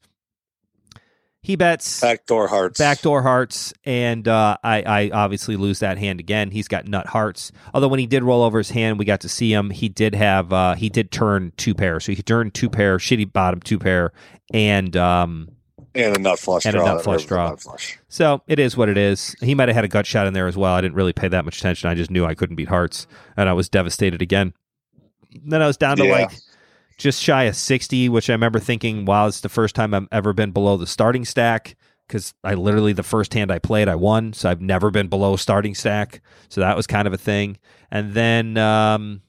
He 1.43 1.55
bets 1.55 2.01
backdoor 2.01 2.47
hearts. 2.47 2.77
backdoor 2.77 3.23
hearts, 3.23 3.73
and 3.83 4.27
uh, 4.27 4.57
I, 4.63 4.83
I 4.83 5.09
obviously 5.11 5.55
lose 5.55 5.79
that 5.79 5.97
hand 5.97 6.19
again. 6.19 6.51
He's 6.51 6.67
got 6.67 6.87
nut 6.87 7.07
hearts. 7.07 7.51
Although 7.73 7.87
when 7.87 7.99
he 7.99 8.05
did 8.05 8.23
roll 8.23 8.43
over 8.43 8.59
his 8.59 8.69
hand, 8.69 8.99
we 8.99 9.05
got 9.05 9.21
to 9.21 9.29
see 9.29 9.51
him. 9.51 9.71
He 9.71 9.89
did 9.89 10.13
have 10.13 10.53
uh, 10.53 10.75
he 10.75 10.87
did 10.89 11.11
turn 11.11 11.51
two 11.57 11.73
pair, 11.73 11.99
so 11.99 12.11
he 12.11 12.21
turned 12.21 12.53
two 12.53 12.69
pair, 12.69 12.97
shitty 12.97 13.33
bottom 13.33 13.59
two 13.59 13.79
pair, 13.79 14.11
and 14.53 14.95
um, 14.95 15.49
and 15.95 16.15
a 16.15 16.19
nut 16.19 16.37
flush 16.37 16.63
And 16.65 16.75
a 16.75 16.77
draw. 16.79 16.93
nut 16.93 17.03
flush 17.03 17.25
draw. 17.25 17.49
nut 17.49 17.59
flush. 17.59 17.97
so 18.07 18.43
it 18.45 18.59
is 18.59 18.77
what 18.77 18.87
it 18.87 18.97
is. 18.99 19.35
He 19.41 19.55
might 19.55 19.67
have 19.67 19.75
had 19.75 19.83
a 19.83 19.87
gut 19.89 20.05
shot 20.05 20.27
in 20.27 20.33
there 20.33 20.45
as 20.47 20.55
well. 20.55 20.75
I 20.75 20.81
didn't 20.81 20.95
really 20.95 21.11
pay 21.13 21.27
that 21.27 21.43
much 21.43 21.57
attention. 21.57 21.89
I 21.89 21.95
just 21.95 22.11
knew 22.11 22.23
I 22.23 22.35
couldn't 22.35 22.55
beat 22.55 22.67
hearts, 22.69 23.07
and 23.35 23.49
I 23.49 23.53
was 23.53 23.67
devastated 23.67 24.21
again. 24.21 24.53
Then 25.43 25.63
I 25.63 25.65
was 25.65 25.77
down 25.77 25.97
to 25.97 26.05
Yeah. 26.05 26.11
like 26.11 26.31
just 27.01 27.21
shy 27.21 27.43
of 27.43 27.55
60, 27.55 28.09
which 28.09 28.29
I 28.29 28.33
remember 28.33 28.59
thinking, 28.59 29.05
wow, 29.05 29.27
it's 29.27 29.41
the 29.41 29.49
first 29.49 29.75
time 29.75 29.93
I've 29.93 30.07
ever 30.11 30.33
been 30.33 30.51
below 30.51 30.77
the 30.77 30.87
starting 30.87 31.25
stack 31.25 31.75
because 32.07 32.33
I 32.43 32.55
literally, 32.55 32.93
the 32.93 33.03
first 33.03 33.33
hand 33.33 33.51
I 33.51 33.59
played, 33.59 33.87
I 33.87 33.95
won. 33.95 34.33
So 34.33 34.49
I've 34.49 34.61
never 34.61 34.91
been 34.91 35.07
below 35.07 35.35
starting 35.37 35.75
stack. 35.75 36.21
So 36.49 36.61
that 36.61 36.75
was 36.75 36.87
kind 36.87 37.07
of 37.07 37.13
a 37.13 37.17
thing. 37.17 37.57
And 37.89 38.13
then, 38.13 38.57
um, 38.57 39.21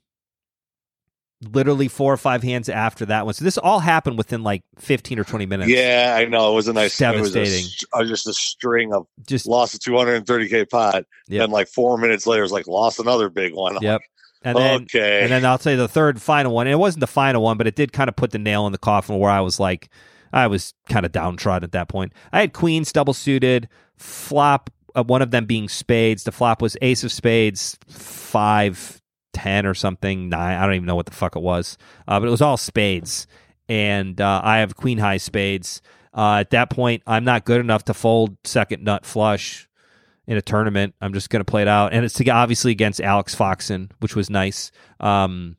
literally 1.51 1.89
four 1.89 2.13
or 2.13 2.17
five 2.17 2.43
hands 2.43 2.69
after 2.69 3.07
that 3.07 3.25
one. 3.25 3.35
So 3.35 3.45
this 3.45 3.59
all 3.59 3.81
happened 3.81 4.19
within 4.19 4.43
like 4.43 4.63
15 4.79 5.19
or 5.19 5.25
20 5.25 5.47
minutes. 5.47 5.71
Yeah, 5.71 6.17
I 6.19 6.25
know. 6.27 6.53
It 6.53 6.55
was 6.55 6.69
a 6.69 6.73
nice, 6.73 7.01
it 7.01 7.19
was 7.19 7.31
a 7.31 7.41
Devastating. 7.41 7.87
uh, 7.93 8.05
just 8.05 8.27
a 8.27 8.35
string 8.35 8.93
of 8.93 9.07
Just, 9.27 9.47
lost 9.47 9.75
a 9.75 9.79
230k 9.79 10.71
pot. 10.71 11.05
Yep. 11.29 11.41
Then 11.41 11.51
like 11.51 11.69
four 11.69 11.99
minutes 11.99 12.27
later, 12.27 12.43
it's 12.43 12.53
like 12.53 12.67
lost 12.67 13.01
another 13.01 13.29
big 13.29 13.55
one. 13.55 13.77
I'm 13.77 13.83
yep. 13.83 14.01
And 14.45 14.57
then, 14.57 14.83
okay. 14.83 15.23
And 15.23 15.31
then 15.31 15.45
I'll 15.45 15.59
say 15.59 15.77
the 15.77 15.89
third 15.89 16.21
final 16.21 16.55
one. 16.55 16.67
And 16.67 16.73
it 16.73 16.79
wasn't 16.79 17.01
the 17.01 17.07
final 17.07 17.43
one, 17.43 17.59
but 17.59 17.67
it 17.67 17.77
did 17.77 17.93
kind 17.93 18.09
of 18.09 18.17
put 18.17 18.33
the 18.33 18.39
nail 18.39 18.67
in 18.67 18.73
the 18.73 18.79
coffin 18.79 19.19
where 19.19 19.31
I 19.31 19.41
was 19.41 19.61
like, 19.61 19.89
I 20.33 20.47
was 20.47 20.75
kind 20.89 21.05
of 21.07 21.13
downtrodden 21.13 21.65
at 21.65 21.73
that 21.73 21.89
point. 21.89 22.13
I 22.33 22.41
had 22.41 22.53
queens 22.53 22.93
double 22.93 23.15
suited, 23.15 23.69
flop, 23.97 24.71
uh, 24.95 25.05
one 25.05 25.23
of 25.23 25.31
them 25.31 25.47
being 25.47 25.69
spades. 25.69 26.25
The 26.25 26.33
flop 26.33 26.63
was 26.63 26.77
ace 26.83 27.05
of 27.05 27.13
spades, 27.13 27.79
five, 27.89 29.01
ten 29.33 29.67
or 29.67 29.75
something, 29.75 30.29
nine. 30.29 30.59
I 30.59 30.67
don't 30.67 30.75
even 30.75 30.87
know 30.87 30.97
what 30.97 31.07
the 31.07 31.13
fuck 31.13 31.37
it 31.37 31.43
was, 31.43 31.77
uh, 32.09 32.19
but 32.19 32.27
it 32.27 32.31
was 32.31 32.43
all 32.43 32.57
spades. 32.57 33.27
And 33.69 34.21
uh, 34.21 34.41
I 34.43 34.59
have 34.59 34.77
queen 34.77 34.99
high 34.99 35.19
spades. 35.19 35.83
Uh, 36.15 36.39
at 36.41 36.51
that 36.51 36.69
point, 36.71 37.03
I'm 37.07 37.25
not 37.25 37.45
good 37.45 37.61
enough 37.61 37.85
to 37.85 37.95
fold 37.95 38.37
second 38.45 38.83
nut 38.83 39.07
flush 39.07 39.69
in 40.27 40.37
a 40.37 40.43
tournament. 40.43 40.95
I'm 41.01 41.13
just 41.13 41.31
going 41.31 41.41
to 41.41 41.51
play 41.51 41.63
it 41.63 41.69
out, 41.69 41.93
and 41.93 42.05
it's 42.05 42.15
to, 42.15 42.29
obviously 42.31 42.73
against 42.73 43.01
Alex 43.01 43.35
Foxen, 43.35 43.91
which 44.01 44.17
was 44.17 44.31
nice. 44.31 44.71
Um, 45.01 45.57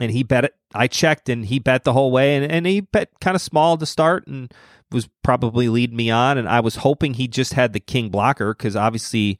and 0.00 0.10
he 0.10 0.22
bet 0.22 0.44
it. 0.44 0.54
I 0.74 0.88
checked, 0.88 1.28
and 1.28 1.44
he 1.46 1.58
bet 1.58 1.84
the 1.84 1.92
whole 1.92 2.10
way, 2.10 2.36
and, 2.36 2.50
and 2.50 2.66
he 2.66 2.80
bet 2.80 3.10
kind 3.20 3.34
of 3.34 3.40
small 3.40 3.76
to 3.76 3.86
start, 3.86 4.26
and 4.26 4.52
was 4.90 5.08
probably 5.22 5.68
leading 5.68 5.96
me 5.96 6.10
on. 6.10 6.38
And 6.38 6.48
I 6.48 6.60
was 6.60 6.76
hoping 6.76 7.14
he 7.14 7.28
just 7.28 7.54
had 7.54 7.72
the 7.72 7.80
king 7.80 8.08
blocker 8.08 8.54
because 8.54 8.76
obviously 8.76 9.38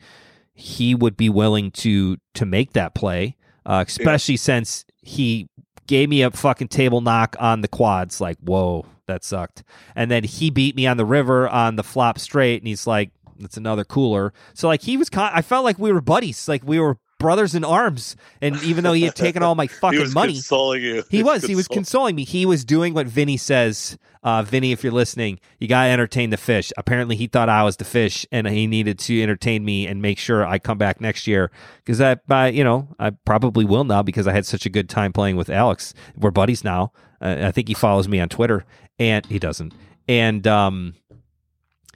he 0.55 0.95
would 0.95 1.17
be 1.17 1.29
willing 1.29 1.71
to 1.71 2.17
to 2.35 2.47
make 2.47 2.73
that 2.73 2.95
play, 2.95 3.37
uh, 3.65 3.85
especially 3.87 4.37
since 4.37 4.85
he 5.03 5.49
gave 5.87 6.09
me 6.09 6.23
a 6.23 6.31
fucking 6.31 6.69
table 6.69 7.01
knock 7.01 7.37
on 7.39 7.61
the 7.61 7.69
quads. 7.69 8.21
Like, 8.21 8.39
whoa, 8.39 8.87
that 9.07 9.25
sucked. 9.25 9.63
And 9.95 10.11
then 10.11 10.25
he 10.25 10.51
beat 10.51 10.75
me 10.75 10.87
on 10.87 10.97
the 10.97 11.05
river 11.05 11.49
on 11.49 11.77
the 11.77 11.85
flop 11.85 12.19
straight, 12.19 12.61
and 12.61 12.67
he's 12.67 12.87
like, 12.87 13.11
That's 13.41 13.57
another 13.57 13.85
cooler. 13.85 14.33
So 14.55 14.69
like 14.69 14.83
he 14.83 14.97
was, 14.97 15.11
con- 15.11 15.31
I 15.35 15.43
felt 15.43 15.65
like 15.65 15.79
we 15.79 15.93
were 15.93 16.01
buddies, 16.01 16.49
like 16.49 16.63
we 16.65 16.79
were 16.81 16.99
brothers 17.19 17.55
in 17.55 17.65
arms. 17.65 18.17
And 18.43 18.63
even 18.63 18.85
though 18.85 18.93
he 18.93 19.03
had 19.03 19.15
taken 19.15 19.43
all 19.43 19.55
my 19.55 19.65
he 19.67 19.69
fucking 19.69 20.01
was 20.01 20.15
money, 20.15 20.35
consoling 20.35 20.83
you. 20.83 21.05
he 21.11 21.23
was. 21.23 21.45
He 21.45 21.55
was 21.55 21.69
consoling- 21.69 22.17
me. 22.17 22.25
He 22.25 22.47
was 22.47 22.65
doing 22.65 22.95
what 22.95 23.07
Vinny 23.07 23.37
says. 23.37 23.99
Uh, 24.23 24.43
Vinny, 24.43 24.73
if 24.73 24.83
you're 24.83 24.93
listening, 24.93 25.39
you 25.61 25.69
gotta 25.69 25.89
entertain 25.89 26.31
the 26.31 26.37
fish. 26.37 26.73
Apparently, 26.77 27.15
he 27.15 27.29
thought 27.29 27.49
I 27.49 27.63
was 27.63 27.77
the 27.77 27.85
fish, 27.85 28.27
and 28.33 28.49
he 28.49 28.67
needed 28.67 28.99
to 29.01 29.23
entertain 29.23 29.65
me 29.65 29.87
and 29.87 30.03
make 30.03 30.19
sure 30.19 30.45
I 30.45 30.59
come 30.59 30.79
back 30.79 31.01
next 31.01 31.29
year. 31.29 31.53
Because 31.85 32.01
I, 32.01 32.17
I, 32.29 32.49
you 32.49 32.65
know, 32.65 32.89
I 32.99 33.11
probably 33.11 33.65
will 33.65 33.85
now 33.85 34.03
because 34.03 34.27
I 34.27 34.33
had 34.33 34.45
such 34.45 34.67
a 34.67 34.69
good 34.69 34.89
time 34.89 35.13
playing 35.13 35.37
with 35.37 35.49
Alex. 35.49 35.95
We're 36.17 36.33
buddies 36.33 36.65
now. 36.65 36.91
Uh, 37.21 37.37
I 37.43 37.53
think 37.53 37.69
he 37.69 37.75
follows 37.75 38.09
me 38.09 38.19
on 38.19 38.29
Twitter, 38.29 38.65
and 38.99 39.25
he 39.27 39.39
doesn't. 39.39 39.73
And 40.09 40.45
um, 40.49 40.95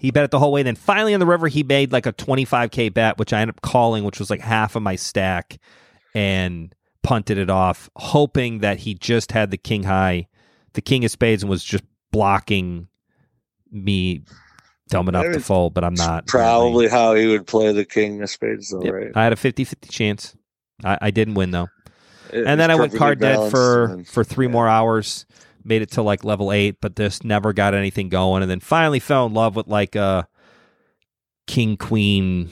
he 0.00 0.10
bet 0.10 0.24
it 0.24 0.30
the 0.32 0.38
whole 0.40 0.50
way. 0.50 0.62
Then 0.64 0.74
finally 0.74 1.14
on 1.14 1.20
the 1.20 1.26
river, 1.26 1.46
he 1.46 1.62
made 1.62 1.92
like 1.92 2.06
a 2.06 2.12
25k 2.12 2.92
bet, 2.92 3.18
which 3.18 3.32
I 3.32 3.40
ended 3.40 3.54
up 3.56 3.62
calling, 3.62 4.02
which 4.02 4.18
was 4.18 4.30
like 4.30 4.40
half 4.40 4.74
of 4.74 4.82
my 4.82 4.96
stack, 4.96 5.58
and 6.14 6.74
punted 7.02 7.38
it 7.38 7.50
off, 7.50 7.88
hoping 7.96 8.58
that 8.58 8.78
he 8.80 8.94
just 8.94 9.30
had 9.32 9.50
the 9.50 9.56
king 9.56 9.84
high, 9.84 10.26
the 10.72 10.80
king 10.80 11.04
of 11.04 11.10
spades, 11.10 11.42
and 11.42 11.50
was 11.50 11.62
just 11.62 11.84
blocking 12.10 12.88
me 13.70 14.22
dumb 14.88 15.08
enough 15.08 15.32
to 15.32 15.40
fold. 15.40 15.74
But 15.74 15.84
I'm 15.84 15.94
not. 15.94 16.26
Probably 16.26 16.88
how 16.88 17.14
he 17.14 17.26
would 17.26 17.46
play 17.46 17.72
the 17.72 17.84
king 17.84 18.22
of 18.22 18.30
spades, 18.30 18.70
though, 18.70 18.82
Yep. 18.82 18.92
right? 18.92 19.10
I 19.14 19.22
had 19.24 19.32
a 19.32 19.36
50-50 19.36 19.88
chance. 19.90 20.34
I, 20.84 20.98
I 21.00 21.10
didn't 21.10 21.34
win 21.34 21.50
though, 21.50 21.68
It 22.32 22.46
and 22.46 22.58
then 22.58 22.70
I 22.70 22.74
went 22.74 22.94
card 22.96 23.20
dead 23.20 23.50
for 23.50 23.84
and- 23.84 24.08
for 24.08 24.24
three 24.24 24.46
yeah. 24.46 24.52
more 24.52 24.66
hours. 24.66 25.26
Made 25.64 25.82
it 25.82 25.90
to 25.92 26.02
like 26.02 26.24
level 26.24 26.52
eight, 26.52 26.80
but 26.80 26.96
just 26.96 27.24
never 27.24 27.52
got 27.52 27.74
anything 27.74 28.08
going. 28.08 28.42
And 28.42 28.50
then 28.50 28.60
finally 28.60 29.00
fell 29.00 29.26
in 29.26 29.34
love 29.34 29.56
with 29.56 29.66
like 29.66 29.96
a 29.96 30.28
king 31.46 31.76
queen 31.76 32.50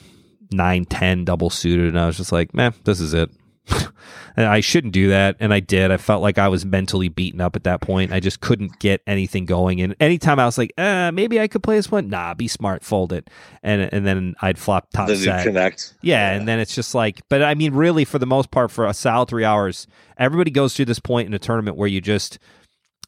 nine 0.51 0.85
ten 0.85 1.25
double 1.25 1.49
suited, 1.49 1.87
and 1.87 1.99
I 1.99 2.07
was 2.07 2.17
just 2.17 2.31
like, 2.31 2.53
man, 2.53 2.73
this 2.83 2.99
is 2.99 3.13
it. 3.13 3.29
and 4.35 4.45
I 4.45 4.61
shouldn't 4.61 4.93
do 4.93 5.09
that, 5.09 5.35
and 5.39 5.53
I 5.53 5.59
did. 5.59 5.91
I 5.91 5.97
felt 5.97 6.21
like 6.21 6.37
I 6.37 6.47
was 6.47 6.65
mentally 6.65 7.09
beaten 7.09 7.41
up 7.41 7.55
at 7.55 7.63
that 7.65 7.81
point. 7.81 8.11
I 8.11 8.19
just 8.19 8.41
couldn't 8.41 8.79
get 8.79 9.01
anything 9.05 9.45
going. 9.45 9.81
And 9.81 9.95
anytime 9.99 10.39
I 10.39 10.45
was 10.45 10.57
like, 10.57 10.73
uh, 10.77 11.11
maybe 11.11 11.39
I 11.39 11.47
could 11.47 11.63
play 11.63 11.75
this 11.75 11.91
one. 11.91 12.09
Nah, 12.09 12.33
be 12.33 12.47
smart, 12.47 12.83
fold 12.83 13.13
it, 13.13 13.29
and 13.63 13.81
and 13.93 14.05
then 14.05 14.35
I'd 14.41 14.57
flop 14.57 14.89
top 14.91 15.09
set. 15.09 15.43
connect. 15.43 15.93
Yeah, 16.01 16.31
and 16.31 16.47
then 16.47 16.59
it's 16.59 16.73
just 16.73 16.95
like, 16.95 17.21
but 17.29 17.43
I 17.43 17.53
mean, 17.53 17.73
really, 17.73 18.05
for 18.05 18.19
the 18.19 18.25
most 18.25 18.51
part, 18.51 18.71
for 18.71 18.85
a 18.85 18.93
solid 18.93 19.29
three 19.29 19.45
hours, 19.45 19.87
everybody 20.17 20.51
goes 20.51 20.75
through 20.75 20.85
this 20.85 20.99
point 20.99 21.27
in 21.27 21.33
a 21.33 21.39
tournament 21.39 21.77
where 21.77 21.87
you 21.87 22.01
just, 22.01 22.39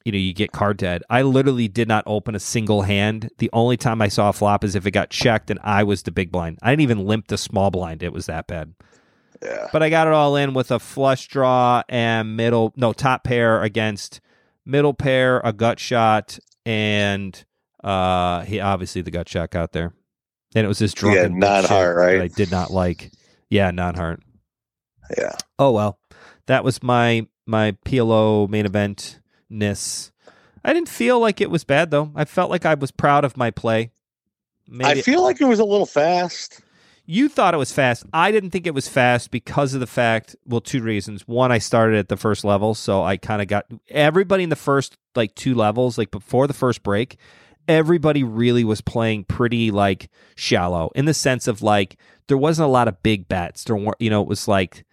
you 0.05 0.11
know, 0.11 0.17
you 0.17 0.33
get 0.33 0.51
card 0.51 0.77
dead. 0.77 1.03
I 1.09 1.21
literally 1.21 1.67
did 1.67 1.87
not 1.87 2.03
open 2.07 2.35
a 2.35 2.39
single 2.39 2.83
hand. 2.83 3.29
The 3.37 3.49
only 3.53 3.77
time 3.77 4.01
I 4.01 4.07
saw 4.07 4.29
a 4.29 4.33
flop 4.33 4.63
is 4.63 4.75
if 4.75 4.85
it 4.85 4.91
got 4.91 5.09
checked 5.09 5.49
and 5.49 5.59
I 5.63 5.83
was 5.83 6.03
the 6.03 6.11
big 6.11 6.31
blind. 6.31 6.59
I 6.61 6.71
didn't 6.71 6.81
even 6.81 7.05
limp 7.05 7.27
the 7.27 7.37
small 7.37 7.71
blind. 7.71 8.03
It 8.03 8.13
was 8.13 8.25
that 8.25 8.47
bad. 8.47 8.73
Yeah. 9.41 9.67
But 9.71 9.83
I 9.83 9.89
got 9.89 10.07
it 10.07 10.13
all 10.13 10.35
in 10.35 10.53
with 10.53 10.71
a 10.71 10.79
flush 10.79 11.27
draw 11.27 11.83
and 11.89 12.35
middle, 12.35 12.73
no, 12.75 12.93
top 12.93 13.23
pair 13.23 13.61
against 13.61 14.21
middle 14.65 14.93
pair, 14.93 15.39
a 15.43 15.53
gut 15.53 15.79
shot, 15.79 16.39
and 16.65 17.43
uh 17.83 18.41
he 18.41 18.59
obviously 18.59 19.01
the 19.01 19.09
gut 19.11 19.27
shot 19.27 19.49
got 19.49 19.71
there. 19.71 19.93
And 20.53 20.65
it 20.65 20.67
was 20.67 20.79
this 20.79 20.93
drunken 20.93 21.39
non-heart, 21.39 21.95
right? 21.95 22.17
that 22.17 22.23
I 22.23 22.27
did 22.27 22.51
not 22.51 22.71
like. 22.71 23.11
Yeah, 23.49 23.71
non 23.71 23.95
heart. 23.95 24.21
Yeah. 25.17 25.35
Oh 25.57 25.71
well, 25.71 25.99
that 26.47 26.63
was 26.63 26.83
my 26.83 27.27
my 27.47 27.71
PLO 27.85 28.49
main 28.49 28.65
event 28.65 29.20
ness. 29.51 30.11
I 30.63 30.73
didn't 30.73 30.89
feel 30.89 31.19
like 31.19 31.41
it 31.41 31.49
was 31.49 31.63
bad 31.63 31.91
though. 31.91 32.11
I 32.15 32.25
felt 32.25 32.49
like 32.49 32.65
I 32.65 32.73
was 32.75 32.91
proud 32.91 33.25
of 33.25 33.37
my 33.37 33.51
play. 33.51 33.91
Maybe 34.67 34.99
I 34.99 35.01
feel 35.01 35.21
like 35.21 35.41
it 35.41 35.45
was 35.45 35.59
a 35.59 35.65
little 35.65 35.85
fast. 35.85 36.61
you 37.05 37.27
thought 37.27 37.53
it 37.53 37.57
was 37.57 37.73
fast. 37.73 38.05
I 38.13 38.31
didn't 38.31 38.51
think 38.51 38.65
it 38.67 38.73
was 38.73 38.87
fast 38.87 39.31
because 39.31 39.73
of 39.73 39.79
the 39.79 39.87
fact. 39.87 40.35
Well, 40.45 40.61
two 40.61 40.81
reasons. 40.81 41.27
One, 41.27 41.51
I 41.51 41.57
started 41.57 41.97
at 41.97 42.07
the 42.09 42.15
first 42.15 42.43
level, 42.45 42.73
so 42.73 43.03
I 43.03 43.17
kind 43.17 43.41
of 43.41 43.47
got 43.47 43.65
everybody 43.89 44.43
in 44.43 44.49
the 44.49 44.55
first 44.55 44.97
like 45.15 45.35
two 45.35 45.55
levels, 45.55 45.97
like 45.97 46.11
before 46.11 46.47
the 46.47 46.53
first 46.53 46.83
break. 46.83 47.17
Everybody 47.67 48.23
really 48.23 48.63
was 48.63 48.81
playing 48.81 49.25
pretty 49.25 49.71
like 49.71 50.09
shallow 50.35 50.89
in 50.95 51.05
the 51.05 51.13
sense 51.13 51.47
of 51.47 51.61
like 51.61 51.97
there 52.27 52.37
wasn't 52.37 52.67
a 52.67 52.71
lot 52.71 52.87
of 52.87 53.03
big 53.03 53.27
bets. 53.27 53.63
There 53.65 53.75
weren't, 53.75 53.99
you 53.99 54.09
know, 54.09 54.21
it 54.21 54.27
was 54.27 54.47
like 54.47 54.85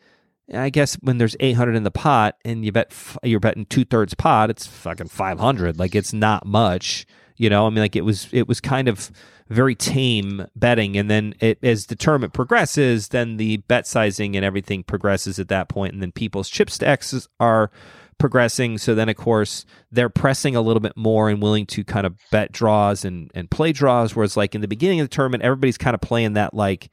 I 0.55 0.71
guess 0.71 0.95
when 1.03 1.19
there's 1.19 1.37
800 1.41 1.77
in 1.77 1.83
the 1.83 1.91
pot 1.91 2.37
and 2.45 2.65
you 2.65 2.73
bet 2.73 2.89
f- 2.91 3.19
you're 3.23 3.41
betting 3.41 3.67
two 3.67 3.85
thirds 3.85 4.15
pot, 4.15 4.51
it's 4.51 4.67
fucking 4.67 5.09
500. 5.09 5.79
Like 5.79 5.95
it's 5.95 6.13
not 6.13 6.47
much, 6.47 7.07
you 7.37 7.51
know. 7.51 7.67
I 7.67 7.71
mean, 7.71 7.81
like 7.81 7.97
it 7.97 8.05
was 8.05 8.29
it 8.33 8.49
was 8.49 8.61
kind 8.61 8.89
of 8.89 9.11
very 9.49 9.75
tame 9.75 10.47
betting, 10.57 10.97
and 10.97 11.11
then 11.11 11.35
it 11.41 11.59
as 11.63 11.87
the 11.87 11.97
tournament 11.97 12.33
progresses, 12.33 13.09
then 13.09 13.37
the 13.37 13.59
bet 13.59 13.87
sizing 13.87 14.37
and 14.37 14.45
everything 14.45 14.83
progresses 14.83 15.39
at 15.39 15.49
that 15.49 15.69
point, 15.69 15.93
and 15.93 16.03
then 16.03 16.13
people's 16.13 16.49
chip 16.49 16.71
stacks 16.71 17.29
are 17.39 17.71
progressing. 18.19 18.79
So 18.79 18.95
then, 18.95 19.09
of 19.09 19.17
course, 19.17 19.65
they're 19.91 20.09
pressing 20.09 20.57
a 20.57 20.61
little 20.61 20.81
bit 20.81 20.97
more 20.97 21.29
and 21.31 21.41
willing 21.41 21.67
to 21.67 21.85
kind 21.85 22.07
of 22.07 22.17
bet 22.31 22.53
draws 22.53 23.05
and 23.05 23.31
and 23.35 23.51
play 23.51 23.73
draws. 23.73 24.15
Whereas, 24.15 24.37
like 24.37 24.55
in 24.55 24.61
the 24.61 24.69
beginning 24.69 25.01
of 25.01 25.05
the 25.05 25.15
tournament, 25.15 25.43
everybody's 25.43 25.79
kind 25.79 25.95
of 25.95 26.01
playing 26.01 26.35
that 26.35 26.55
like 26.55 26.91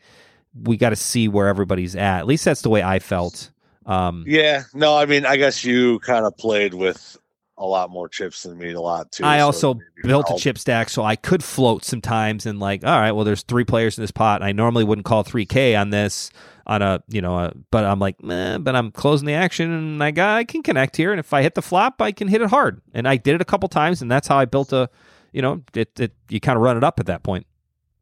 we 0.63 0.77
got 0.77 0.89
to 0.89 0.95
see 0.95 1.27
where 1.27 1.47
everybody's 1.47 1.95
at. 1.95 2.19
At 2.19 2.27
least 2.27 2.45
that's 2.45 2.61
the 2.61 2.69
way 2.69 2.83
I 2.83 2.99
felt. 2.99 3.51
Um, 3.85 4.23
Yeah. 4.27 4.63
No, 4.73 4.97
I 4.97 5.05
mean, 5.05 5.25
I 5.25 5.37
guess 5.37 5.63
you 5.63 5.99
kind 5.99 6.25
of 6.25 6.35
played 6.37 6.73
with 6.73 7.17
a 7.57 7.65
lot 7.65 7.89
more 7.89 8.09
chips 8.09 8.43
than 8.43 8.57
me, 8.57 8.73
a 8.73 8.81
lot 8.81 9.11
too. 9.11 9.23
I 9.23 9.39
so 9.39 9.45
also 9.45 9.79
built 10.03 10.29
a 10.29 10.37
chip 10.37 10.57
stack 10.57 10.89
so 10.89 11.03
I 11.03 11.15
could 11.15 11.43
float 11.43 11.85
sometimes 11.85 12.45
and 12.45 12.59
like, 12.59 12.83
all 12.83 12.99
right, 12.99 13.11
well, 13.11 13.23
there's 13.23 13.43
three 13.43 13.63
players 13.63 13.97
in 13.97 14.03
this 14.03 14.11
pot. 14.11 14.41
And 14.41 14.45
I 14.45 14.51
normally 14.51 14.83
wouldn't 14.83 15.05
call 15.05 15.23
3K 15.23 15.79
on 15.79 15.89
this 15.89 16.31
on 16.67 16.81
a, 16.81 17.01
you 17.07 17.21
know, 17.21 17.37
a, 17.37 17.53
but 17.71 17.85
I'm 17.85 17.99
like, 17.99 18.17
eh, 18.27 18.57
but 18.57 18.75
I'm 18.75 18.91
closing 18.91 19.25
the 19.25 19.33
action 19.33 19.71
and 19.71 20.03
I 20.03 20.11
got, 20.11 20.35
I 20.35 20.43
can 20.43 20.63
connect 20.63 20.97
here. 20.97 21.11
And 21.11 21.19
if 21.19 21.33
I 21.33 21.43
hit 21.43 21.55
the 21.55 21.61
flop, 21.61 22.01
I 22.01 22.11
can 22.11 22.27
hit 22.27 22.41
it 22.41 22.49
hard. 22.49 22.81
And 22.93 23.07
I 23.07 23.17
did 23.17 23.35
it 23.35 23.41
a 23.41 23.45
couple 23.45 23.69
times 23.69 24.01
and 24.01 24.11
that's 24.11 24.27
how 24.27 24.37
I 24.37 24.45
built 24.45 24.73
a, 24.73 24.89
you 25.31 25.41
know, 25.41 25.61
it, 25.73 25.97
it 25.99 26.13
you 26.29 26.39
kind 26.39 26.57
of 26.57 26.63
run 26.63 26.75
it 26.75 26.83
up 26.83 26.99
at 26.99 27.05
that 27.05 27.23
point. 27.23 27.45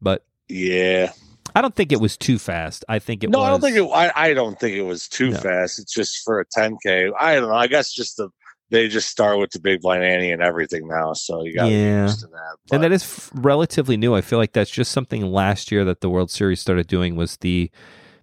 But 0.00 0.24
Yeah. 0.48 1.12
I 1.54 1.60
don't 1.62 1.74
think 1.74 1.92
it 1.92 2.00
was 2.00 2.16
too 2.16 2.38
fast. 2.38 2.84
I 2.88 2.98
think 2.98 3.22
it 3.22 3.30
no, 3.30 3.38
was. 3.38 3.46
I 3.46 3.50
don't 3.50 3.60
think 3.60 3.76
it. 3.76 3.84
I, 3.94 4.12
I 4.30 4.34
don't 4.34 4.58
think 4.58 4.76
it 4.76 4.82
was 4.82 5.06
too 5.08 5.30
No. 5.30 5.38
fast. 5.38 5.78
It's 5.78 5.92
just 5.94 6.22
for 6.24 6.40
a 6.40 6.46
10k. 6.46 7.12
I 7.18 7.36
don't 7.36 7.48
know. 7.48 7.54
I 7.54 7.66
guess 7.68 7.92
just 7.92 8.16
the 8.16 8.28
they 8.70 8.88
just 8.88 9.08
start 9.08 9.38
with 9.38 9.50
the 9.50 9.60
big 9.60 9.82
blind 9.82 10.02
ante 10.02 10.32
and 10.32 10.42
everything 10.42 10.88
now, 10.88 11.12
so 11.12 11.44
you 11.44 11.54
got 11.54 11.66
to 11.66 11.70
Yeah. 11.70 12.02
used 12.04 12.20
to 12.20 12.26
that. 12.28 12.32
and 12.32 12.58
But 12.70 12.80
that 12.80 12.92
is 12.92 13.02
f- 13.04 13.30
relatively 13.34 13.96
new. 13.96 14.14
I 14.14 14.20
feel 14.20 14.38
like 14.38 14.52
that's 14.52 14.70
just 14.70 14.90
something 14.90 15.22
last 15.30 15.70
year 15.70 15.84
that 15.84 16.00
the 16.00 16.08
World 16.10 16.30
Series 16.30 16.60
started 16.60 16.86
doing 16.88 17.14
was 17.14 17.36
the 17.36 17.70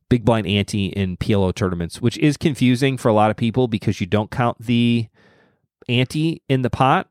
big 0.09 0.25
blind 0.25 0.47
ante 0.47 0.87
in 0.87 1.15
PLO 1.15 1.53
tournaments, 1.55 2.01
which 2.01 2.17
is 2.17 2.35
confusing 2.37 2.97
for 2.97 3.07
a 3.07 3.13
lot 3.13 3.31
of 3.31 3.37
people 3.37 3.67
because 3.69 4.01
you 4.01 4.07
don't 4.07 4.29
count 4.31 4.57
the 4.59 5.07
ante 5.87 6.41
in 6.49 6.63
the 6.63 6.69
pot 6.69 7.07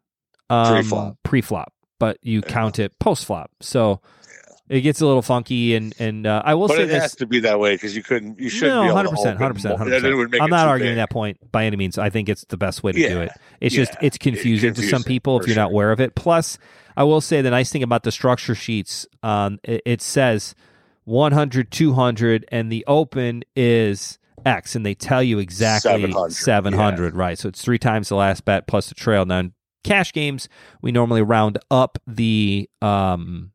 um, 0.51 0.75
Pre-flop. 0.75 1.17
pre-flop, 1.23 1.73
but 1.99 2.19
you 2.23 2.41
Yeah. 2.45 2.53
count 2.53 2.79
it 2.79 2.99
post-flop. 2.99 3.51
So 3.61 4.01
it 4.71 4.83
gets 4.83 5.01
a 5.01 5.07
little 5.07 5.21
funky. 5.21 5.75
And 5.75 5.95
and 5.99 6.27
uh, 6.27 6.43
I 6.45 6.55
will 6.55 6.69
but 6.69 6.77
say 6.77 6.83
it 6.85 6.87
this: 6.87 7.03
has 7.03 7.17
to 7.17 7.27
be 7.27 7.41
that 7.41 7.59
way 7.59 7.75
because 7.75 7.95
you 7.95 8.03
couldn't. 8.03 8.39
You 8.39 8.49
shouldn't 8.49 8.77
no, 8.77 8.89
be 8.89 8.95
hundred 8.95 9.11
percent, 9.11 9.39
hundred 9.39 9.55
percent, 9.55 9.77
hundred 9.77 9.91
then 10.01 10.13
it 10.13 10.15
would 10.15 10.31
make 10.31 10.41
percent. 10.41 10.45
I'm 10.45 10.51
not 10.51 10.69
arguing 10.69 10.93
big. 10.93 10.99
that 10.99 11.11
point 11.11 11.53
by 11.53 11.67
any 11.67 11.77
means. 11.77 11.99
I 11.99 12.09
think 12.09 12.29
it's 12.29 12.45
the 12.45 12.57
best 12.57 12.83
way 12.83 12.93
to 12.93 13.09
do 13.09 13.21
it. 13.21 13.33
It's 13.61 13.75
just 13.75 13.93
yeah. 13.95 14.07
it's 14.07 14.17
confusing 14.17 14.73
to 14.75 14.83
some 14.89 15.03
people 15.03 15.41
if 15.41 15.47
you're 15.47 15.57
not 15.57 15.73
aware 15.73 15.91
of 15.91 16.01
it. 16.01 16.15
Plus, 16.15 16.57
I 16.97 17.03
will 17.03 17.21
say 17.21 17.43
the 17.43 17.51
nice 17.51 17.71
thing 17.71 17.83
about 17.83 18.05
the 18.05 18.13
structure 18.13 18.55
sheets, 18.55 19.07
um, 19.23 19.59
it, 19.65 19.83
it 19.85 20.03
says 20.03 20.55
100, 21.05 21.73
200, 21.73 22.45
and 22.53 22.71
the 22.71 22.85
open 22.87 23.43
is 23.57 24.19
X, 24.47 24.77
and 24.77 24.87
they 24.87 24.95
tell 24.95 25.23
you 25.23 25.41
exactly 25.41 25.91
700, 25.91 26.33
700, 26.33 27.15
right? 27.17 27.39
So 27.39 27.49
it's 27.49 27.63
three 27.63 27.79
times 27.79 28.09
the 28.09 28.17
last 28.17 28.45
bet 28.45 28.69
plus 28.69 28.89
the 28.89 28.95
trail. 28.95 29.25
Now, 29.25 29.41
in 29.41 29.53
cash 29.83 30.13
games, 30.13 30.49
we 30.81 30.93
normally 30.93 31.23
round 31.23 31.59
up 31.71 31.99
the 32.07 32.71
um 32.81 33.51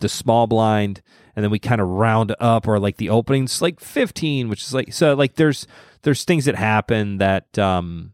the 0.00 0.08
small 0.08 0.46
blind 0.46 1.02
and 1.36 1.44
then 1.44 1.50
we 1.50 1.58
kind 1.58 1.80
of 1.80 1.88
round 1.88 2.34
up 2.40 2.66
or 2.66 2.78
like 2.78 2.96
the 2.96 3.10
openings 3.10 3.60
like 3.62 3.80
15 3.80 4.48
which 4.48 4.62
is 4.62 4.74
like 4.74 4.92
so 4.92 5.14
like 5.14 5.34
there's 5.34 5.66
there's 6.02 6.24
things 6.24 6.44
that 6.46 6.54
happen 6.54 7.18
that 7.18 7.58
um 7.58 8.12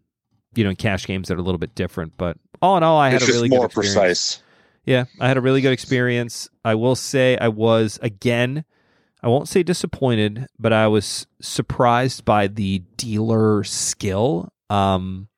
you 0.54 0.64
know 0.64 0.70
in 0.70 0.76
cash 0.76 1.06
games 1.06 1.28
that 1.28 1.34
are 1.36 1.40
a 1.40 1.42
little 1.42 1.58
bit 1.58 1.74
different 1.74 2.14
but 2.16 2.36
all 2.62 2.76
in 2.76 2.82
all 2.82 2.98
i 2.98 3.08
had 3.10 3.22
It's 3.22 3.30
a 3.30 3.32
really 3.32 3.48
more 3.48 3.60
good 3.68 3.78
experience. 3.78 3.94
precise. 3.94 4.42
yeah 4.84 5.04
i 5.20 5.28
had 5.28 5.36
a 5.36 5.40
really 5.40 5.60
good 5.60 5.72
experience. 5.72 6.48
I 6.64 6.74
will 6.74 6.96
say 6.96 7.36
i 7.38 7.48
was 7.48 7.98
again 8.02 8.64
i 9.22 9.28
won't 9.28 9.48
say 9.48 9.62
disappointed 9.62 10.46
but 10.58 10.72
i 10.72 10.86
was 10.86 11.26
surprised 11.40 12.24
by 12.24 12.46
the 12.46 12.80
dealer 12.96 13.64
skill 13.64 14.52
um 14.70 15.28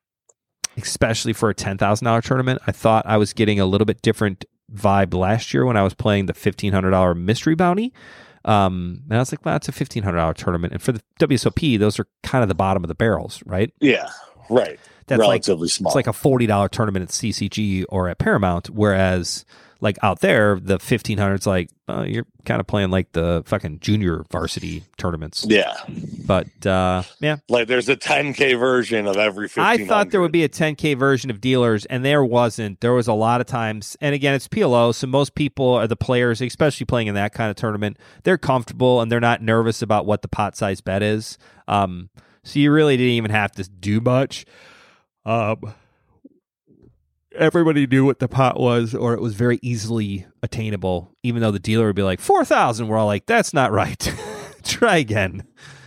especially 0.79 1.33
for 1.33 1.49
a 1.49 1.55
$10000 1.55 2.23
tournament. 2.23 2.61
I 2.67 2.71
thought 2.71 3.05
i 3.07 3.17
was 3.17 3.33
getting 3.33 3.59
a 3.59 3.65
little 3.65 3.85
bit 3.85 4.01
different 4.01 4.45
vibe 4.73 5.13
last 5.13 5.53
year 5.53 5.65
when 5.65 5.77
i 5.77 5.83
was 5.83 5.93
playing 5.93 6.25
the 6.25 6.33
$1500 6.33 7.17
mystery 7.17 7.55
bounty 7.55 7.93
um, 8.45 9.01
and 9.09 9.17
I 9.17 9.19
was 9.19 9.33
like, 9.33 9.43
well, 9.43 9.55
that's 9.55 9.67
a 9.67 9.73
fifteen 9.73 10.03
hundred 10.03 10.19
dollar 10.19 10.33
tournament, 10.33 10.71
and 10.71 10.81
for 10.81 10.93
the 10.93 11.01
WSOP, 11.19 11.77
those 11.77 11.99
are 11.99 12.07
kind 12.23 12.43
of 12.43 12.47
the 12.47 12.55
bottom 12.55 12.81
of 12.81 12.87
the 12.87 12.95
barrels, 12.95 13.43
right? 13.45 13.73
Yeah, 13.81 14.07
right. 14.49 14.79
That's 15.07 15.19
like 15.19 15.27
Relatively 15.29 15.67
small. 15.67 15.89
it's 15.89 15.95
like 15.95 16.07
a 16.07 16.13
forty 16.13 16.45
dollar 16.47 16.69
tournament 16.69 17.03
at 17.03 17.09
CCG 17.09 17.83
or 17.89 18.07
at 18.07 18.19
Paramount, 18.19 18.69
whereas 18.69 19.43
like 19.81 19.97
out 20.03 20.21
there, 20.21 20.59
the 20.59 20.79
fifteen 20.79 21.17
hundreds, 21.17 21.45
like 21.47 21.69
uh, 21.87 22.03
you're 22.07 22.25
kind 22.45 22.59
of 22.59 22.67
playing 22.67 22.89
like 22.89 23.11
the 23.13 23.43
fucking 23.45 23.79
junior 23.79 24.25
varsity 24.31 24.83
tournaments. 24.97 25.45
Yeah, 25.47 25.73
But 26.25 26.65
uh, 26.65 27.03
yeah, 27.19 27.37
like 27.47 27.67
there's 27.67 27.87
a 27.87 27.95
10k 27.95 28.59
version 28.59 29.07
of 29.07 29.17
every. 29.17 29.49
I 29.57 29.85
thought 29.85 30.11
there 30.11 30.21
would 30.21 30.31
be 30.31 30.43
a 30.43 30.49
10k 30.49 30.97
version 30.97 31.29
of 31.29 31.39
dealers, 31.39 31.85
and 31.85 32.03
there 32.03 32.23
wasn't. 32.23 32.81
There 32.81 32.93
was 32.93 33.07
a 33.07 33.13
lot 33.13 33.41
of 33.41 33.47
times, 33.47 33.95
and 34.01 34.13
again, 34.13 34.33
it's 34.33 34.47
PLO, 34.47 34.93
so 34.93 35.07
most 35.07 35.35
people 35.35 35.73
are 35.73 35.87
the 35.87 35.95
players, 35.95 36.41
especially 36.41 36.85
playing 36.85 37.07
in 37.07 37.15
that 37.15 37.33
kind 37.33 37.49
of 37.49 37.55
tournament. 37.55 37.97
They're 38.23 38.37
comfortable 38.37 39.01
and 39.01 39.11
they're 39.11 39.19
not 39.19 39.41
nervous 39.41 39.81
about 39.81 40.05
what 40.05 40.21
the 40.21 40.27
pot 40.27 40.55
size 40.55 40.81
bet 40.81 41.01
is. 41.03 41.37
Um, 41.67 42.09
so 42.43 42.59
you 42.59 42.71
really 42.71 42.97
didn't 42.97 43.13
even 43.13 43.31
have 43.31 43.51
to 43.53 43.63
do 43.63 43.99
much. 43.99 44.45
Um, 45.25 45.73
everybody 47.37 47.87
knew 47.87 48.05
what 48.05 48.19
the 48.19 48.27
pot 48.27 48.59
was, 48.59 48.93
or 48.93 49.13
it 49.13 49.21
was 49.21 49.35
very 49.35 49.59
easily 49.61 50.25
attainable. 50.43 51.15
Even 51.23 51.41
though 51.41 51.51
the 51.51 51.59
dealer 51.59 51.87
would 51.87 51.95
be 51.95 52.03
like 52.03 52.19
four 52.19 52.43
thousand, 52.45 52.87
we're 52.87 52.97
all 52.97 53.05
like, 53.05 53.25
"That's 53.25 53.53
not 53.53 53.71
right. 53.71 54.13
Try 54.63 54.97
again." 54.97 55.43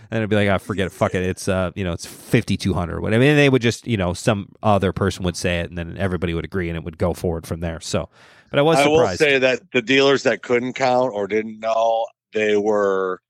And 0.09 0.17
it'd 0.17 0.29
be 0.29 0.35
like, 0.35 0.49
"I 0.49 0.57
forget 0.57 0.87
it. 0.87 0.91
Fuck 0.91 1.15
it. 1.15 1.23
It's 1.23 1.47
uh, 1.47 1.71
you 1.75 1.83
know, 1.83 1.93
it's 1.93 2.05
fifty 2.05 2.57
two 2.57 2.73
hundred. 2.73 3.01
What 3.01 3.13
I 3.13 3.17
mean, 3.17 3.35
they 3.35 3.49
would 3.49 3.61
just, 3.61 3.87
you 3.87 3.97
know, 3.97 4.13
some 4.13 4.49
other 4.63 4.91
person 4.91 5.23
would 5.23 5.37
say 5.37 5.59
it, 5.59 5.69
and 5.69 5.77
then 5.77 5.97
everybody 5.97 6.33
would 6.33 6.45
agree, 6.45 6.69
and 6.69 6.77
it 6.77 6.83
would 6.83 6.97
go 6.97 7.13
forward 7.13 7.45
from 7.45 7.59
there. 7.59 7.79
So, 7.79 8.09
but 8.49 8.59
I 8.59 8.61
was 8.61 8.79
I 8.79 8.87
will 8.87 9.07
say 9.09 9.37
that 9.39 9.71
the 9.71 9.81
dealers 9.81 10.23
that 10.23 10.41
couldn't 10.41 10.73
count 10.73 11.13
or 11.13 11.27
didn't 11.27 11.59
know, 11.59 12.05
they 12.33 12.57
were. 12.57 13.21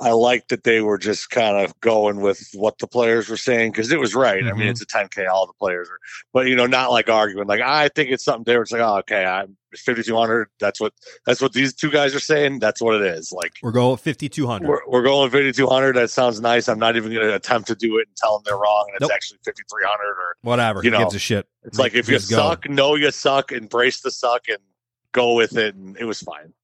I 0.00 0.12
liked 0.12 0.50
that 0.50 0.62
they 0.62 0.80
were 0.80 0.96
just 0.98 1.30
kind 1.30 1.56
of 1.64 1.78
going 1.80 2.20
with 2.20 2.48
what 2.54 2.78
the 2.78 2.86
players 2.86 3.28
were 3.28 3.36
saying 3.36 3.72
because 3.72 3.90
it 3.90 3.98
was 3.98 4.14
right. 4.14 4.44
I 4.44 4.50
Mhm. 4.50 4.58
mean, 4.58 4.68
it's 4.68 4.80
a 4.80 4.86
10k, 4.86 5.26
all 5.28 5.46
the 5.46 5.52
players 5.54 5.88
are, 5.90 5.98
but 6.32 6.46
you 6.46 6.54
know, 6.54 6.66
not 6.66 6.92
like 6.92 7.08
arguing. 7.10 7.48
Like 7.48 7.60
I 7.60 7.88
think 7.88 8.10
it's 8.10 8.22
something 8.24 8.44
different. 8.44 8.66
It's 8.66 8.72
like, 8.72 8.82
oh, 8.82 8.98
okay, 8.98 9.24
I'm 9.24 9.56
it's 9.72 9.82
5200. 9.82 10.48
That's 10.60 10.80
what 10.80 10.92
that's 11.26 11.40
what 11.42 11.52
these 11.52 11.74
two 11.74 11.90
guys 11.90 12.14
are 12.14 12.20
saying. 12.20 12.60
That's 12.60 12.80
what 12.80 12.94
it 12.94 13.02
is. 13.02 13.32
Like 13.32 13.52
we're 13.62 13.72
going 13.72 13.96
fifty 13.96 14.28
two 14.28 14.46
hundred. 14.46 14.68
we're, 14.68 14.80
we're 14.86 15.02
going 15.02 15.30
5200. 15.30 15.96
That 15.96 16.10
sounds 16.10 16.40
nice. 16.40 16.68
I'm 16.68 16.78
not 16.78 16.96
even 16.96 17.12
going 17.12 17.26
to 17.26 17.34
attempt 17.34 17.66
to 17.68 17.74
do 17.74 17.98
it 17.98 18.06
and 18.06 18.16
tell 18.16 18.38
them 18.38 18.42
they're 18.46 18.56
wrong. 18.56 18.84
And 18.88 18.94
it's 18.96 19.02
Nope. 19.02 19.10
actually 19.12 19.38
5300 19.44 20.04
or 20.12 20.36
Whatever. 20.42 20.82
you 20.84 20.90
know, 20.90 21.00
gives 21.00 21.16
a 21.16 21.18
shit? 21.18 21.46
it's 21.64 21.78
like 21.78 21.94
if 21.94 22.08
you 22.08 22.14
go. 22.14 22.20
suck, 22.20 22.68
know 22.70 22.94
you 22.94 23.10
suck, 23.10 23.50
embrace 23.52 24.00
the 24.00 24.10
suck, 24.12 24.48
and 24.48 24.58
go 25.12 25.34
with 25.34 25.56
it. 25.58 25.74
And 25.74 25.96
it 25.98 26.04
was 26.04 26.20
fine. 26.22 26.54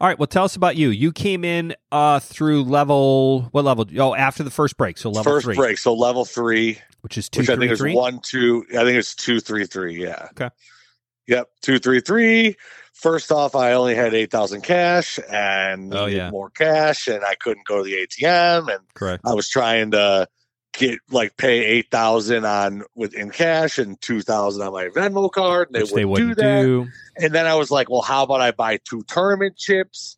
All 0.00 0.06
right. 0.06 0.18
Well, 0.18 0.26
tell 0.26 0.44
us 0.44 0.56
about 0.56 0.76
you. 0.76 0.90
You 0.90 1.12
came 1.12 1.44
in 1.44 1.74
uh 1.90 2.20
through 2.20 2.64
level 2.64 3.42
what 3.52 3.64
level? 3.64 3.86
Oh, 3.98 4.14
after 4.14 4.42
the 4.42 4.50
first 4.50 4.76
break, 4.76 4.98
so 4.98 5.10
level 5.10 5.32
First 5.32 5.44
three, 5.46 5.56
break, 5.56 5.78
so 5.78 5.94
level 5.94 6.24
three, 6.24 6.78
which 7.00 7.16
is 7.16 7.28
two 7.28 7.40
which 7.40 7.50
I 7.50 7.54
three 7.56 7.68
think 7.68 7.80
is 7.80 7.96
one, 7.96 8.20
two. 8.22 8.64
I 8.72 8.84
think 8.84 8.98
it's 8.98 9.14
two, 9.14 9.40
three, 9.40 9.66
three. 9.66 10.02
Yeah. 10.02 10.28
Okay. 10.32 10.50
Yep. 11.28 11.48
Two, 11.62 11.78
three, 11.78 12.00
three. 12.00 12.56
First 12.92 13.30
off, 13.32 13.54
I 13.54 13.72
only 13.72 13.94
had 13.94 14.14
eight 14.14 14.30
thousand 14.30 14.62
cash 14.62 15.18
and 15.30 15.92
Oh, 15.94 16.06
yeah. 16.06 16.30
more 16.30 16.50
cash, 16.50 17.08
and 17.08 17.24
I 17.24 17.34
couldn't 17.34 17.66
go 17.66 17.78
to 17.78 17.82
the 17.82 17.94
ATM, 18.06 18.68
and 18.74 18.84
Correct. 18.94 19.22
I 19.26 19.34
was 19.34 19.48
trying 19.48 19.90
to 19.92 20.28
get 20.76 20.98
like 21.10 21.36
pay 21.36 21.64
eight 21.64 21.90
thousand 21.90 22.44
on 22.44 22.84
with 22.94 23.14
in 23.14 23.30
cash 23.30 23.78
and 23.78 24.00
two 24.00 24.20
thousand 24.20 24.62
on 24.62 24.72
my 24.72 24.88
Venmo 24.88 25.30
card, 25.30 25.68
and 25.68 25.76
they 25.76 25.92
wouldn't 25.92 26.10
wouldn't 26.10 26.36
do 26.36 26.42
that. 26.42 26.62
do. 26.62 26.88
And 27.16 27.34
then 27.34 27.46
I 27.46 27.54
was 27.54 27.70
like, 27.70 27.90
well, 27.90 28.02
how 28.02 28.22
about 28.22 28.40
I 28.40 28.50
buy 28.52 28.78
two 28.84 29.02
tournament 29.04 29.56
chips 29.56 30.16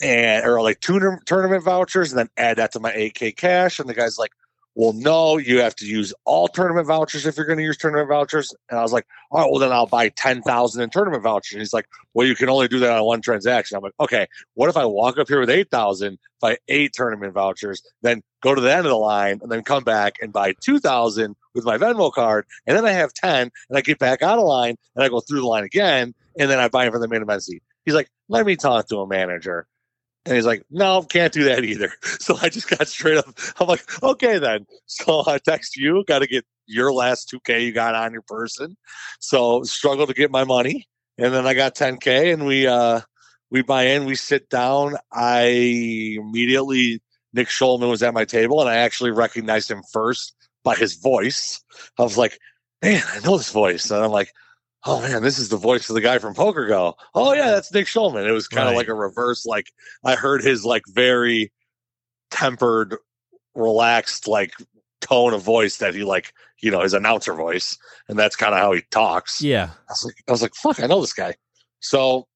and 0.00 0.44
or 0.46 0.62
like 0.62 0.80
two 0.80 0.98
tournament 1.26 1.64
vouchers 1.64 2.12
and 2.12 2.18
then 2.18 2.28
add 2.36 2.56
that 2.56 2.72
to 2.72 2.80
my 2.80 2.92
8K 2.92 3.36
cash? 3.36 3.78
And 3.78 3.88
the 3.88 3.94
guy's 3.94 4.18
like, 4.18 4.32
well, 4.74 4.92
no, 4.92 5.38
you 5.38 5.60
have 5.60 5.74
to 5.74 5.86
use 5.86 6.14
all 6.24 6.46
tournament 6.46 6.86
vouchers 6.86 7.26
if 7.26 7.36
you're 7.36 7.46
going 7.46 7.58
to 7.58 7.64
use 7.64 7.76
tournament 7.76 8.08
vouchers. 8.08 8.54
And 8.70 8.78
I 8.78 8.82
was 8.82 8.92
like, 8.92 9.06
all 9.32 9.40
right, 9.40 9.50
well, 9.50 9.58
then 9.58 9.72
I'll 9.72 9.86
buy 9.86 10.08
10,000 10.10 10.80
in 10.80 10.88
tournament 10.88 11.24
vouchers. 11.24 11.54
And 11.54 11.60
he's 11.60 11.72
like, 11.72 11.86
well, 12.14 12.26
you 12.26 12.36
can 12.36 12.48
only 12.48 12.68
do 12.68 12.78
that 12.78 12.96
on 12.96 13.04
one 13.04 13.20
transaction. 13.20 13.76
I'm 13.76 13.82
like, 13.82 13.94
okay, 13.98 14.28
what 14.54 14.68
if 14.68 14.76
I 14.76 14.84
walk 14.84 15.18
up 15.18 15.26
here 15.26 15.40
with 15.40 15.50
8,000, 15.50 16.16
buy 16.40 16.58
eight 16.68 16.92
tournament 16.92 17.34
vouchers, 17.34 17.82
then 18.02 18.22
go 18.42 18.54
to 18.54 18.60
the 18.60 18.72
end 18.72 18.86
of 18.86 18.90
the 18.90 18.96
line 18.96 19.40
and 19.42 19.50
then 19.50 19.62
come 19.62 19.84
back 19.84 20.16
and 20.20 20.32
buy 20.32 20.54
2,000 20.60 21.34
with 21.54 21.64
my 21.64 21.76
Venmo 21.78 22.12
card. 22.12 22.46
And 22.66 22.76
then 22.76 22.86
I 22.86 22.92
have 22.92 23.12
10 23.12 23.50
and 23.68 23.78
I 23.78 23.80
get 23.80 23.98
back 23.98 24.22
out 24.22 24.38
of 24.38 24.44
line 24.44 24.76
and 24.94 25.04
I 25.04 25.08
go 25.08 25.20
through 25.20 25.40
the 25.40 25.46
line 25.46 25.64
again 25.64 26.14
and 26.38 26.50
then 26.50 26.58
I 26.58 26.68
buy 26.68 26.86
him 26.86 26.92
for 26.92 26.98
the 26.98 27.08
main 27.08 27.22
event 27.22 27.42
seat. 27.42 27.62
He's 27.84 27.94
like, 27.94 28.08
let 28.28 28.46
me 28.46 28.56
talk 28.56 28.88
to 28.88 28.98
a 28.98 29.06
manager. 29.06 29.66
And 30.24 30.36
he's 30.36 30.46
like, 30.46 30.62
no, 30.70 31.02
can't 31.02 31.32
do 31.32 31.44
that 31.44 31.64
either. 31.64 31.92
So 32.20 32.36
I 32.42 32.50
just 32.50 32.68
got 32.68 32.86
straight 32.88 33.16
up. 33.16 33.26
I'm 33.58 33.66
like, 33.66 34.02
okay, 34.02 34.38
then. 34.38 34.66
So 34.86 35.22
I 35.26 35.38
text 35.38 35.76
you, 35.76 36.04
got 36.06 36.18
to 36.20 36.26
get 36.26 36.44
your 36.66 36.92
last 36.92 37.32
2K 37.32 37.64
you 37.64 37.72
got 37.72 37.94
on 37.94 38.12
your 38.12 38.22
person. 38.22 38.76
So 39.20 39.62
struggle 39.62 40.06
to 40.06 40.14
get 40.14 40.30
my 40.30 40.44
money. 40.44 40.86
And 41.16 41.32
then 41.32 41.46
I 41.46 41.54
got 41.54 41.74
10K 41.74 42.32
and 42.32 42.46
we, 42.46 42.66
uh, 42.66 43.00
we 43.50 43.62
buy 43.62 43.84
in, 43.84 44.04
we 44.04 44.14
sit 44.14 44.50
down. 44.50 44.96
I 45.10 46.16
immediately, 46.18 47.00
Nick 47.32 47.48
Schulman 47.48 47.90
was 47.90 48.02
at 48.02 48.14
my 48.14 48.24
table 48.24 48.60
and 48.60 48.68
I 48.70 48.76
actually 48.76 49.10
recognized 49.10 49.70
him 49.70 49.82
first 49.92 50.34
by 50.64 50.74
his 50.74 50.94
voice. 50.94 51.60
I 51.98 52.02
was 52.02 52.16
like, 52.18 52.38
man, 52.82 53.02
I 53.12 53.20
know 53.20 53.36
this 53.36 53.52
voice. 53.52 53.90
And 53.90 54.02
I'm 54.02 54.10
like, 54.10 54.32
oh 54.84 55.00
man, 55.02 55.22
this 55.22 55.38
is 55.38 55.48
the 55.48 55.56
voice 55.56 55.88
of 55.90 55.94
the 55.94 56.00
guy 56.00 56.18
from 56.18 56.34
PokerGO. 56.34 56.94
Oh 57.14 57.32
yeah, 57.34 57.50
that's 57.50 57.72
Nick 57.72 57.86
Schulman. 57.86 58.26
It 58.26 58.32
was 58.32 58.48
kind 58.48 58.66
of 58.68 58.72
Right. 58.72 58.78
like 58.78 58.88
a 58.88 58.94
reverse. 58.94 59.44
Like 59.46 59.70
I 60.04 60.14
heard 60.14 60.42
his 60.42 60.64
like 60.64 60.82
very 60.88 61.52
tempered, 62.30 62.96
relaxed 63.54 64.28
like 64.28 64.52
tone 65.00 65.32
of 65.34 65.42
voice 65.42 65.78
that 65.78 65.94
he 65.94 66.04
like 66.04 66.32
you 66.60 66.70
know 66.70 66.80
his 66.82 66.94
announcer 66.94 67.34
voice, 67.34 67.78
and 68.08 68.18
that's 68.18 68.36
kind 68.36 68.54
of 68.54 68.60
how 68.60 68.72
he 68.72 68.82
talks. 68.90 69.40
Yeah. 69.40 69.70
I 69.88 69.92
was 69.92 70.04
like, 70.04 70.14
I 70.28 70.32
was 70.32 70.42
like, 70.42 70.54
fuck, 70.54 70.80
I 70.82 70.86
know 70.86 71.00
this 71.00 71.12
guy. 71.12 71.34
So 71.80 72.26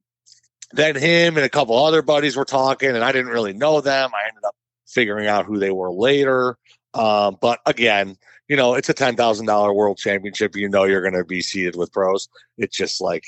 then 0.72 0.94
him 0.96 1.36
and 1.36 1.44
a 1.44 1.48
couple 1.48 1.76
other 1.76 2.02
buddies 2.02 2.36
were 2.36 2.44
talking, 2.44 2.90
and 2.90 3.04
I 3.04 3.12
didn't 3.12 3.30
really 3.32 3.52
know 3.52 3.80
them. 3.80 4.10
I 4.14 4.28
ended 4.28 4.44
up 4.44 4.51
figuring 4.92 5.26
out 5.26 5.46
who 5.46 5.58
they 5.58 5.70
were 5.70 5.90
later. 5.92 6.56
Um, 6.94 7.38
but 7.40 7.60
again, 7.66 8.16
you 8.48 8.56
know, 8.56 8.74
it's 8.74 8.88
a 8.88 8.94
ten 8.94 9.16
thousand 9.16 9.46
dollar 9.46 9.72
world 9.72 9.98
championship. 9.98 10.54
You 10.56 10.68
know, 10.68 10.84
you're 10.84 11.00
going 11.02 11.14
to 11.14 11.24
be 11.24 11.40
seated 11.40 11.74
with 11.76 11.92
pros. 11.92 12.28
It's 12.58 12.76
just 12.76 13.00
like, 13.00 13.24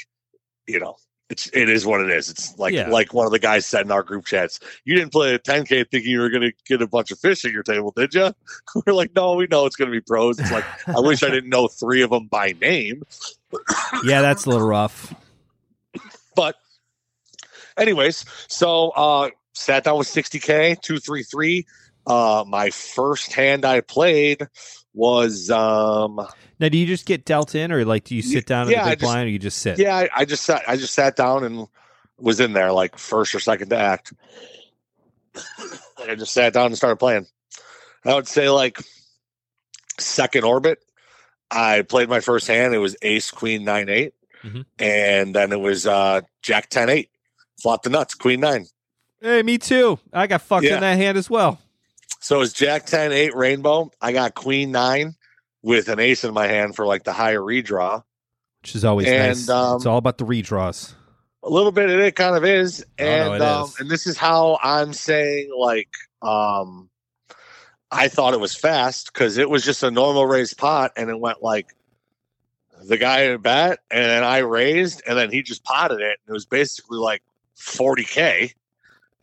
you 0.66 0.78
know, 0.78 0.96
it's 1.30 1.48
it 1.54 1.70
is 1.70 1.86
what 1.86 2.02
it 2.02 2.10
is. 2.10 2.28
It's 2.28 2.58
like 2.58 2.74
Yeah. 2.74 2.88
like 2.90 3.14
one 3.14 3.24
of 3.24 3.32
the 3.32 3.38
guys 3.38 3.64
said 3.64 3.86
in 3.86 3.90
our 3.92 4.02
group 4.02 4.26
chats. 4.26 4.60
You 4.84 4.94
didn't 4.94 5.12
play 5.12 5.34
a 5.34 5.38
10k 5.38 5.90
thinking 5.90 6.10
you 6.10 6.20
were 6.20 6.28
going 6.28 6.42
to 6.42 6.52
get 6.66 6.82
a 6.82 6.86
bunch 6.86 7.10
of 7.10 7.18
fish 7.18 7.44
at 7.46 7.52
your 7.52 7.62
table, 7.62 7.92
did 7.96 8.12
you? 8.12 8.34
We're 8.86 8.92
like, 8.92 9.12
no, 9.16 9.34
we 9.34 9.46
know 9.46 9.64
it's 9.64 9.76
going 9.76 9.90
to 9.90 9.96
be 9.96 10.02
pros. 10.02 10.38
It's 10.38 10.52
like 10.52 10.64
I 10.86 11.00
wish 11.00 11.22
I 11.22 11.30
didn't 11.30 11.48
know 11.48 11.68
three 11.68 12.02
of 12.02 12.10
them 12.10 12.26
by 12.26 12.54
name. 12.60 13.02
Yeah, 14.04 14.20
that's 14.20 14.44
a 14.46 14.50
little 14.50 14.66
rough. 14.66 15.14
But 16.34 16.56
anyways, 17.78 18.24
so 18.48 18.90
uh 18.90 19.30
sat 19.54 19.84
down 19.84 19.98
with 19.98 20.08
60k, 20.08 20.80
233. 20.80 21.66
Uh 22.06 22.44
my 22.46 22.68
first 22.70 23.32
hand 23.32 23.64
I 23.64 23.80
played 23.80 24.46
was 24.92 25.50
um 25.50 26.20
Now, 26.60 26.68
do 26.68 26.76
you 26.76 26.86
just 26.86 27.06
get 27.06 27.24
dealt 27.24 27.54
in, 27.54 27.72
or 27.72 27.84
like 27.86 28.04
do 28.04 28.14
you 28.14 28.22
sit 28.22 28.44
down 28.46 28.66
in 28.66 28.72
Yeah, 28.72 28.84
the 28.84 28.90
big 28.90 28.98
just- 29.00 29.10
blind, 29.12 29.26
or 29.26 29.30
you 29.30 29.38
just 29.38 29.58
sit? 29.58 29.78
yeah, 29.78 29.96
I, 29.96 30.08
I 30.14 30.24
just 30.26 30.42
sat 30.44 30.62
I 30.68 30.76
just 30.76 30.94
sat 30.94 31.16
down 31.16 31.44
and 31.44 31.66
was 32.18 32.40
in 32.40 32.52
there 32.52 32.72
like 32.72 32.98
first 32.98 33.34
or 33.34 33.40
second 33.40 33.70
to 33.70 33.76
act. 33.78 34.12
I 35.98 36.14
just 36.14 36.32
sat 36.32 36.52
down 36.52 36.66
and 36.66 36.76
started 36.76 36.96
playing. 36.96 37.26
I 38.04 38.14
would 38.14 38.28
say 38.28 38.50
like 38.50 38.78
second 39.98 40.44
orbit. 40.44 40.78
I 41.50 41.82
played 41.82 42.08
my 42.08 42.20
first 42.20 42.46
hand. 42.46 42.74
It 42.74 42.78
was 42.78 42.96
Ace 43.02 43.30
Queen 43.30 43.64
nine 43.64 43.88
eight, 43.88 44.12
Mhm. 44.44 44.64
and 44.78 45.34
then 45.34 45.52
it 45.52 45.60
was 45.60 45.86
uh 45.86 46.20
Jack 46.42 46.68
ten 46.68 46.88
eight. 46.90 47.10
Flop 47.62 47.82
the 47.82 47.90
nuts, 47.90 48.14
Queen 48.14 48.40
nine. 48.40 48.66
Hey, 49.24 49.42
me 49.42 49.56
too. 49.56 49.98
I 50.12 50.26
got 50.26 50.42
fucked 50.42 50.66
Yeah. 50.66 50.74
in 50.74 50.80
that 50.82 50.96
hand 50.98 51.16
as 51.16 51.30
well. 51.30 51.58
So 52.20 52.42
it's 52.42 52.52
Jack 52.52 52.84
10, 52.84 53.10
8 53.10 53.34
rainbow. 53.34 53.90
I 53.98 54.12
got 54.12 54.34
Queen 54.34 54.70
9 54.70 55.14
with 55.62 55.88
an 55.88 55.98
ace 55.98 56.24
in 56.24 56.34
my 56.34 56.46
hand 56.46 56.76
for 56.76 56.84
like 56.84 57.04
the 57.04 57.12
higher 57.14 57.40
redraw. 57.40 58.02
Which 58.60 58.74
is 58.76 58.84
always 58.84 59.06
And, 59.08 59.38
nice. 59.38 59.48
um, 59.48 59.76
it's 59.76 59.86
all 59.86 59.96
about 59.96 60.18
the 60.18 60.26
redraws. 60.26 60.92
A 61.42 61.48
little 61.48 61.72
bit 61.72 61.88
of 61.88 61.98
it 62.00 62.16
kind 62.16 62.36
of 62.36 62.44
is. 62.44 62.84
Oh, 63.00 63.02
And 63.04 63.34
it 63.36 63.40
um, 63.40 63.64
is. 63.64 63.80
and 63.80 63.90
this 63.90 64.06
is 64.06 64.18
how 64.18 64.58
I'm 64.62 64.92
saying 64.92 65.50
like 65.58 65.88
um 66.20 66.90
I 67.90 68.08
thought 68.08 68.34
it 68.34 68.40
was 68.40 68.54
fast 68.54 69.10
because 69.12 69.38
it 69.38 69.48
was 69.48 69.64
just 69.64 69.82
a 69.82 69.90
normal 69.90 70.26
raised 70.26 70.58
pot 70.58 70.92
and 70.98 71.08
it 71.08 71.18
went 71.18 71.42
like 71.42 71.74
the 72.84 72.98
guy 72.98 73.34
bet 73.38 73.78
and 73.90 74.04
then 74.04 74.22
I 74.22 74.38
raised 74.38 75.02
and 75.06 75.16
then 75.16 75.30
he 75.30 75.42
just 75.42 75.64
potted 75.64 76.00
it 76.00 76.18
and 76.26 76.28
it 76.28 76.32
was 76.32 76.44
basically 76.44 76.98
like 76.98 77.22
40k. 77.58 78.52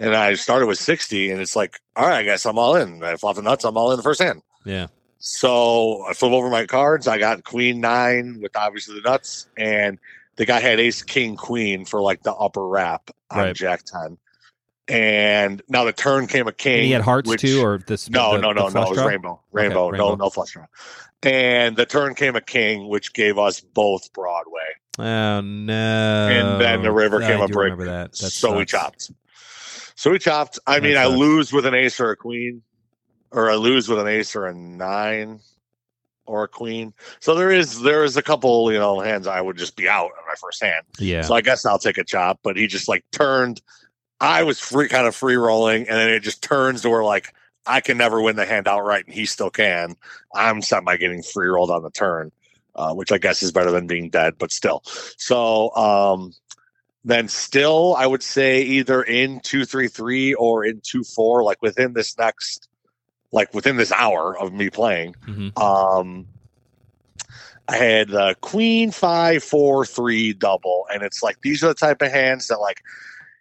And 0.01 0.15
I 0.15 0.33
started 0.33 0.65
with 0.65 0.79
60 0.79 1.29
and 1.31 1.39
it's 1.39 1.55
like, 1.55 1.79
all 1.95 2.07
right, 2.07 2.17
I 2.19 2.23
guess 2.23 2.45
I'm 2.45 2.57
all 2.57 2.75
in. 2.75 3.03
I 3.03 3.15
flop 3.17 3.35
the 3.35 3.41
nuts, 3.43 3.63
I'm 3.63 3.77
all 3.77 3.91
in 3.91 3.97
the 3.97 4.03
first 4.03 4.21
hand. 4.21 4.41
Yeah. 4.65 4.87
So 5.19 6.03
I 6.09 6.13
flip 6.13 6.31
over 6.31 6.49
my 6.49 6.65
cards. 6.65 7.07
I 7.07 7.19
got 7.19 7.43
queen 7.43 7.79
nine 7.81 8.39
with 8.41 8.55
obviously 8.57 8.95
the 8.99 9.07
nuts, 9.07 9.47
and 9.55 9.99
the 10.37 10.45
guy 10.47 10.59
had 10.59 10.79
ace 10.79 11.03
king 11.03 11.35
queen 11.35 11.85
for 11.85 12.01
like 12.01 12.23
the 12.23 12.33
upper 12.33 12.67
wrap 12.67 13.11
on 13.29 13.37
Right. 13.39 13.55
jack 13.55 13.83
ten. 13.83 14.17
And 14.87 15.61
now 15.69 15.83
the 15.83 15.93
turn 15.93 16.25
came 16.25 16.47
a 16.47 16.51
king. 16.51 16.73
And 16.79 16.85
he 16.85 16.91
had 16.91 17.03
hearts 17.03 17.29
which- 17.29 17.41
too, 17.41 17.61
or 17.63 17.77
this? 17.85 18.09
no, 18.09 18.33
the- 18.33 18.39
no, 18.41 18.51
no, 18.51 18.67
no. 18.69 18.83
It 18.83 18.89
was 18.89 18.97
rainbow, 18.97 19.39
rainbow, 19.51 19.89
rainbow. 19.89 20.09
no, 20.09 20.15
no 20.15 20.29
flush 20.31 20.51
draw. 20.53 20.65
And 21.23 21.77
the 21.77 21.85
turn 21.85 22.15
came 22.15 22.35
a 22.35 22.41
king, 22.41 22.87
which 22.89 23.13
gave 23.13 23.37
us 23.37 23.59
both 23.61 24.11
Broadway. 24.13 24.59
Oh 24.99 25.41
no! 25.41 26.27
And 26.27 26.59
then 26.59 26.81
the 26.81 26.91
river 26.91 27.23
I 27.23 27.27
came 27.27 27.41
up 27.41 27.47
do 27.47 27.53
break. 27.53 27.77
That? 27.77 28.11
that 28.13 28.15
so 28.15 28.57
we 28.57 28.65
chopped. 28.65 29.11
So 30.01 30.09
we 30.09 30.17
chopped. 30.17 30.57
I 30.65 30.79
That 30.79 30.83
mean, 30.83 30.97
I 30.97 31.05
lose 31.05 31.53
with 31.53 31.67
an 31.67 31.75
ace 31.75 31.99
or 31.99 32.09
a 32.09 32.15
queen, 32.15 32.63
or 33.29 33.51
I 33.51 33.53
lose 33.53 33.87
with 33.87 33.99
an 33.99 34.07
ace 34.07 34.35
or 34.35 34.47
a 34.47 34.53
nine, 34.53 35.41
or 36.25 36.45
a 36.45 36.47
queen. 36.47 36.95
So 37.19 37.35
there 37.35 37.51
is 37.51 37.79
there 37.83 38.03
is 38.03 38.17
a 38.17 38.23
couple 38.23 38.71
you 38.71 38.79
know 38.79 38.99
hands 38.99 39.27
I 39.27 39.39
would 39.39 39.57
just 39.57 39.75
be 39.75 39.87
out 39.87 40.05
on 40.05 40.25
my 40.27 40.33
first 40.41 40.63
hand. 40.63 40.87
Yeah. 40.97 41.21
So 41.21 41.35
I 41.35 41.41
guess 41.41 41.67
I'll 41.67 41.77
take 41.77 41.99
a 41.99 42.03
chop. 42.03 42.39
But 42.41 42.57
he 42.57 42.65
just 42.65 42.87
like 42.87 43.05
turned. 43.11 43.61
I 44.19 44.41
was 44.41 44.59
free, 44.59 44.87
kind 44.87 45.05
of 45.05 45.15
free 45.15 45.35
rolling, 45.35 45.87
and 45.87 45.95
then 45.95 46.09
it 46.09 46.21
just 46.21 46.41
turns 46.41 46.81
to 46.81 46.89
where 46.89 47.03
like 47.03 47.35
I 47.67 47.79
can 47.79 47.99
never 47.99 48.19
win 48.19 48.37
the 48.37 48.45
hand 48.47 48.67
outright, 48.67 49.05
and 49.05 49.13
he 49.13 49.27
still 49.27 49.51
can. 49.51 49.95
I'm 50.33 50.63
semi 50.63 50.97
getting 50.97 51.21
free 51.21 51.47
rolled 51.47 51.69
on 51.69 51.83
the 51.83 51.91
turn, 51.91 52.31
uh, 52.73 52.95
which 52.95 53.11
I 53.11 53.19
guess 53.19 53.43
is 53.43 53.51
better 53.51 53.69
than 53.69 53.85
being 53.85 54.09
dead, 54.09 54.39
but 54.39 54.51
still. 54.51 54.81
So 55.17 55.69
um, 55.75 56.33
then 57.03 57.27
still, 57.27 57.95
I 57.97 58.05
would 58.05 58.23
say 58.23 58.61
either 58.61 59.01
in 59.01 59.39
two 59.39 59.65
three 59.65 59.87
three 59.87 60.33
or 60.35 60.63
in 60.65 60.81
two 60.83 61.03
four, 61.03 61.43
like 61.43 61.61
within 61.61 61.93
this 61.93 62.17
next, 62.17 62.67
like 63.31 63.53
within 63.53 63.77
this 63.77 63.91
hour 63.91 64.37
of 64.37 64.53
me 64.53 64.69
playing. 64.69 65.15
Mhm. 65.27 65.57
Um, 65.59 66.27
I 67.67 67.77
had 67.77 68.09
the 68.09 68.35
queen 68.41 68.91
five 68.91 69.43
four 69.43 69.85
three 69.85 70.33
double, 70.33 70.85
and 70.93 71.01
it's 71.03 71.23
like 71.23 71.37
these 71.41 71.63
are 71.63 71.69
the 71.69 71.73
type 71.73 72.01
of 72.01 72.11
hands 72.11 72.47
that 72.47 72.57
like 72.57 72.81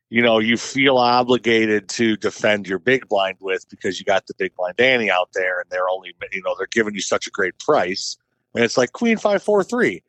you 0.08 0.22
know 0.22 0.38
you 0.38 0.56
feel 0.56 0.96
obligated 0.96 1.88
to 1.90 2.16
defend 2.16 2.66
your 2.66 2.78
big 2.78 3.08
blind 3.08 3.36
with 3.40 3.68
because 3.68 3.98
you 3.98 4.06
got 4.06 4.26
the 4.26 4.34
big 4.38 4.54
blind 4.56 4.80
ante 4.80 5.10
out 5.10 5.30
there, 5.34 5.60
and 5.60 5.68
they're 5.70 5.88
only 5.88 6.14
you 6.32 6.42
know 6.42 6.54
they're 6.56 6.66
giving 6.70 6.94
you 6.94 7.02
such 7.02 7.26
a 7.26 7.30
great 7.30 7.58
price, 7.58 8.16
and 8.54 8.64
it's 8.64 8.78
like 8.78 8.92
queen 8.92 9.18
five 9.18 9.42
four 9.42 9.62
three, 9.62 10.02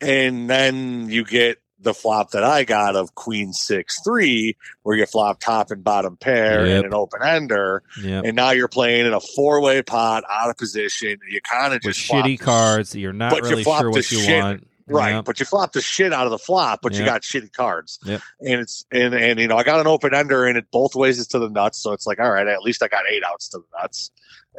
and 0.00 0.48
then 0.48 1.08
you 1.10 1.24
get 1.24 1.58
the 1.84 1.94
flop 1.94 2.30
that 2.32 2.42
I 2.44 2.64
got 2.64 2.96
of 2.96 3.14
queen 3.14 3.52
six 3.52 4.00
three, 4.02 4.56
where 4.82 4.96
you 4.96 5.06
flop 5.06 5.40
top 5.40 5.70
and 5.70 5.84
bottom 5.84 6.16
pair 6.16 6.66
Yep. 6.66 6.76
and 6.76 6.86
an 6.86 6.94
open 6.94 7.22
ender, 7.22 7.82
Yeah. 8.02 8.22
and 8.24 8.34
now 8.34 8.50
you're 8.50 8.68
playing 8.68 9.06
in 9.06 9.12
a 9.12 9.20
four 9.20 9.60
way 9.60 9.82
pot 9.82 10.24
out 10.28 10.50
of 10.50 10.56
position. 10.56 11.18
You 11.28 11.40
kind 11.40 11.72
of 11.74 11.80
just 11.82 12.00
shitty 12.00 12.24
the 12.24 12.36
cards 12.38 12.94
you're 12.96 13.12
not 13.12 13.30
but 13.30 13.44
you 13.44 13.50
really 13.50 13.62
sure 13.64 13.90
what 13.90 14.10
you 14.10 14.18
shit, 14.20 14.42
want. 14.42 14.66
Right, 14.86 15.12
Yeah. 15.12 15.22
but 15.22 15.40
you 15.40 15.46
flop 15.46 15.72
the 15.72 15.80
shit 15.80 16.12
out 16.12 16.26
of 16.26 16.30
the 16.30 16.38
flop, 16.38 16.80
but 16.82 16.92
you 16.92 17.06
got 17.06 17.22
shitty 17.22 17.52
cards. 17.54 17.98
Yep. 18.04 18.20
And 18.40 18.60
it's 18.60 18.84
and 18.92 19.14
and 19.14 19.40
you 19.40 19.46
know 19.48 19.56
I 19.56 19.62
got 19.62 19.80
an 19.80 19.86
open 19.86 20.12
ender 20.14 20.44
and 20.44 20.58
it 20.58 20.66
both 20.70 20.94
ways 20.94 21.18
is 21.18 21.26
to 21.28 21.38
the 21.38 21.48
nuts, 21.48 21.78
so 21.78 21.92
it's 21.92 22.06
like 22.06 22.18
all 22.20 22.30
right, 22.30 22.46
at 22.46 22.60
least 22.62 22.82
I 22.82 22.88
got 22.88 23.04
eight 23.10 23.22
outs 23.26 23.48
to 23.50 23.58
the 23.58 23.80
nuts, 23.80 24.10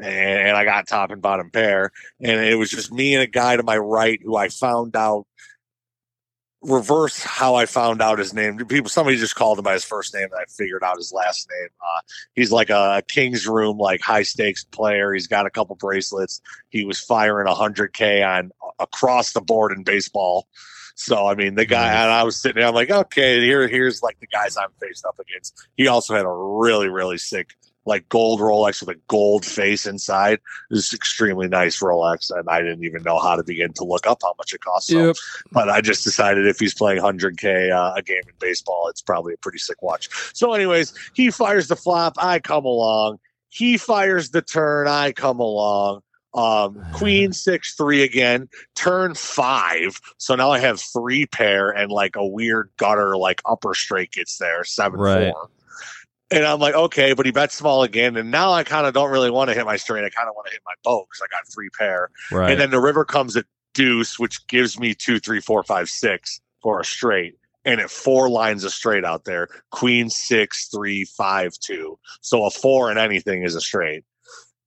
and 0.02 0.58
I 0.58 0.66
got 0.66 0.88
top 0.88 1.12
and 1.12 1.22
bottom 1.22 1.52
pair, 1.52 1.92
and 2.20 2.40
it 2.42 2.56
was 2.56 2.72
just 2.72 2.92
me 2.92 3.14
and 3.14 3.22
a 3.24 3.28
guy 3.28 3.56
to 3.56 3.62
my 3.64 3.78
right 3.78 4.20
who 4.24 4.36
I 4.36 4.50
found 4.50 4.96
out 4.96 5.28
reverse 6.66 7.22
how 7.24 7.56
I 7.56 7.66
found 7.66 8.02
out 8.02 8.20
his 8.20 8.34
name. 8.34 8.58
People, 8.58 8.90
somebody 8.90 9.18
just 9.18 9.36
called 9.36 9.58
him 9.58 9.64
by 9.64 9.74
his 9.74 9.84
first 9.84 10.14
name, 10.14 10.24
and 10.24 10.34
I 10.34 10.46
figured 10.50 10.84
out 10.84 10.98
his 10.98 11.14
last 11.14 11.50
name. 11.50 11.70
Uh, 11.82 12.02
he's 12.34 12.52
like 12.52 12.70
a 12.70 13.04
King's 13.08 13.48
Room, 13.48 13.78
like 13.78 14.02
high 14.02 14.24
stakes 14.24 14.64
player. 14.64 15.14
He's 15.14 15.28
got 15.28 15.46
a 15.46 15.50
couple 15.50 15.76
bracelets. 15.76 16.42
He 16.70 16.86
was 16.86 17.00
firing 17.00 17.48
hundred 17.48 17.94
k 17.94 18.24
on 18.24 18.52
across 18.80 19.34
the 19.34 19.42
board 19.42 19.72
in 19.72 19.84
baseball. 19.84 20.48
So 20.96 21.28
I 21.28 21.36
mean, 21.36 21.56
the 21.56 21.66
guy 21.66 21.88
and 21.88 22.12
I 22.12 22.24
was 22.24 22.42
sitting 22.42 22.60
there. 22.60 22.68
I'm 22.68 22.76
like, 22.76 22.90
okay, 22.90 23.42
here, 23.42 23.68
here's 23.68 24.02
like 24.02 24.20
the 24.20 24.28
guys 24.28 24.58
I'm 24.58 24.70
faced 24.82 25.06
up 25.06 25.20
against. 25.20 25.68
He 25.76 25.88
also 25.88 26.16
had 26.16 26.26
a 26.26 26.32
really, 26.32 26.90
really 26.90 27.18
sick 27.18 27.56
like 27.86 28.10
gold 28.10 28.40
Rolex 28.40 28.80
with 28.86 28.96
a 28.96 29.00
gold 29.08 29.46
face 29.46 29.86
inside. 29.86 30.40
This 30.70 30.88
is 30.88 30.94
extremely 30.94 31.48
nice 31.48 31.80
Rolex, 31.80 32.32
and 32.36 32.50
I 32.50 32.60
didn't 32.62 32.84
even 32.84 33.04
know 33.04 33.20
how 33.20 33.36
to 33.36 33.44
begin 33.44 33.74
to 33.74 33.84
look 33.84 34.08
up 34.08 34.20
how 34.24 34.34
much 34.38 34.54
it 34.54 34.62
costs. 34.62 34.92
So 34.92 35.08
Yep. 35.08 35.16
but 35.52 35.70
I 35.70 35.82
just 35.82 36.04
decided 36.04 36.48
if 36.48 36.60
he's 36.60 36.74
playing 36.74 37.02
100K 37.02 37.72
uh, 37.72 37.94
a 37.96 38.02
game 38.02 38.24
in 38.28 38.34
baseball, 38.40 38.88
it's 38.90 39.02
probably 39.02 39.34
a 39.34 39.38
pretty 39.38 39.60
sick 39.60 39.82
watch. 39.84 40.10
So, 40.34 40.54
anyways, 40.54 40.94
he 41.14 41.30
fires 41.32 41.68
the 41.68 41.76
flop. 41.76 42.14
I 42.18 42.40
come 42.40 42.66
along. 42.66 43.20
He 43.50 43.78
fires 43.78 44.32
the 44.32 44.42
turn. 44.42 44.88
I 44.88 45.12
come 45.12 45.40
along. 45.40 46.02
Um, 46.34 46.84
queen 46.94 47.32
six 47.34 47.76
three 47.76 48.02
again. 48.04 48.50
Turn 48.76 49.14
five. 49.14 50.02
So 50.18 50.36
now 50.36 50.50
I 50.52 50.60
have 50.60 50.82
three 50.82 51.26
pair 51.28 51.70
and 51.70 51.92
like 51.92 52.16
a 52.16 52.26
weird 52.26 52.72
gutter 52.78 53.16
like 53.16 53.42
upper 53.46 53.74
straight 53.74 54.12
gets 54.12 54.38
there 54.38 54.64
seven 54.66 55.00
Right. 55.00 55.32
four. 55.32 55.50
And 56.32 56.44
I'm 56.44 56.60
like, 56.60 56.74
okay, 56.74 57.14
but 57.14 57.26
he 57.26 57.32
bets 57.32 57.56
small 57.56 57.84
again. 57.84 58.18
And 58.18 58.32
now 58.32 58.52
I 58.52 58.64
kind 58.64 58.88
of 58.88 58.94
don't 58.94 59.12
really 59.12 59.30
want 59.30 59.50
to 59.50 59.54
hit 59.54 59.66
my 59.66 59.78
straight. 59.78 60.04
I 60.04 60.10
kind 60.10 60.28
of 60.28 60.36
want 60.36 60.48
to 60.48 60.54
hit 60.54 60.62
my 60.66 60.74
boat 60.84 61.08
because 61.08 61.22
I 61.24 61.28
got 61.32 61.48
three 61.48 61.70
pair. 61.70 62.10
Right. 62.32 62.52
And 62.52 62.60
then 62.60 62.72
the 62.72 62.80
river 62.80 63.06
comes 63.06 63.38
at 63.38 63.46
deuce, 63.74 64.18
which 64.18 64.46
gives 64.48 64.80
me 64.80 64.96
two, 64.96 65.20
three, 65.20 65.40
four, 65.40 65.62
five, 65.64 65.88
six 65.88 66.42
for 66.62 66.80
a 66.80 66.86
straight. 66.86 67.36
And 67.64 67.80
it 67.80 67.90
four 67.90 68.30
lines 68.30 68.64
of 68.64 68.72
straight 68.72 69.06
out 69.06 69.26
there. 69.26 69.50
Queen 69.72 70.10
six, 70.10 70.68
three, 70.68 71.06
five, 71.06 71.54
two. 71.60 71.98
So 72.22 72.46
a 72.46 72.50
four 72.50 72.92
in 72.92 72.98
anything 72.98 73.44
is 73.44 73.56
a 73.56 73.62
straight. 73.62 74.04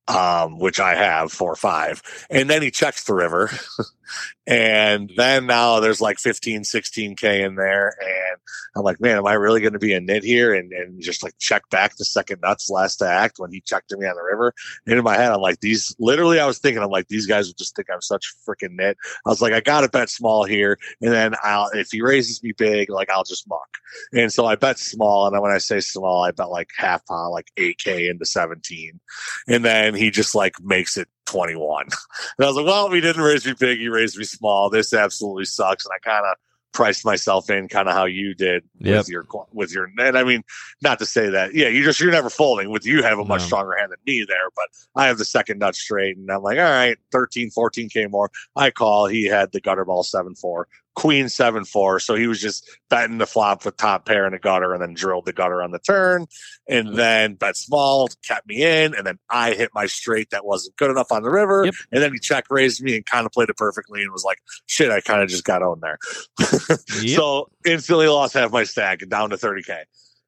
Um, 0.07 0.59
which 0.59 0.81
I 0.81 0.95
have 0.95 1.31
four, 1.31 1.55
five. 1.55 2.03
And 2.31 2.49
then 2.49 2.63
he 2.63 2.71
checks 2.71 3.05
the 3.05 3.13
river. 3.13 3.51
and 4.47 5.13
then 5.17 5.47
now 5.47 5.81
there's 5.81 6.01
like 6.01 6.19
15, 6.19 6.63
16K 6.63 7.45
in 7.45 7.55
there. 7.55 7.95
And 8.01 8.41
I'm 8.75 8.83
like, 8.83 9.01
man, 9.01 9.19
am 9.19 9.27
I 9.27 9.35
really 9.35 9.61
going 9.61 9.75
to 9.75 9.79
be 9.79 9.93
a 9.93 10.01
nit 10.01 10.25
here? 10.25 10.55
And, 10.55 10.73
and 10.73 11.03
just 11.03 11.23
like 11.23 11.35
check 11.39 11.69
back 11.71 11.97
the 11.97 12.05
second 12.05 12.41
nuts 12.41 12.71
last 12.71 12.97
to 12.97 13.09
act 13.09 13.39
when 13.39 13.53
he 13.53 13.61
checked 13.61 13.93
me 13.93 14.07
on 14.07 14.17
the 14.17 14.23
river. 14.23 14.55
And 14.87 14.99
in 14.99 15.05
my 15.05 15.17
head, 15.17 15.33
I'm 15.33 15.41
like, 15.41 15.61
these 15.61 15.95
literally, 15.99 16.41
I 16.41 16.47
was 16.47 16.59
thinking, 16.59 16.83
I'm 16.83 16.91
like, 16.91 17.09
these 17.09 17.27
guys 17.27 17.49
would 17.49 17.59
just 17.59 17.77
think 17.77 17.89
I'm 17.93 18.01
such 18.01 18.33
freaking 18.49 18.77
nit. 18.77 18.97
I 19.27 19.29
was 19.29 19.43
like, 19.43 19.53
I 19.53 19.61
got 19.61 19.83
to 19.83 19.89
bet 19.89 20.09
small 20.09 20.45
here. 20.45 20.79
And 21.03 21.13
then 21.13 21.35
I'll, 21.43 21.69
if 21.75 21.89
he 21.91 22.01
raises 22.01 22.43
me 22.43 22.53
big, 22.53 22.89
like 22.89 23.11
I'll 23.11 23.25
just 23.25 23.49
muck. 23.49 23.69
And 24.15 24.33
so 24.33 24.47
I 24.47 24.57
bet 24.57 24.79
small. 24.79 25.27
And 25.27 25.35
then 25.35 25.43
when 25.43 25.53
I 25.53 25.59
say 25.59 25.81
small, 25.81 26.25
I 26.25 26.31
bet 26.31 26.49
like 26.49 26.71
half 26.77 27.05
pot, 27.07 27.29
like 27.29 27.51
8K 27.59 28.11
into 28.11 28.25
17. 28.25 28.99
And 29.47 29.65
then 29.65 29.95
he 29.95 30.11
just 30.11 30.35
like 30.35 30.55
makes 30.63 30.97
it 30.97 31.09
21. 31.29 31.87
And 32.39 32.45
I 32.45 32.49
was 32.49 32.57
like, 32.57 32.67
well, 32.67 32.91
he 32.91 33.01
didn't 33.01 33.23
raise 33.23 33.45
me 33.47 33.55
big. 33.59 33.79
He 33.79 33.89
raised 33.89 34.17
me 34.19 34.25
small. 34.25 34.71
This 34.71 34.93
absolutely 34.93 35.45
sucks. 35.45 35.85
And 35.85 35.93
I 35.95 35.99
kind 35.99 36.25
of 36.27 36.37
priced 36.73 37.05
myself 37.05 37.51
in 37.51 37.67
kind 37.69 37.89
of 37.89 37.95
how 37.95 38.05
you 38.05 38.35
did 38.35 38.63
Yep. 38.81 38.97
with 38.99 39.09
your, 39.09 39.27
with 39.53 39.73
your, 39.73 39.91
and 39.99 40.17
I 40.17 40.23
mean, 40.23 40.43
not 40.83 40.99
to 41.01 41.07
say 41.07 41.29
that, 41.31 41.55
yeah, 41.55 41.69
you 41.69 41.83
just, 41.83 41.99
you're 42.01 42.13
never 42.13 42.31
folding 42.31 42.71
with 42.71 42.87
you 42.87 43.03
have 43.03 43.19
a 43.19 43.25
much 43.25 43.41
No. 43.41 43.47
stronger 43.47 43.75
hand 43.77 43.91
than 43.91 43.99
me 44.07 44.25
there, 44.29 44.49
but 44.55 44.67
I 44.95 45.07
have 45.07 45.19
the 45.19 45.25
second 45.25 45.59
nut 45.59 45.75
straight 45.75 46.17
and 46.17 46.31
I'm 46.31 46.43
like, 46.43 46.59
all 46.59 46.65
right, 46.65 46.97
13, 47.13 47.51
14K 47.51 48.11
more. 48.11 48.31
I 48.55 48.71
call. 48.71 49.07
He 49.07 49.25
had 49.25 49.51
the 49.53 49.61
gutter 49.61 49.85
ball 49.85 50.03
7 50.05 50.35
4, 50.35 50.69
queen 50.99 51.29
7 51.29 51.65
4. 51.65 52.01
So 52.01 52.17
he 52.17 52.27
was 52.27 52.41
just 52.41 52.69
betting 52.91 53.19
the 53.19 53.27
flop 53.27 53.65
with 53.65 53.77
top 53.77 54.05
pair 54.05 54.27
and 54.27 54.35
a 54.35 54.39
gutter 54.41 54.73
and 54.73 54.83
then 54.83 54.95
drilled 54.95 55.27
the 55.27 55.33
gutter 55.33 55.63
on 55.63 55.71
the 55.71 55.79
turn 55.79 56.27
and 56.69 56.97
then 56.97 57.35
bet 57.35 57.57
small, 57.57 58.09
kept 58.27 58.49
me 58.49 58.65
in. 58.65 58.97
And 58.97 59.07
then 59.07 59.19
I 59.31 59.55
hit 59.55 59.71
my 59.73 59.87
straight 59.87 60.31
that 60.31 60.45
wasn't 60.45 60.77
good 60.77 60.91
enough 60.91 61.13
on 61.13 61.23
the 61.23 61.31
river. 61.31 61.67
Yep. 61.67 61.75
And 61.93 62.03
then 62.03 62.13
he 62.13 62.19
check 62.19 62.47
raised 62.51 62.83
me 62.83 62.97
and 62.97 63.07
kind 63.07 63.27
of 63.27 63.31
played 63.33 63.49
it 63.49 63.57
perfectly 63.57 64.03
and 64.03 64.11
was 64.11 64.25
like, 64.25 64.39
shit, 64.67 64.91
I 64.91 65.01
kind 65.01 65.23
of 65.23 65.29
just 65.29 65.45
got 65.45 65.63
owned 65.63 65.83
there. 65.83 65.99
Yep. 67.01 67.17
So 67.17 67.49
instantly 67.65 68.09
lost 68.09 68.35
half 68.35 68.51
my 68.51 68.65
stack 68.65 69.03
and 69.03 69.11
down 69.11 69.31
to 69.31 69.37
30K 69.37 69.85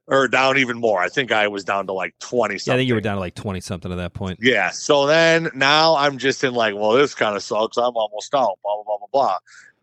or 0.06 0.28
down 0.28 0.58
even 0.58 0.78
more. 0.78 1.00
I 1.00 1.08
think 1.08 1.32
I 1.32 1.48
was 1.48 1.64
down 1.64 1.86
to 1.86 1.92
like 1.92 2.14
20 2.20 2.54
yeah, 2.54 2.58
something. 2.58 2.74
I 2.74 2.76
think 2.78 2.88
you 2.88 2.94
were 2.94 3.00
down 3.00 3.16
to 3.16 3.20
like 3.20 3.34
twenty 3.34 3.60
something 3.60 3.90
at 3.90 3.96
that 3.96 4.12
point. 4.12 4.38
Yeah. 4.42 4.70
So 4.70 5.06
then 5.06 5.50
now 5.54 5.96
I'm 5.96 6.18
just 6.18 6.44
in 6.44 6.52
like, 6.52 6.74
well, 6.74 6.92
this 6.92 7.14
kind 7.14 7.36
of 7.36 7.42
sucks. 7.42 7.76
I'm 7.76 7.96
almost 7.96 8.34
out. 8.34 8.58
Blah 8.62 8.74
blah 8.76 8.84
blah 8.84 8.98
blah 8.98 9.08
blah. 9.12 9.38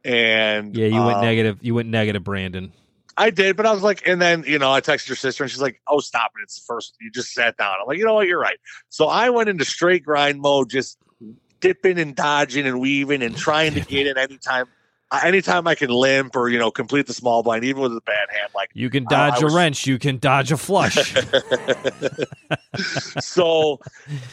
And 0.08 0.76
Yeah, 0.76 0.88
you 0.88 1.04
went 1.04 1.18
um, 1.18 1.26
negative. 1.26 1.60
You 1.62 1.76
went 1.76 1.90
negative, 1.90 2.24
Brandon. 2.24 2.72
I 3.18 3.30
did, 3.32 3.58
but 3.58 3.66
I 3.66 3.74
was 3.74 3.82
like, 3.82 4.08
and 4.08 4.22
then 4.22 4.44
you 4.48 4.58
know, 4.58 4.72
I 4.72 4.80
texted 4.80 5.10
your 5.10 5.16
sister, 5.18 5.44
and 5.44 5.52
she's 5.52 5.62
like, 5.62 5.82
"Oh, 5.88 6.00
stop 6.00 6.32
it! 6.38 6.44
It's 6.44 6.60
the 6.60 6.66
first. 6.66 6.96
You 7.02 7.12
just 7.12 7.34
sat 7.34 7.58
down." 7.58 7.76
I'm 7.82 7.88
like, 7.88 7.98
you 7.98 8.06
know 8.06 8.14
what? 8.14 8.28
You're 8.28 8.40
right. 8.40 8.58
So 8.90 9.08
I 9.08 9.32
went 9.32 9.50
into 9.50 9.66
straight 9.66 10.04
grind 10.06 10.40
mode, 10.40 10.70
just 10.70 10.98
dipping 11.60 12.00
and 12.00 12.16
dodging 12.16 12.66
and 12.68 12.80
weaving 12.80 13.24
and 13.24 13.36
trying 13.36 13.74
to 13.74 13.82
get 13.82 14.08
in 14.08 14.18
anytime, 14.18 14.68
anytime 15.24 15.68
I 15.68 15.76
can 15.76 15.90
limp 15.90 16.36
or 16.36 16.50
you 16.50 16.60
know 16.60 16.72
complete 16.72 17.08
the 17.08 17.14
small 17.14 17.44
blind, 17.44 17.64
even 17.64 17.82
with 17.82 17.94
a 17.94 18.02
bad 18.02 18.28
hand. 18.30 18.50
Like 18.56 18.70
You 18.74 18.90
can 18.90 19.06
dodge 19.06 19.36
I 19.38 19.42
a 19.42 19.44
was- 19.46 19.56
wrench. 19.56 19.88
You 19.88 20.00
can 20.00 20.18
dodge 20.20 20.52
a 20.52 20.58
flush. 20.58 21.14
so 23.20 23.80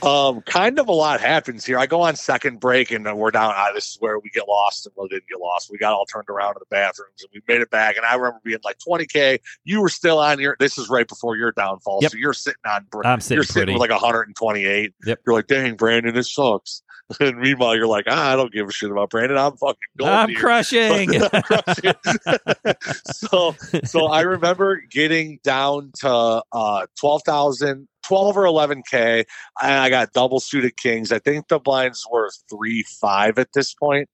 um 0.03 0.41
kind 0.43 0.79
of 0.79 0.89
a 0.89 0.93
lot 0.93 1.21
happens 1.21 1.65
here 1.65 1.79
i 1.79 1.87
go 1.87 2.03
on 2.03 2.15
second 2.15 2.61
break 2.61 2.91
and 2.91 3.05
we're 3.17 3.31
down 3.31 3.53
ah, 3.55 3.71
this 3.75 3.91
is 3.91 3.97
where 4.01 4.19
we 4.19 4.29
get 4.31 4.47
lost 4.49 4.87
and 4.87 4.95
we 4.99 5.09
didn't 5.09 5.29
get 5.29 5.41
lost 5.41 5.71
we 5.71 5.79
got 5.79 5.93
all 5.95 6.05
turned 6.07 6.29
around 6.29 6.51
in 6.51 6.61
the 6.61 6.67
bathrooms 6.71 7.23
and 7.23 7.31
we 7.33 7.41
made 7.49 7.63
it 7.63 7.71
back 7.71 7.97
and 7.97 8.05
i 8.05 8.15
remember 8.15 8.39
being 8.45 8.59
like 8.65 8.77
20k 8.87 9.39
you 9.65 9.81
were 9.81 9.89
still 9.89 10.19
on 10.19 10.39
your 10.39 10.57
this 10.61 10.77
is 10.79 10.89
right 10.91 11.09
before 11.09 11.37
your 11.37 11.53
downfall 11.53 12.01
Yep. 12.03 12.11
so 12.13 12.19
you're 12.19 12.33
sitting 12.35 12.61
on 12.67 12.87
I'm 13.05 13.21
sitting 13.21 13.37
you're 13.37 13.45
sitting 13.45 13.63
pretty. 13.63 13.73
with 13.75 13.81
like 13.81 13.91
128 13.91 14.93
Yep. 15.07 15.21
you're 15.27 15.35
like 15.35 15.47
dang 15.47 15.75
brandon 15.77 16.15
this 16.15 16.33
sucks 16.33 16.83
and 17.21 17.39
meanwhile 17.39 17.77
you're 17.77 17.87
like 17.87 18.07
ah, 18.09 18.33
i 18.33 18.37
don't 18.37 18.53
give 18.53 18.69
a 18.69 18.73
shit 18.73 18.91
about 18.91 19.11
brandon 19.11 19.37
i'm 19.37 19.57
fucking 19.57 19.77
going 19.99 20.11
I'm 20.13 20.29
here. 20.31 20.39
crushing. 20.39 21.23
I'm 21.33 21.43
crushing. 21.43 21.95
so 23.13 23.55
so 23.85 24.07
I 24.07 24.23
remember 24.23 24.81
getting 24.91 25.39
down 25.45 25.93
to 26.01 26.43
uh 26.53 26.87
12,000 26.99 27.89
12 28.07 28.37
or 28.37 28.43
11k 28.45 29.25
and 29.63 29.73
I 29.73 29.91
got 29.91 30.13
double 30.13 30.41
suited 30.41 30.77
kings. 30.77 31.13
I 31.13 31.19
think 31.19 31.49
the 31.49 31.59
blinds 31.59 32.07
were 32.11 32.31
3 32.51 32.83
5 32.85 33.39
at 33.39 33.49
this 33.55 33.75
point. 33.75 34.09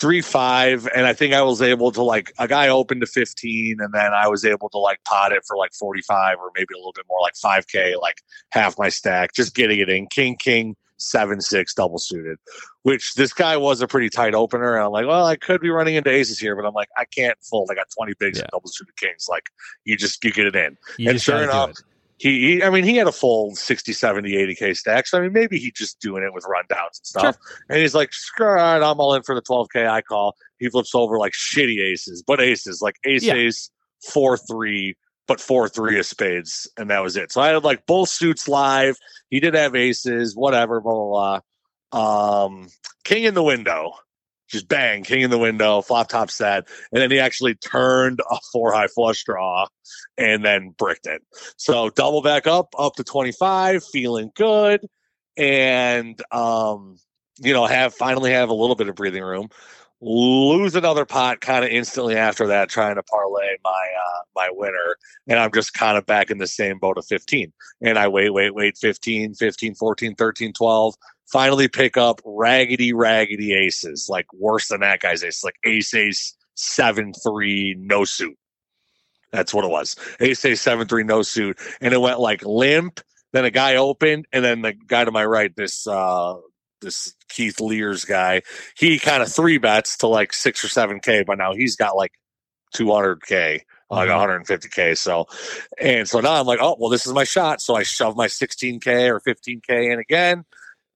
three 0.00 0.22
five, 0.22 0.88
and 0.94 1.06
I 1.06 1.12
think 1.12 1.34
I 1.34 1.42
was 1.42 1.60
able 1.60 1.92
to 1.92 2.02
like 2.02 2.32
a 2.38 2.48
guy 2.48 2.68
opened 2.68 3.02
to 3.02 3.06
fifteen, 3.06 3.76
and 3.80 3.92
then 3.92 4.12
I 4.14 4.28
was 4.28 4.44
able 4.44 4.68
to 4.70 4.78
like 4.78 5.02
pot 5.04 5.32
it 5.32 5.42
for 5.46 5.56
like 5.56 5.72
forty 5.74 6.00
five 6.02 6.38
or 6.38 6.50
maybe 6.54 6.72
a 6.74 6.78
little 6.78 6.92
bit 6.94 7.04
more, 7.08 7.18
like 7.20 7.36
five 7.36 7.66
k, 7.68 7.94
like 8.00 8.16
half 8.52 8.78
my 8.78 8.88
stack, 8.88 9.34
just 9.34 9.54
getting 9.54 9.78
it 9.80 9.88
in 9.90 10.06
king 10.06 10.36
king 10.36 10.74
seven 11.00 11.40
six 11.40 11.74
double 11.74 11.98
suited, 11.98 12.38
which 12.82 13.14
this 13.14 13.32
guy 13.32 13.56
was 13.56 13.80
a 13.80 13.88
pretty 13.88 14.08
tight 14.08 14.34
opener, 14.34 14.76
and 14.76 14.84
I'm 14.84 14.92
like, 14.92 15.06
well, 15.06 15.26
I 15.26 15.36
could 15.36 15.60
be 15.60 15.70
running 15.70 15.94
into 15.96 16.10
aces 16.10 16.38
here, 16.38 16.54
but 16.54 16.64
I'm 16.66 16.74
like, 16.74 16.88
I 16.96 17.04
can't 17.06 17.36
fold. 17.42 17.68
I 17.72 17.74
got 17.74 17.86
twenty 17.96 18.14
bigs 18.18 18.38
Yeah. 18.38 18.42
and 18.44 18.50
double 18.52 18.68
suited 18.68 18.96
kings. 18.96 19.26
Like 19.28 19.50
you 19.84 19.96
just 19.96 20.22
you 20.24 20.32
get 20.32 20.46
it 20.46 20.54
in 20.56 20.76
You 20.98 21.10
and 21.10 21.20
sure 21.22 21.42
enough, 21.42 21.72
he, 22.18 22.56
he, 22.58 22.62
I 22.62 22.68
mean, 22.68 22.84
he 22.84 22.96
had 22.96 23.06
a 23.06 23.12
full 23.12 23.54
60, 23.56 23.94
70, 23.94 24.30
80K 24.32 24.76
stack. 24.76 25.06
So, 25.06 25.16
I 25.16 25.22
mean, 25.22 25.32
maybe 25.32 25.58
he's 25.58 25.72
just 25.72 26.00
doing 26.00 26.22
it 26.22 26.34
with 26.34 26.44
rundowns 26.44 26.98
and 26.98 27.06
stuff. 27.06 27.36
And 27.70 27.78
he's 27.78 27.94
like, 27.94 28.12
screw 28.12 28.58
it, 28.58 28.60
I'm 28.60 29.00
all 29.00 29.14
in 29.14 29.22
for 29.22 29.34
the 29.34 29.40
12K 29.40 29.88
I 29.88 30.02
call. 30.02 30.36
He 30.58 30.68
flips 30.68 30.94
over 30.94 31.18
like 31.18 31.32
shitty 31.32 31.80
aces, 31.80 32.22
but 32.22 32.38
aces, 32.38 32.82
like 32.82 32.96
ace, 33.06 33.22
Yeah. 33.24 33.36
ace, 33.36 33.70
4 34.12 34.36
3, 34.36 34.94
but 35.30 35.40
4 35.40 35.68
3 35.68 36.00
of 36.00 36.06
spades. 36.06 36.68
And 36.76 36.90
that 36.90 37.04
was 37.04 37.16
it. 37.16 37.30
So 37.30 37.40
I 37.40 37.50
had 37.50 37.62
like 37.62 37.86
both 37.86 38.08
suits 38.08 38.48
live. 38.48 38.96
He 39.28 39.38
did 39.38 39.54
have 39.54 39.76
aces, 39.76 40.34
whatever, 40.34 40.80
blah, 40.80 40.92
blah, 40.92 41.40
blah. 41.92 42.44
Um, 42.46 42.66
king 43.04 43.22
in 43.22 43.34
the 43.34 43.42
window. 43.44 43.92
Just 44.48 44.66
bang, 44.66 45.04
king 45.04 45.20
in 45.20 45.30
the 45.30 45.38
window, 45.38 45.82
flop 45.82 46.08
top 46.08 46.32
set. 46.32 46.66
And 46.90 47.00
then 47.00 47.12
he 47.12 47.20
actually 47.20 47.54
turned 47.54 48.18
a 48.28 48.38
four 48.52 48.72
high 48.72 48.88
flush 48.88 49.22
draw 49.22 49.68
and 50.18 50.44
then 50.44 50.74
bricked 50.76 51.06
it. 51.06 51.22
So 51.56 51.90
double 51.90 52.22
back 52.22 52.48
up, 52.48 52.74
up 52.76 52.96
to 52.96 53.04
25, 53.04 53.84
feeling 53.84 54.32
good. 54.34 54.84
And, 55.36 56.20
um, 56.32 56.96
you 57.38 57.52
know, 57.52 57.66
have 57.66 57.94
finally 57.94 58.32
have 58.32 58.48
a 58.48 58.54
little 58.54 58.74
bit 58.74 58.88
of 58.88 58.96
breathing 58.96 59.22
room. 59.22 59.48
Lose 60.02 60.74
another 60.74 61.04
pot 61.04 61.40
kind 61.40 61.64
of 61.64 61.70
instantly 61.70 62.16
after 62.16 62.46
that, 62.46 62.70
trying 62.70 62.94
to 62.94 63.02
parlay 63.02 63.56
my 63.62 63.70
uh, 63.70 64.22
my 64.34 64.48
winner, 64.50 64.96
and 65.28 65.38
I'm 65.38 65.52
just 65.52 65.74
kind 65.74 65.98
of 65.98 66.06
back 66.06 66.30
in 66.30 66.38
the 66.38 66.46
same 66.46 66.78
boat 66.78 66.96
of 66.96 67.04
15. 67.06 67.52
And 67.82 67.98
I 67.98 68.08
wait, 68.08 68.30
wait, 68.30 68.54
wait, 68.54 68.78
15, 68.78 69.34
15, 69.34 69.74
14, 69.74 70.14
13, 70.14 70.52
12. 70.54 70.94
Finally, 71.30 71.68
pick 71.68 71.96
up 71.96 72.20
raggedy, 72.24 72.92
raggedy 72.92 73.52
aces, 73.52 74.06
like 74.08 74.26
worse 74.32 74.68
than 74.68 74.80
that 74.80 75.00
guy's 75.00 75.22
ace, 75.22 75.44
like 75.44 75.56
ace, 75.64 75.92
ace, 75.94 76.34
seven, 76.54 77.12
three, 77.22 77.76
no 77.78 78.04
suit. 78.04 78.36
That's 79.32 79.54
what 79.54 79.64
it 79.64 79.70
was. 79.70 79.96
Ace 80.20 80.44
ace 80.44 80.60
seven 80.60 80.88
three 80.88 81.04
no 81.04 81.22
suit, 81.22 81.58
and 81.80 81.94
it 81.94 82.00
went 82.00 82.20
like 82.20 82.44
limp. 82.44 83.00
Then 83.32 83.44
a 83.44 83.50
guy 83.50 83.76
opened, 83.76 84.26
and 84.32 84.44
then 84.44 84.62
the 84.62 84.72
guy 84.72 85.04
to 85.04 85.12
my 85.12 85.24
right, 85.24 85.54
this 85.54 85.86
uh 85.86 86.34
this 86.80 87.14
Keith 87.28 87.56
Lehr's 87.60 88.04
guy, 88.04 88.42
he 88.76 88.98
kind 88.98 89.22
of 89.22 89.32
three 89.32 89.58
bets 89.58 89.96
to 89.98 90.06
like 90.06 90.32
six 90.32 90.64
or 90.64 90.68
seven 90.68 91.00
k, 91.00 91.22
but 91.26 91.38
now 91.38 91.52
he's 91.54 91.76
got 91.76 91.96
like 91.96 92.12
two 92.74 92.92
hundred 92.92 93.22
k, 93.22 93.64
like 93.90 94.08
Mhm. 94.08 94.12
one 94.12 94.18
hundred 94.20 94.36
and 94.36 94.46
fifty 94.46 94.68
k. 94.68 94.94
So, 94.94 95.26
and 95.78 96.08
so 96.08 96.20
now 96.20 96.32
I'm 96.40 96.46
like, 96.46 96.60
oh 96.62 96.76
well, 96.78 96.90
this 96.90 97.06
is 97.06 97.12
my 97.12 97.24
shot. 97.24 97.60
So 97.60 97.74
I 97.76 97.82
shove 97.82 98.16
my 98.16 98.26
sixteen 98.26 98.80
k 98.80 99.10
or 99.10 99.20
fifteen 99.20 99.60
k 99.60 99.90
in 99.90 99.98
again, 99.98 100.44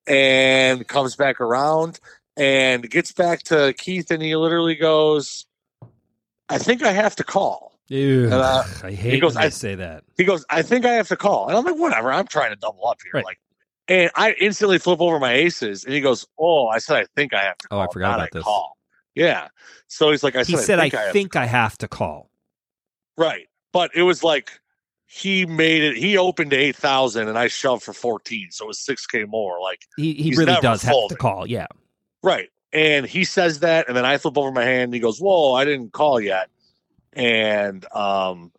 and 0.06 0.86
comes 0.86 1.16
back 1.16 1.40
around 1.40 1.98
and 2.36 2.88
gets 2.90 3.12
back 3.12 3.42
to 3.44 3.74
Keith, 3.78 4.10
and 4.10 4.22
he 4.22 4.34
literally 4.36 4.74
goes, 4.74 5.46
"I 6.48 6.58
think 6.58 6.82
I 6.82 6.92
have 6.92 7.16
to 7.16 7.24
call." 7.24 7.72
Ew, 7.88 8.24
And, 8.24 8.32
uh, 8.34 8.64
I 8.82 8.92
hate 8.92 9.20
goes, 9.20 9.34
when 9.34 9.44
I- 9.44 9.48
say 9.50 9.74
that. 9.74 10.04
He 10.16 10.24
goes, 10.24 10.44
I 10.48 10.62
think 10.62 10.86
I 10.86 10.92
have 10.94 11.08
to 11.08 11.16
call. 11.16 11.48
And 11.48 11.56
I'm 11.58 11.64
like, 11.64 11.76
whatever, 11.76 12.10
I'm 12.10 12.26
trying 12.26 12.48
to 12.50 12.56
double 12.56 12.86
up 12.86 12.98
here. 13.02 13.10
Right. 13.12 13.24
Like, 13.26 13.38
and 13.88 14.10
I 14.14 14.32
instantly 14.40 14.78
flip 14.78 15.00
over 15.00 15.18
my 15.18 15.32
aces 15.32 15.84
and 15.84 15.94
he 15.94 16.00
goes, 16.00 16.26
Oh, 16.38 16.66
I 16.66 16.78
said 16.78 16.96
I 16.96 17.06
think 17.16 17.34
I 17.34 17.42
have 17.42 17.58
to 17.58 17.68
Oh. 17.70 17.78
I 17.80 17.86
forgot 17.92 18.14
about 18.18 18.30
this. 18.32 18.44
Call. 18.44 18.76
Yeah. 19.14 19.48
So 19.86 20.10
he's 20.10 20.22
like, 20.22 20.36
I 20.36 20.42
said, 20.42 20.50
He 20.50 20.56
said, 20.56 20.78
I 20.78 20.84
"I 20.84 20.90
think 20.90 20.94
I, 20.94 21.02
have 21.04 21.12
think 21.12 21.36
I 21.36 21.46
have 21.46 21.78
to 21.78 21.88
call." 21.88 22.30
right. 23.16 23.46
But 23.72 23.90
it 23.94 24.02
was 24.02 24.22
like 24.22 24.60
he 25.06 25.46
made 25.46 25.82
it, 25.82 25.96
he 25.96 26.16
opened 26.16 26.50
to 26.52 26.56
8,000 26.56 27.28
and 27.28 27.36
I 27.38 27.48
shoved 27.48 27.82
for 27.82 27.92
14. 27.92 28.48
So 28.50 28.64
it 28.64 28.68
was 28.68 28.78
6K 28.78 29.28
more. 29.28 29.60
Like, 29.60 29.82
He 29.96 30.14
he 30.14 30.34
really 30.34 30.56
does 30.60 30.82
have 30.82 31.08
to 31.08 31.16
call. 31.16 31.46
Yeah. 31.46 31.66
Right. 32.22 32.48
And 32.72 33.06
he 33.06 33.24
says 33.24 33.60
that, 33.60 33.86
and 33.86 33.96
then 33.96 34.04
I 34.04 34.16
flip 34.18 34.36
over 34.36 34.50
my 34.50 34.64
hand 34.64 34.84
and 34.84 34.94
he 34.94 35.00
goes, 35.00 35.20
Whoa, 35.20 35.52
I 35.54 35.64
didn't 35.64 35.92
call 35.92 36.20
yet. 36.20 36.50
And 37.12 37.84
um 37.94 38.50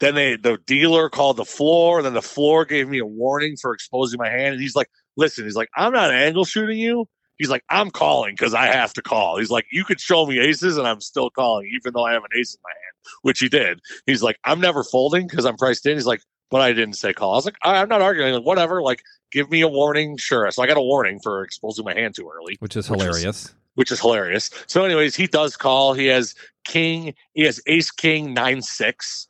then 0.00 0.14
they 0.14 0.36
the 0.36 0.58
dealer 0.66 1.08
called 1.08 1.36
the 1.36 1.44
floor, 1.44 2.02
then 2.02 2.14
the 2.14 2.22
floor 2.22 2.64
gave 2.64 2.88
me 2.88 2.98
a 2.98 3.06
warning 3.06 3.56
for 3.56 3.72
exposing 3.72 4.18
my 4.18 4.28
hand. 4.28 4.54
And 4.54 4.60
he's 4.62 4.74
like, 4.76 4.88
Listen, 5.16 5.44
he's 5.44 5.56
like, 5.56 5.68
I'm 5.76 5.92
not 5.92 6.12
angle 6.12 6.44
shooting 6.44 6.78
you. 6.78 7.06
He's 7.36 7.48
like, 7.50 7.64
I'm 7.70 7.90
calling 7.90 8.34
because 8.34 8.52
I 8.54 8.66
have 8.66 8.92
to 8.94 9.02
call. 9.02 9.38
He's 9.38 9.50
like, 9.50 9.66
you 9.72 9.84
could 9.84 10.00
show 10.00 10.26
me 10.26 10.38
aces 10.38 10.76
and 10.76 10.86
I'm 10.86 11.00
still 11.00 11.30
calling, 11.30 11.70
even 11.74 11.92
though 11.94 12.04
I 12.04 12.12
have 12.12 12.22
an 12.22 12.38
ace 12.38 12.54
in 12.54 12.60
my 12.62 12.70
hand, 12.70 13.14
which 13.22 13.38
he 13.40 13.48
did. 13.48 13.80
He's 14.06 14.22
like, 14.22 14.36
I'm 14.44 14.60
never 14.60 14.84
folding 14.84 15.26
because 15.26 15.44
I'm 15.46 15.56
priced 15.56 15.86
in. 15.86 15.94
He's 15.96 16.06
like, 16.06 16.20
but 16.50 16.60
I 16.60 16.72
didn't 16.72 16.94
say 16.94 17.12
call. 17.12 17.32
I 17.32 17.36
was 17.36 17.44
like, 17.44 17.56
"I- 17.62 17.76
I'm 17.80 17.88
not 17.88 18.02
arguing. 18.02 18.34
Like, 18.34 18.44
whatever. 18.44 18.82
Like, 18.82 19.02
give 19.32 19.50
me 19.50 19.60
a 19.62 19.68
warning. 19.68 20.16
Sure. 20.16 20.50
So 20.50 20.62
I 20.62 20.66
got 20.66 20.76
a 20.76 20.82
warning 20.82 21.18
for 21.22 21.42
exposing 21.44 21.84
my 21.84 21.94
hand 21.94 22.14
too 22.16 22.28
early 22.34 22.56
Which 22.60 22.76
is 22.76 22.90
Which 22.90 22.98
was- 22.98 23.06
hilarious. 23.18 23.54
which 23.74 23.92
is 23.92 24.00
hilarious. 24.00 24.50
So, 24.66 24.84
anyways, 24.84 25.14
he 25.16 25.26
does 25.26 25.56
call. 25.56 25.94
He 25.94 26.06
has 26.06 26.34
king. 26.64 27.14
He 27.34 27.44
has 27.44 27.60
ace 27.66 27.90
king 27.90 28.34
nine 28.34 28.62
six. 28.62 29.26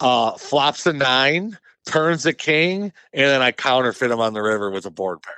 Uh, 0.00 0.32
flops 0.38 0.86
a 0.86 0.92
nine, 0.92 1.58
turns 1.86 2.24
a 2.26 2.32
king, 2.32 2.82
and 3.12 3.24
then 3.26 3.42
I 3.42 3.50
counterfeit 3.52 4.10
him 4.10 4.20
on 4.20 4.32
the 4.32 4.42
river 4.42 4.70
with 4.70 4.86
a 4.86 4.90
board 4.90 5.18
pair. 5.22 5.34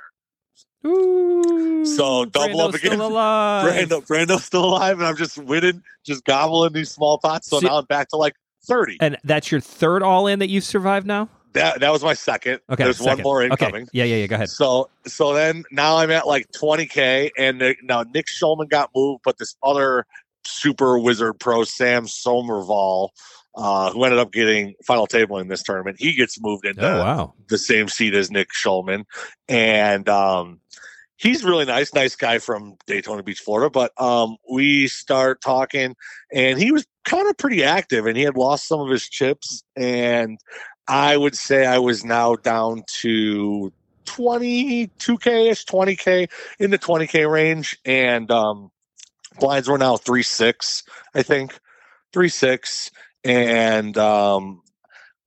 Ooh, 0.91 1.85
So, 1.85 2.25
double 2.25 2.47
Brando's 2.47 2.59
up 2.69 2.75
again. 2.75 2.91
Still 2.93 3.07
alive. 3.11 3.65
Brando, 3.89 4.07
Brando's 4.07 4.43
still 4.43 4.65
alive, 4.65 4.97
and 4.99 5.07
I'm 5.07 5.15
just 5.17 5.37
winning, 5.37 5.83
just 6.05 6.23
gobbling 6.25 6.73
these 6.73 6.91
small 6.91 7.17
pots. 7.17 7.47
So 7.49 7.59
now 7.59 7.77
I'm 7.77 7.85
back 7.85 8.09
to 8.09 8.17
like 8.17 8.33
thirty. 8.65 8.97
And 8.99 9.17
that's 9.23 9.51
your 9.51 9.61
third 9.61 10.03
all 10.03 10.27
in 10.27 10.39
that 10.39 10.49
you've 10.49 10.63
survived 10.63 11.05
now. 11.07 11.29
That 11.53 11.81
that 11.81 11.91
was 11.91 12.03
my 12.03 12.13
second. 12.13 12.61
Okay, 12.69 12.83
There's 12.83 12.99
one 12.99 13.09
second. 13.09 13.23
more 13.23 13.43
Okay. 13.43 13.51
incoming. 13.51 13.87
Yeah, 13.93 14.05
yeah, 14.05 14.15
yeah. 14.17 14.27
Go 14.27 14.35
ahead. 14.35 14.49
So 14.49 14.89
so 15.05 15.33
then 15.33 15.63
now 15.71 15.97
I'm 15.97 16.09
at 16.11 16.25
like 16.25 16.51
20k, 16.51 17.31
and 17.37 17.59
the, 17.61 17.75
now 17.83 18.03
Nick 18.03 18.27
Schulman 18.27 18.69
got 18.69 18.89
moved, 18.95 19.21
but 19.23 19.37
this 19.37 19.55
other 19.61 20.05
super 20.45 20.97
wizard 20.97 21.39
pro 21.39 21.63
Sam 21.63 22.05
Soverel, 22.05 23.09
uh, 23.55 23.91
who 23.91 24.03
ended 24.03 24.19
up 24.19 24.31
getting 24.31 24.75
final 24.85 25.07
table 25.07 25.37
in 25.37 25.47
this 25.47 25.63
tournament, 25.63 25.97
he 25.99 26.13
gets 26.13 26.41
moved 26.41 26.65
into 26.65 26.85
Oh 26.85 26.99
wow. 26.99 27.33
the 27.47 27.57
same 27.57 27.87
seat 27.87 28.13
as 28.13 28.31
Nick 28.31 28.49
Schulman, 28.53 29.03
and 29.49 30.07
um, 30.07 30.59
he's 31.17 31.43
really 31.43 31.65
nice, 31.65 31.93
nice 31.93 32.15
guy 32.15 32.39
from 32.39 32.75
Daytona 32.87 33.23
Beach, 33.23 33.39
Florida. 33.39 33.69
But 33.69 33.91
um, 34.01 34.37
we 34.49 34.87
start 34.87 35.41
talking, 35.41 35.95
and 36.33 36.57
he 36.57 36.71
was 36.71 36.85
kind 37.03 37.27
of 37.29 37.37
pretty 37.37 37.63
active, 37.63 38.05
and 38.05 38.17
he 38.17 38.23
had 38.23 38.37
lost 38.37 38.67
some 38.67 38.79
of 38.79 38.89
his 38.89 39.07
chips, 39.07 39.63
and 39.75 40.39
I 40.87 41.15
would 41.17 41.35
say 41.35 41.65
I 41.65 41.77
was 41.79 42.03
now 42.03 42.35
down 42.35 42.83
to 43.01 43.71
22k 44.05 45.51
ish, 45.51 45.65
20k 45.65 46.29
in 46.59 46.71
the 46.71 46.79
20k 46.79 47.29
range, 47.31 47.77
and 47.85 48.29
um, 48.31 48.71
blinds 49.39 49.67
were 49.67 49.77
now 49.77 49.97
three 49.97 50.23
six, 50.23 50.83
I 51.13 51.23
think, 51.23 51.57
three 52.13 52.29
six, 52.29 52.91
and 53.23 53.97
um, 53.97 54.61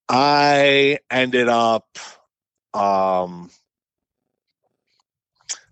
I 0.09 0.99
ended 1.11 1.49
up 1.49 1.99
um, 2.73 3.51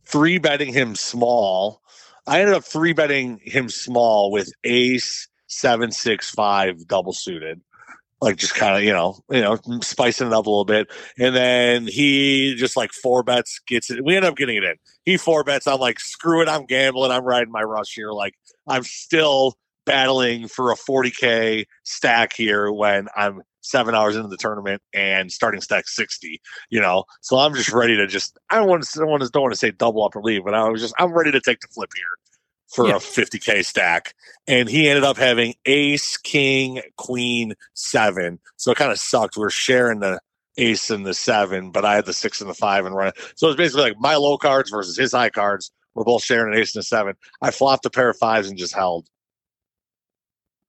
three 0.07 0.39
betting 0.39 0.73
him 0.73 0.95
small. 0.95 1.81
I 2.27 2.41
ended 2.41 2.55
up 2.55 2.65
three 2.65 2.93
betting 2.93 3.41
him 3.43 3.69
small 3.69 4.31
with 4.31 4.53
ace 4.65 5.29
seven 5.49 5.91
six 5.91 6.31
five 6.31 6.87
double 6.87 7.13
suited. 7.13 7.61
Like 8.21 8.37
just 8.37 8.55
kind 8.55 8.77
of 8.77 8.85
you 8.85 8.93
know 8.93 9.19
you 9.31 9.41
know 9.41 9.59
spicing 9.83 10.29
it 10.29 10.33
up 10.33 10.47
a 10.47 10.51
little 10.51 10.65
bit, 10.65 10.89
and 11.19 11.35
then 11.35 11.89
he 11.89 12.55
just 12.57 12.77
like 12.77 12.93
four 12.93 13.25
bets 13.25 13.61
gets 13.67 13.91
it. 13.91 14.05
We 14.05 14.15
end 14.15 14.25
up 14.25 14.37
getting 14.37 14.59
it 14.59 14.65
in. 14.65 14.77
He 15.05 15.17
four 15.17 15.43
bets. 15.43 15.67
I'm 15.67 15.81
like 15.81 15.99
screw 15.99 16.41
it. 16.41 16.49
I'm 16.49 16.65
gambling. 16.65 17.11
I'm 17.11 17.25
riding 17.25 17.51
my 17.51 17.63
rush 17.63 17.93
here. 17.95 18.13
Like 18.13 18.35
I'm 18.69 18.85
still 18.85 19.57
battling 19.85 20.49
for 20.49 20.71
a 20.73 20.77
40k 20.77 21.67
stack 21.85 22.33
here 22.35 22.71
when 22.73 23.09
I'm 23.17 23.43
seven 23.61 23.95
hours 23.95 24.17
into 24.17 24.29
the 24.29 24.37
tournament 24.37 24.83
and 24.93 25.31
starting 25.31 25.61
stack 25.61 25.87
60 25.87 26.41
you 26.71 26.81
know? 26.81 27.05
So 27.21 27.39
i'm 27.39 27.55
just 27.55 27.71
ready 27.73 27.97
to 27.97 28.09
just 28.09 28.37
i 28.51 28.57
don't 28.57 28.67
want 28.69 28.83
to 28.83 28.99
don't 28.99 29.09
want 29.09 29.23
to, 29.23 29.29
don't 29.29 29.43
want 29.43 29.53
to 29.55 29.59
say 29.59 29.71
double 29.71 30.05
up 30.05 30.17
or 30.17 30.23
leave 30.23 30.43
but 30.45 30.53
i 30.53 30.69
was 30.69 30.81
just 30.81 30.93
i'm 30.99 31.13
ready 31.13 31.31
to 31.31 31.41
take 31.41 31.61
the 31.61 31.69
flip 31.69 31.91
here 31.95 32.05
for 32.75 32.89
Yeah. 32.89 32.97
a 32.97 32.99
50k 32.99 33.65
stack. 33.65 34.15
And 34.49 34.69
he 34.69 34.89
ended 34.89 35.05
up 35.05 35.17
having 35.17 35.55
ace 35.67 36.17
king 36.17 36.81
queen 36.97 37.53
seven. 37.75 38.41
So 38.57 38.73
it 38.73 38.79
kind 38.79 38.91
of 38.91 38.99
sucked. 38.99 39.37
We 39.37 39.45
are 39.45 39.51
sharing 39.51 40.01
the 40.01 40.19
ace 40.59 40.91
and 40.91 41.07
the 41.07 41.15
seven 41.15 41.71
but 41.71 41.85
i 41.85 41.95
had 41.95 42.05
the 42.05 42.13
six 42.13 42.41
and 42.43 42.51
the 42.51 42.55
five 42.55 42.85
and 42.85 42.95
run 42.95 43.11
so 43.37 43.47
it's 43.49 43.57
basically 43.57 43.83
like 43.85 43.97
my 43.99 44.17
low 44.17 44.37
cards 44.37 44.69
versus 44.71 44.99
his 44.99 45.13
high 45.13 45.31
cards. 45.31 45.71
We're 45.95 46.05
both 46.05 46.25
sharing 46.25 46.53
an 46.53 46.59
ace 46.61 46.75
and 46.75 46.81
a 46.81 46.85
seven. 46.85 47.15
I 47.41 47.51
flopped 47.53 47.87
a 47.87 47.91
pair 47.91 48.11
of 48.11 48.17
fives 48.19 48.49
and 48.49 48.59
just 48.59 48.75
held 48.75 49.07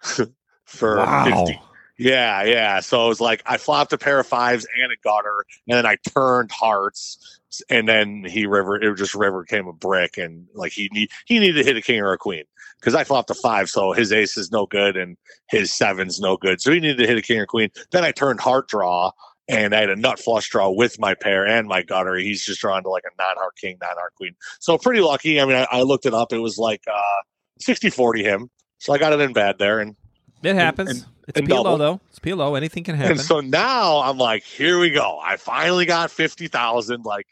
for 0.66 0.98
Wow. 0.98 1.46
50 1.46 1.60
yeah, 1.98 2.44
yeah. 2.44 2.80
So 2.80 3.06
it 3.06 3.10
was 3.10 3.22
like 3.22 3.44
I 3.46 3.58
flopped 3.58 3.94
a 3.94 3.98
pair 3.98 4.20
of 4.20 4.28
fives 4.28 4.66
and 4.82 4.92
a 4.92 4.96
gutter, 5.04 5.46
and 5.68 5.78
then 5.78 5.86
I 5.86 5.98
turned 6.14 6.52
hearts. 6.52 7.40
and 7.70 7.88
then 7.88 8.24
he 8.24 8.48
river 8.48 8.82
it 8.82 8.98
just 8.98 9.14
river 9.14 9.44
came 9.44 9.68
a 9.68 9.74
brick, 9.74 10.18
and 10.18 10.48
like 10.54 10.72
he 10.72 10.90
need 10.92 11.12
he 11.26 11.40
needed 11.40 11.62
to 11.62 11.64
hit 11.64 11.78
a 11.78 11.82
king 11.82 12.02
or 12.02 12.12
a 12.12 12.18
queen 12.18 12.44
because 12.80 12.96
I 12.96 13.04
flopped 13.04 13.30
a 13.30 13.36
five, 13.36 13.70
so 13.70 13.94
his 13.94 14.12
ace 14.12 14.38
is 14.38 14.52
no 14.52 14.66
good 14.66 14.98
and 14.98 15.18
his 15.50 15.72
seven's 15.72 16.20
no 16.20 16.36
good, 16.36 16.62
so 16.62 16.72
he 16.72 16.80
needed 16.80 16.98
to 16.98 17.08
hit 17.08 17.18
a 17.18 17.22
king 17.22 17.40
or 17.40 17.46
queen. 17.46 17.70
Then 17.92 18.04
I 18.04 18.12
turned 18.12 18.40
heart 18.40 18.68
draw. 18.68 19.12
And 19.50 19.76
I 19.76 19.82
had 19.82 19.90
a 19.90 19.98
nut 19.98 20.20
flush 20.20 20.48
draw 20.50 20.70
with 20.70 20.98
my 21.00 21.16
pair 21.16 21.46
and 21.46 21.68
my 21.68 21.84
gutter. 21.84 22.16
He's 22.16 22.46
just 22.46 22.62
drawn 22.62 22.82
to 22.84 22.90
like 22.90 23.04
a 23.04 23.22
non 23.22 23.36
heart 23.36 23.58
king, 23.60 23.78
non 23.82 23.98
heart 23.98 24.16
queen. 24.16 24.36
So 24.62 24.78
pretty 24.78 25.02
lucky. 25.02 25.42
I 25.42 25.46
mean, 25.46 25.58
I, 25.58 25.68
I 25.70 25.82
looked 25.82 26.06
it 26.06 26.14
up. 26.14 26.32
It 26.32 26.38
was 26.38 26.58
like 26.58 26.82
uh, 26.88 27.22
60 27.60 27.90
40 27.90 28.24
him. 28.24 28.50
So 28.84 28.92
I 28.94 28.98
got 28.98 29.14
it 29.14 29.22
in 29.22 29.32
bad 29.32 29.58
there. 29.60 29.80
And 29.80 29.96
It 30.44 30.56
happens. 30.56 30.90
and- 30.90 31.06
it's 31.26 31.40
and 31.40 31.48
PLO 31.48 31.64
double. 31.64 31.78
though. 31.78 32.02
It's 32.10 32.20
PLO. 32.20 32.58
Anything 32.58 32.84
can 32.84 32.96
happen. 32.96 33.14
And 33.14 33.22
so 33.22 33.40
now 33.40 34.00
I'm 34.02 34.18
like, 34.18 34.44
here 34.44 34.78
we 34.78 34.90
go. 34.90 35.22
I 35.24 35.38
finally 35.38 35.86
got 35.86 36.12
fifty 36.12 36.48
thousand. 36.50 37.06
Like, 37.06 37.28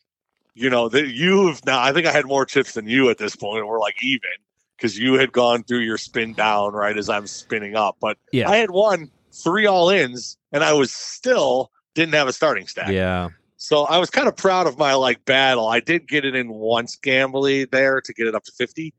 you 0.54 0.70
know, 0.70 0.88
that 0.88 1.08
you've 1.10 1.66
now. 1.66 1.82
I 1.82 1.92
think 1.92 2.08
I 2.08 2.12
had 2.14 2.26
more 2.26 2.46
chips 2.46 2.74
than 2.76 2.88
you 2.88 3.10
at 3.10 3.18
this 3.18 3.36
point. 3.36 3.68
We're 3.68 3.82
like 3.82 4.02
even 4.02 4.30
because 4.78 4.98
you 4.98 5.16
had 5.16 5.34
gone 5.34 5.64
through 5.64 5.80
your 5.80 5.98
spin 5.98 6.32
down 6.34 6.72
right 6.72 6.98
as 6.98 7.10
I'm 7.10 7.28
spinning 7.28 7.76
up. 7.76 7.98
But 8.00 8.18
Yeah. 8.32 8.50
I 8.50 8.56
had 8.58 8.72
won 8.72 9.12
three 9.34 9.66
all 9.66 9.90
ins, 9.90 10.38
and 10.54 10.64
I 10.64 10.72
was 10.72 10.94
still 10.94 11.70
didn't 11.94 12.14
have 12.14 12.30
a 12.30 12.34
starting 12.34 12.68
stack. 12.68 12.92
yeah. 12.92 13.28
So 13.58 13.84
I 13.84 13.98
was 13.98 14.10
kind 14.10 14.30
of 14.30 14.38
proud 14.38 14.68
of 14.68 14.78
my 14.78 14.94
like 14.94 15.26
battle. 15.26 15.68
I 15.68 15.82
did 15.82 16.08
get 16.08 16.24
it 16.24 16.34
in 16.34 16.48
once 16.50 16.96
gambly 16.98 17.70
there 17.70 18.00
to 18.00 18.14
get 18.14 18.26
it 18.28 18.36
up 18.36 18.46
to 18.46 18.54
fifty. 18.54 18.94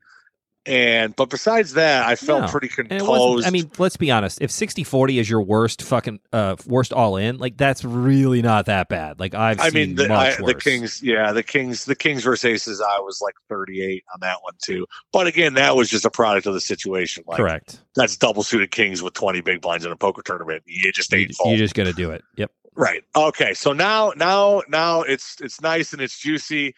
And 0.65 1.17
but 1.17 1.29
besides 1.29 1.73
that, 1.73 2.07
I 2.07 2.15
felt 2.15 2.43
Yeah. 2.43 2.51
pretty 2.51 2.69
composed. 2.69 3.47
I 3.47 3.51
mean, 3.51 3.69
let's 3.79 3.97
be 3.97 4.13
honest. 4.13 4.41
If 4.41 4.51
60-40 4.51 5.19
is 5.21 5.29
your 5.29 5.43
worst 5.43 5.83
fucking 5.83 6.21
uh 6.33 6.55
worst 6.67 6.93
all 6.93 7.17
in, 7.17 7.39
like 7.39 7.57
that's 7.57 7.85
really 7.85 8.43
not 8.43 8.67
that 8.67 8.89
bad. 8.89 9.19
Like 9.19 9.35
I've 9.35 9.59
I 9.59 9.71
seen 9.71 9.75
mean, 9.75 9.95
the, 9.97 10.13
I, 10.13 10.37
the. 10.37 10.55
Kings, 10.55 11.03
yeah, 11.03 11.33
the 11.33 11.43
Kings, 11.43 11.85
the 11.85 11.97
Kings 11.97 12.23
versus 12.23 12.45
Aces. 12.45 12.81
I 12.81 13.01
was 13.01 13.21
like 13.21 13.35
38 13.49 14.05
on 14.15 14.21
that 14.21 14.37
one 14.43 14.55
too. 14.63 14.87
But 15.13 15.27
again, 15.27 15.55
that 15.55 15.75
was 15.75 15.91
just 15.91 16.05
a 16.05 16.11
product 16.11 16.47
of 16.47 16.55
the 16.55 16.61
situation. 16.61 17.25
Like 17.27 17.39
Correct. 17.39 17.81
that's 17.97 18.17
double 18.17 18.45
suited 18.45 18.71
Kings 18.71 19.03
with 19.03 19.15
20 19.15 19.41
big 19.41 19.61
blinds 19.63 19.85
in 19.85 19.91
a 19.91 19.97
poker 19.97 20.23
tournament. 20.23 20.63
You 20.67 20.93
just 20.93 21.11
You, 21.13 21.19
ain't 21.19 21.35
full. 21.35 21.51
you 21.51 21.57
just 21.57 21.75
got 21.75 21.85
to 21.85 21.93
do 21.93 22.13
it. 22.13 22.23
Yep. 22.37 22.53
right. 22.77 23.03
Okay. 23.17 23.53
So 23.55 23.73
now, 23.73 24.13
now, 24.17 24.63
now 24.69 25.03
it's 25.03 25.41
it's 25.41 25.61
nice 25.61 25.93
and 25.93 26.01
it's 26.01 26.17
juicy. 26.21 26.75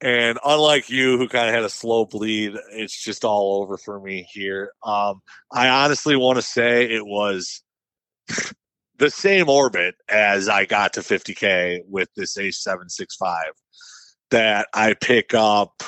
And 0.00 0.38
unlike 0.44 0.90
you, 0.90 1.16
who 1.16 1.28
kind 1.28 1.48
of 1.48 1.54
had 1.54 1.64
a 1.64 1.70
slow 1.70 2.04
bleed, 2.04 2.54
it's 2.72 3.02
just 3.02 3.24
all 3.24 3.62
over 3.62 3.78
for 3.78 3.98
me 3.98 4.28
here. 4.30 4.70
Um, 4.82 5.22
I 5.50 5.68
honestly 5.68 6.16
want 6.16 6.36
to 6.36 6.42
say 6.42 6.84
it 6.84 7.06
was 7.06 7.62
the 8.98 9.10
same 9.10 9.48
orbit 9.48 9.94
as 10.08 10.48
I 10.48 10.66
got 10.66 10.92
to 10.94 11.00
50k 11.00 11.80
with 11.88 12.08
this 12.14 12.36
Ace 12.36 12.62
seven 12.62 12.88
six 12.88 13.16
five. 13.16 13.52
That 14.30 14.66
I 14.74 14.94
pick 14.94 15.34
up 15.34 15.82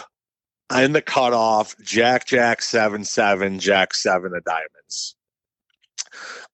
in 0.74 0.92
the 0.92 1.02
cutoff 1.02 1.76
Jack 1.82 2.26
Jack 2.26 2.62
seven 2.62 3.04
seven 3.04 3.58
Jack 3.58 3.94
seven 3.94 4.32
of 4.34 4.44
diamonds. 4.44 5.16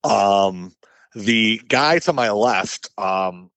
Um, 0.03 0.75
the 1.15 1.61
guy 1.69 1.99
to 2.01 2.13
my 2.13 2.31
left, 2.31 2.89
um, 2.99 3.51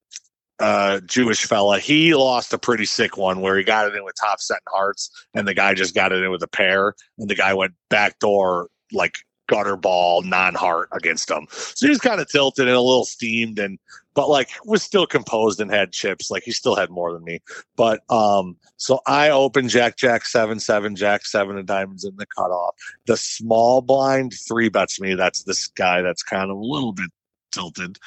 uh, 0.59 0.99
Jewish 1.01 1.45
fella, 1.45 1.79
he 1.79 2.15
lost 2.15 2.53
a 2.53 2.57
pretty 2.57 2.85
sick 2.85 3.17
one 3.17 3.41
where 3.41 3.57
he 3.57 3.63
got 3.63 3.87
it 3.87 3.95
in 3.95 4.03
with 4.03 4.15
top 4.19 4.39
set 4.39 4.59
and 4.65 4.73
hearts, 4.73 5.09
and 5.33 5.47
the 5.47 5.53
guy 5.53 5.73
just 5.73 5.95
got 5.95 6.11
it 6.11 6.23
in 6.23 6.31
with 6.31 6.43
a 6.43 6.47
pair, 6.47 6.93
and 7.17 7.29
the 7.29 7.35
guy 7.35 7.53
went 7.53 7.73
backdoor 7.89 8.69
like 8.91 9.19
gutter 9.47 9.77
ball 9.77 10.21
non 10.21 10.53
heart 10.53 10.89
against 10.91 11.31
him. 11.31 11.47
So 11.51 11.85
he 11.85 11.89
was 11.89 11.99
kind 11.99 12.21
of 12.21 12.29
tilted 12.29 12.67
and 12.67 12.75
a 12.75 12.81
little 12.81 13.05
steamed, 13.05 13.59
and 13.59 13.79
but 14.13 14.29
like 14.29 14.49
was 14.65 14.83
still 14.83 15.05
composed 15.05 15.61
and 15.61 15.71
had 15.71 15.91
chips. 15.91 16.29
Like 16.29 16.43
he 16.43 16.51
still 16.51 16.75
had 16.75 16.89
more 16.89 17.13
than 17.13 17.23
me. 17.23 17.39
But 17.75 18.01
um, 18.09 18.57
so 18.77 18.99
I 19.05 19.29
opened 19.29 19.69
Jack 19.69 19.97
Jack 19.97 20.25
seven 20.25 20.59
seven 20.59 20.95
Jack 20.95 21.25
seven 21.25 21.57
of 21.57 21.65
diamonds 21.65 22.03
in 22.03 22.15
the 22.17 22.25
cutoff. 22.25 22.75
The 23.05 23.17
small 23.17 23.81
blind 23.81 24.33
three 24.47 24.69
bets 24.69 24.99
me. 24.99 25.15
That's 25.15 25.43
this 25.43 25.67
guy 25.67 26.01
that's 26.01 26.23
kind 26.23 26.49
of 26.51 26.57
a 26.57 26.61
little 26.61 26.93
bit 26.93 27.09
tilted. 27.57 27.97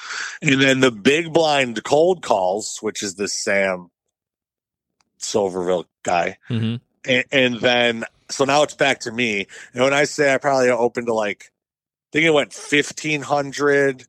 And 0.42 0.61
then 0.61 0.80
the 0.80 0.90
big 0.90 1.32
blind 1.32 1.82
cold 1.84 2.22
calls, 2.22 2.78
which 2.80 3.03
is 3.03 3.14
the 3.16 3.28
Sam 3.28 3.90
Soverel 5.18 5.86
guy. 6.03 6.38
hmm 6.48 6.76
And, 7.07 7.24
and 7.32 7.61
then, 7.61 8.05
so 8.30 8.44
now 8.44 8.62
it's 8.62 8.74
back 8.74 9.01
to 9.01 9.12
me. 9.12 9.46
And 9.72 9.82
when 9.82 9.94
I 9.94 10.05
say 10.05 10.32
I 10.32 10.38
probably 10.38 10.70
opened 10.70 11.07
to 11.07 11.14
like, 11.14 11.51
I 11.51 12.11
think 12.12 12.26
it 12.26 12.34
went 12.34 12.55
1500 12.55 14.07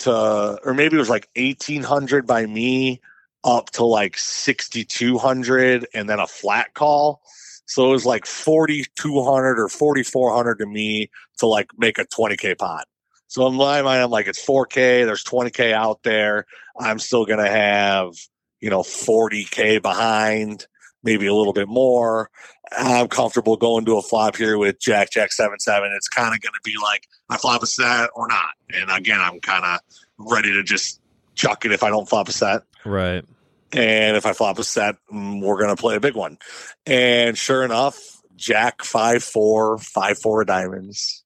to, 0.00 0.58
or 0.64 0.74
maybe 0.74 0.96
it 0.96 0.98
was 0.98 1.10
like 1.10 1.28
1800 1.36 2.26
by 2.26 2.46
me 2.46 3.00
up 3.44 3.70
to 3.70 3.84
like 3.84 4.16
6200 4.18 5.86
and 5.94 6.08
then 6.08 6.20
a 6.20 6.26
flat 6.26 6.74
call. 6.74 7.22
So 7.66 7.88
it 7.88 7.92
was 7.92 8.04
like 8.04 8.26
4200 8.26 9.58
or 9.58 9.68
4400 9.68 10.58
to 10.58 10.66
me 10.66 11.10
to 11.38 11.46
like 11.46 11.70
make 11.78 11.98
a 11.98 12.04
20k 12.04 12.58
pot. 12.58 12.86
So 13.32 13.46
in 13.46 13.54
my 13.54 13.80
mind, 13.80 14.02
I'm 14.02 14.10
like, 14.10 14.26
it's 14.26 14.44
4K. 14.44 15.06
There's 15.06 15.24
20K 15.24 15.72
out 15.72 16.02
there. 16.02 16.44
I'm 16.78 16.98
still 16.98 17.24
going 17.24 17.38
to 17.38 17.48
have, 17.48 18.12
you 18.60 18.68
know, 18.68 18.82
40K 18.82 19.80
behind, 19.80 20.66
maybe 21.02 21.28
a 21.28 21.34
little 21.34 21.54
bit 21.54 21.66
more. 21.66 22.28
I'm 22.76 23.08
comfortable 23.08 23.56
going 23.56 23.86
to 23.86 23.96
a 23.96 24.02
flop 24.02 24.36
here 24.36 24.58
with 24.58 24.78
Jack, 24.78 25.12
Jack 25.12 25.32
7 25.32 25.58
7. 25.60 25.92
It's 25.96 26.10
kind 26.10 26.34
of 26.34 26.42
going 26.42 26.52
to 26.52 26.60
be 26.62 26.74
like, 26.82 27.08
I 27.30 27.38
flop 27.38 27.62
a 27.62 27.66
set 27.66 28.10
or 28.14 28.28
not. 28.28 28.50
And 28.68 28.90
again, 28.90 29.18
I'm 29.18 29.40
kind 29.40 29.64
of 29.64 29.80
ready 30.18 30.52
to 30.52 30.62
just 30.62 31.00
chuck 31.34 31.64
it 31.64 31.72
if 31.72 31.82
I 31.82 31.88
don't 31.88 32.06
flop 32.06 32.28
a 32.28 32.32
set. 32.32 32.64
Right. 32.84 33.24
And 33.72 34.14
if 34.14 34.26
I 34.26 34.34
flop 34.34 34.58
a 34.58 34.64
set, 34.64 34.96
mm, 35.10 35.40
we're 35.40 35.56
going 35.56 35.74
to 35.74 35.80
play 35.80 35.96
a 35.96 36.00
big 36.00 36.16
one. 36.16 36.36
And 36.84 37.38
sure 37.38 37.64
enough, 37.64 37.98
Jack 38.36 38.84
5 38.84 39.24
4, 39.24 39.78
5 39.78 40.18
4 40.18 40.44
diamonds. 40.44 41.21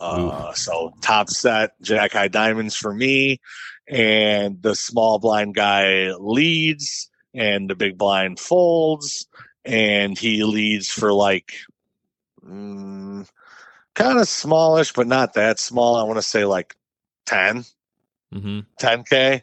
Uh, 0.00 0.52
so 0.54 0.92
top 1.00 1.28
set, 1.28 1.72
Jack 1.82 2.12
High 2.12 2.28
Diamonds 2.28 2.76
for 2.76 2.92
me. 2.92 3.40
And 3.88 4.62
the 4.62 4.74
small 4.74 5.18
blind 5.18 5.54
guy 5.54 6.12
leads, 6.12 7.10
and 7.34 7.68
the 7.68 7.74
big 7.74 7.96
blind 7.98 8.38
folds. 8.38 9.26
And 9.64 10.16
he 10.18 10.44
leads 10.44 10.88
for 10.88 11.12
like 11.12 11.52
mm, 12.44 13.28
kind 13.94 14.18
of 14.18 14.28
smallish, 14.28 14.92
but 14.92 15.06
not 15.06 15.34
that 15.34 15.58
small. 15.58 15.96
I 15.96 16.04
want 16.04 16.18
to 16.18 16.22
say 16.22 16.44
like 16.44 16.74
10. 17.26 17.64
hmm 18.32 18.60
10k 18.80 19.42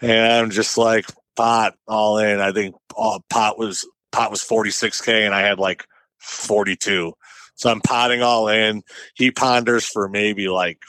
and 0.00 0.32
i'm 0.32 0.50
just 0.50 0.76
like 0.78 1.06
pot 1.36 1.74
all 1.88 2.18
in 2.18 2.40
i 2.40 2.52
think 2.52 2.74
uh, 2.96 3.18
pot 3.30 3.58
was 3.58 3.88
pot 4.12 4.30
was 4.30 4.42
46k 4.42 5.24
and 5.24 5.34
i 5.34 5.40
had 5.40 5.58
like 5.58 5.86
42 6.18 7.12
so 7.56 7.70
i'm 7.70 7.80
potting 7.80 8.22
all 8.22 8.48
in 8.48 8.82
he 9.14 9.30
ponders 9.30 9.84
for 9.84 10.08
maybe 10.08 10.48
like 10.48 10.80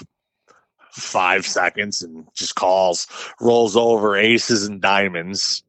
five 0.92 1.46
seconds 1.46 2.02
and 2.02 2.28
just 2.36 2.56
calls 2.56 3.08
rolls 3.42 3.76
over 3.76 4.16
aces 4.16 4.66
and 4.68 4.82
diamonds 4.82 5.64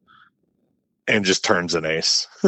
and 1.07 1.25
just 1.25 1.43
turns 1.43 1.73
an 1.73 1.85
ace 1.85 2.27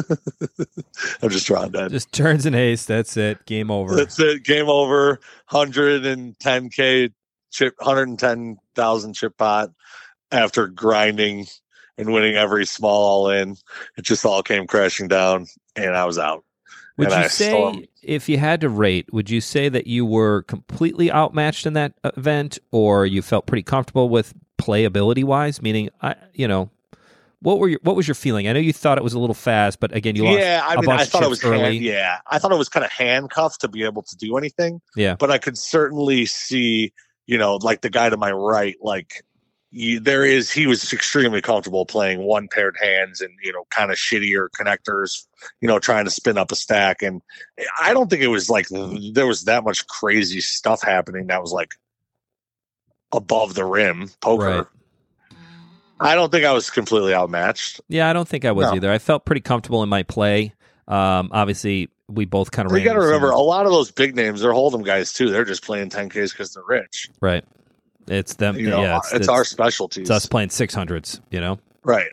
i'm 1.23 1.29
just 1.29 1.47
drawing 1.47 1.71
dead 1.71 1.89
Just 1.91 2.11
turns 2.11 2.45
an 2.45 2.53
ace. 2.55 2.85
That's 2.85 3.17
it. 3.17 3.43
Game 3.45 3.71
over. 3.71 3.95
that's 3.95 4.19
it. 4.19 4.43
Game 4.43 4.69
over. 4.69 5.19
110k 5.51 7.11
chip, 7.51 7.75
110,000 7.79 9.13
chip 9.13 9.37
pot 9.37 9.71
after 10.31 10.67
grinding 10.67 11.45
and 11.97 12.13
winning 12.13 12.35
every 12.35 12.65
small 12.65 13.03
all 13.03 13.29
in. 13.29 13.55
It 13.97 14.03
just 14.03 14.25
all 14.25 14.41
came 14.43 14.65
crashing 14.67 15.07
down, 15.07 15.47
and 15.75 15.95
I 15.95 16.05
was 16.05 16.17
out. 16.17 16.43
Would 17.01 17.11
and 17.11 17.17
you 17.17 17.25
I 17.25 17.27
say, 17.29 17.87
if 18.03 18.29
you 18.29 18.37
had 18.37 18.61
to 18.61 18.69
rate, 18.69 19.11
would 19.11 19.27
you 19.27 19.41
say 19.41 19.69
that 19.69 19.87
you 19.87 20.05
were 20.05 20.43
completely 20.43 21.11
outmatched 21.11 21.65
in 21.65 21.73
that 21.73 21.93
event, 22.03 22.59
or 22.69 23.07
you 23.07 23.23
felt 23.23 23.47
pretty 23.47 23.63
comfortable 23.63 24.07
with 24.07 24.35
playability 24.59 25.23
wise? 25.23 25.63
Meaning, 25.63 25.89
I, 26.03 26.13
you 26.33 26.47
know, 26.47 26.69
what 27.41 27.57
were 27.57 27.69
your 27.69 27.79
what 27.81 27.95
was 27.95 28.07
your 28.07 28.13
feeling? 28.13 28.47
I 28.47 28.53
know 28.53 28.59
you 28.59 28.71
thought 28.71 28.99
it 28.99 29.03
was 29.03 29.13
a 29.13 29.19
little 29.19 29.33
fast, 29.33 29.79
but 29.79 29.95
again, 29.95 30.15
you 30.15 30.25
lost. 30.25 30.37
yeah, 30.37 30.61
I 30.63 30.79
mean, 30.79 30.91
I 30.91 31.05
thought 31.05 31.23
it 31.23 31.29
was 31.29 31.41
hand, 31.41 31.55
early. 31.55 31.77
yeah, 31.79 32.19
I 32.27 32.37
thought 32.37 32.51
it 32.51 32.57
was 32.57 32.69
kind 32.69 32.85
of 32.85 32.91
handcuffed 32.91 33.61
to 33.61 33.67
be 33.67 33.83
able 33.83 34.03
to 34.03 34.15
do 34.15 34.37
anything. 34.37 34.79
Yeah. 34.95 35.15
but 35.15 35.31
I 35.31 35.39
could 35.39 35.57
certainly 35.57 36.27
see, 36.27 36.93
you 37.25 37.39
know, 37.39 37.55
like 37.55 37.81
the 37.81 37.89
guy 37.89 38.09
to 38.09 38.17
my 38.17 38.31
right, 38.31 38.75
like. 38.79 39.23
You, 39.73 40.01
there 40.01 40.25
is 40.25 40.51
he 40.51 40.67
was 40.67 40.91
extremely 40.91 41.41
comfortable 41.41 41.85
playing 41.85 42.19
one 42.23 42.49
paired 42.49 42.75
hands 42.81 43.21
and 43.21 43.31
you 43.41 43.53
know 43.53 43.63
kind 43.69 43.89
of 43.89 43.97
shittier 43.97 44.49
connectors 44.49 45.25
you 45.61 45.67
know 45.69 45.79
trying 45.79 46.03
to 46.03 46.11
spin 46.11 46.37
up 46.37 46.51
a 46.51 46.55
stack 46.57 47.01
and 47.01 47.21
i 47.79 47.93
don't 47.93 48.09
think 48.09 48.21
it 48.21 48.27
was 48.27 48.49
like 48.49 48.67
there 49.13 49.25
was 49.25 49.45
that 49.45 49.63
much 49.63 49.87
crazy 49.87 50.41
stuff 50.41 50.81
happening 50.83 51.27
that 51.27 51.41
was 51.41 51.53
like 51.53 51.75
above 53.13 53.53
the 53.53 53.63
rim 53.65 54.09
poker 54.19 54.43
Right. 54.45 54.65
i 56.01 56.15
don't 56.15 56.31
think 56.31 56.45
i 56.45 56.51
was 56.51 56.69
completely 56.69 57.13
outmatched 57.13 57.79
Yeah, 57.87 58.09
I 58.09 58.13
don't 58.13 58.27
think 58.27 58.43
I 58.45 58.51
was 58.51 58.67
No. 58.67 58.75
either. 58.75 58.91
I 58.91 58.97
felt 58.99 59.23
pretty 59.25 59.41
comfortable 59.41 59.83
in 59.83 59.89
my 59.89 60.03
play. 60.03 60.53
Um, 60.87 61.29
obviously, 61.31 61.89
we 62.09 62.25
both 62.25 62.51
kind 62.51 62.69
of. 62.69 62.77
you 62.77 62.83
got 62.83 62.93
to 62.93 62.99
remember 62.99 63.29
a 63.29 63.39
lot 63.39 63.65
of 63.65 63.71
those 63.71 63.91
big 63.91 64.15
names 64.15 64.41
they're 64.41 64.51
hold'em 64.51 64.83
guys 64.83 65.13
too 65.13 65.29
they're 65.29 65.45
just 65.45 65.63
playing 65.63 65.89
10ks 65.89 66.31
because 66.31 66.53
they're 66.53 66.63
rich 66.67 67.07
right? 67.21 67.45
It's 68.11 68.35
them. 68.35 68.57
you 68.57 68.69
know 68.69 68.81
yeah, 68.81 68.99
it's, 69.13 69.27
our 69.27 69.43
specialties 69.45 70.01
It's 70.01 70.11
us 70.11 70.25
playing 70.25 70.49
six 70.49 70.73
hundreds. 70.73 71.21
You 71.31 71.39
know. 71.41 71.59
right 71.83 72.11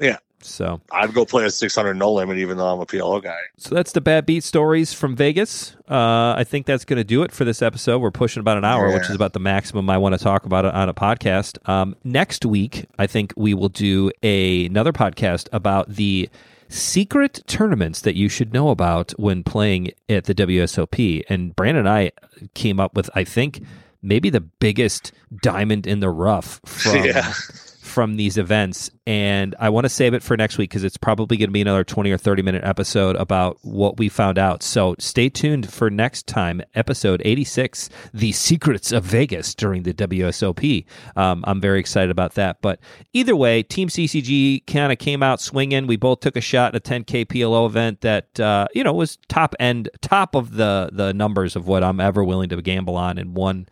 yeah 0.00 0.18
So 0.42 0.80
I'd 0.92 1.12
go 1.14 1.24
play 1.24 1.44
a 1.44 1.50
600 1.50 1.94
no 1.94 2.12
limit, 2.12 2.38
even 2.38 2.56
though 2.58 2.68
I'm 2.68 2.80
a 2.80 2.86
PLO 2.86 3.20
guy. 3.22 3.38
So 3.56 3.74
that's 3.74 3.90
the 3.92 4.00
bad 4.00 4.24
beat 4.26 4.44
stories 4.44 4.92
from 4.92 5.16
Vegas. 5.16 5.74
Uh, 5.90 6.34
I 6.36 6.44
think 6.44 6.66
that's 6.66 6.84
going 6.84 6.98
to 6.98 7.04
do 7.04 7.24
it 7.24 7.32
for 7.32 7.44
this 7.44 7.60
episode. 7.62 7.98
We're 7.98 8.12
pushing 8.12 8.40
about 8.40 8.56
an 8.58 8.64
hour, 8.64 8.88
Yeah. 8.88 8.94
which 8.94 9.08
is 9.10 9.16
about 9.16 9.32
the 9.32 9.40
maximum 9.40 9.90
I 9.90 9.98
want 9.98 10.16
to 10.16 10.22
talk 10.22 10.46
about 10.46 10.64
on 10.64 10.88
a 10.88 10.94
podcast. 10.94 11.58
Um, 11.68 11.96
next 12.04 12.44
week, 12.46 12.86
I 12.98 13.08
think 13.08 13.32
we 13.36 13.52
will 13.54 13.68
do 13.68 14.12
a, 14.22 14.66
another 14.66 14.92
podcast 14.92 15.48
about 15.52 15.88
the 15.88 16.28
secret 16.68 17.42
tournaments 17.48 18.00
that 18.02 18.14
you 18.14 18.28
should 18.28 18.52
know 18.52 18.68
about 18.68 19.10
when 19.18 19.42
playing 19.42 19.90
at 20.08 20.24
the 20.24 20.34
WSOP. 20.36 21.24
And 21.28 21.56
Brandon 21.56 21.86
and 21.86 21.88
I 21.88 22.12
came 22.54 22.78
up 22.78 22.94
with, 22.94 23.10
I 23.14 23.24
think, 23.24 23.62
maybe 24.08 24.30
the 24.30 24.40
biggest 24.40 25.12
diamond 25.42 25.86
in 25.86 26.00
the 26.00 26.10
rough 26.10 26.60
from 26.64 27.04
Yeah. 27.04 27.32
from 27.88 28.16
these 28.16 28.36
events. 28.36 28.90
And 29.06 29.56
i 29.58 29.70
want 29.70 29.86
to 29.86 29.88
save 29.88 30.12
it 30.12 30.22
for 30.22 30.36
next 30.36 30.58
week 30.58 30.68
because 30.70 30.84
it's 30.84 30.98
probably 30.98 31.38
going 31.38 31.48
to 31.48 31.52
be 31.52 31.62
another 31.62 31.82
20 31.84 32.10
or 32.12 32.18
30 32.18 32.42
minute 32.42 32.62
episode 32.62 33.16
about 33.16 33.56
what 33.62 33.96
we 33.96 34.08
found 34.10 34.38
out. 34.38 34.62
So 34.62 34.94
stay 34.98 35.28
tuned 35.30 35.72
for 35.72 35.90
next 35.90 36.26
time 36.26 36.60
episode 36.74 37.22
86 37.24 37.88
the 38.12 38.32
secrets 38.32 38.92
of 38.92 39.04
vegas 39.04 39.54
during 39.54 39.82
the 39.84 39.94
wsop 39.94 40.84
um, 41.16 41.42
i'm 41.46 41.60
very 41.60 41.80
excited 41.80 42.10
about 42.10 42.34
that. 42.34 42.60
But 42.60 42.78
either 43.14 43.34
way 43.34 43.62
team 43.62 43.88
ccg 43.88 44.66
kind 44.66 44.92
of 44.92 44.98
came 44.98 45.22
out 45.22 45.40
swinging. 45.40 45.86
We 45.86 45.96
both 45.96 46.20
took 46.20 46.36
a 46.36 46.42
shot 46.42 46.74
at 46.74 46.86
a 46.86 46.90
10k 46.90 47.24
plo 47.26 47.66
event 47.66 48.02
that 48.02 48.38
uh, 48.38 48.68
you 48.74 48.84
know 48.84 48.92
was 48.92 49.16
top 49.28 49.54
end 49.58 49.88
top 50.02 50.34
of 50.34 50.54
the 50.54 50.90
the 50.92 51.14
numbers 51.14 51.56
of 51.56 51.66
what 51.66 51.82
i'm 51.82 52.00
ever 52.00 52.22
willing 52.22 52.50
to 52.50 52.60
gamble 52.62 52.96
on 52.96 53.16
in 53.18 53.32
one 53.34 53.66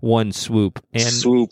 one 0.00 0.32
swoop 0.32 0.82
and 0.92 1.02
Swoop. 1.02 1.50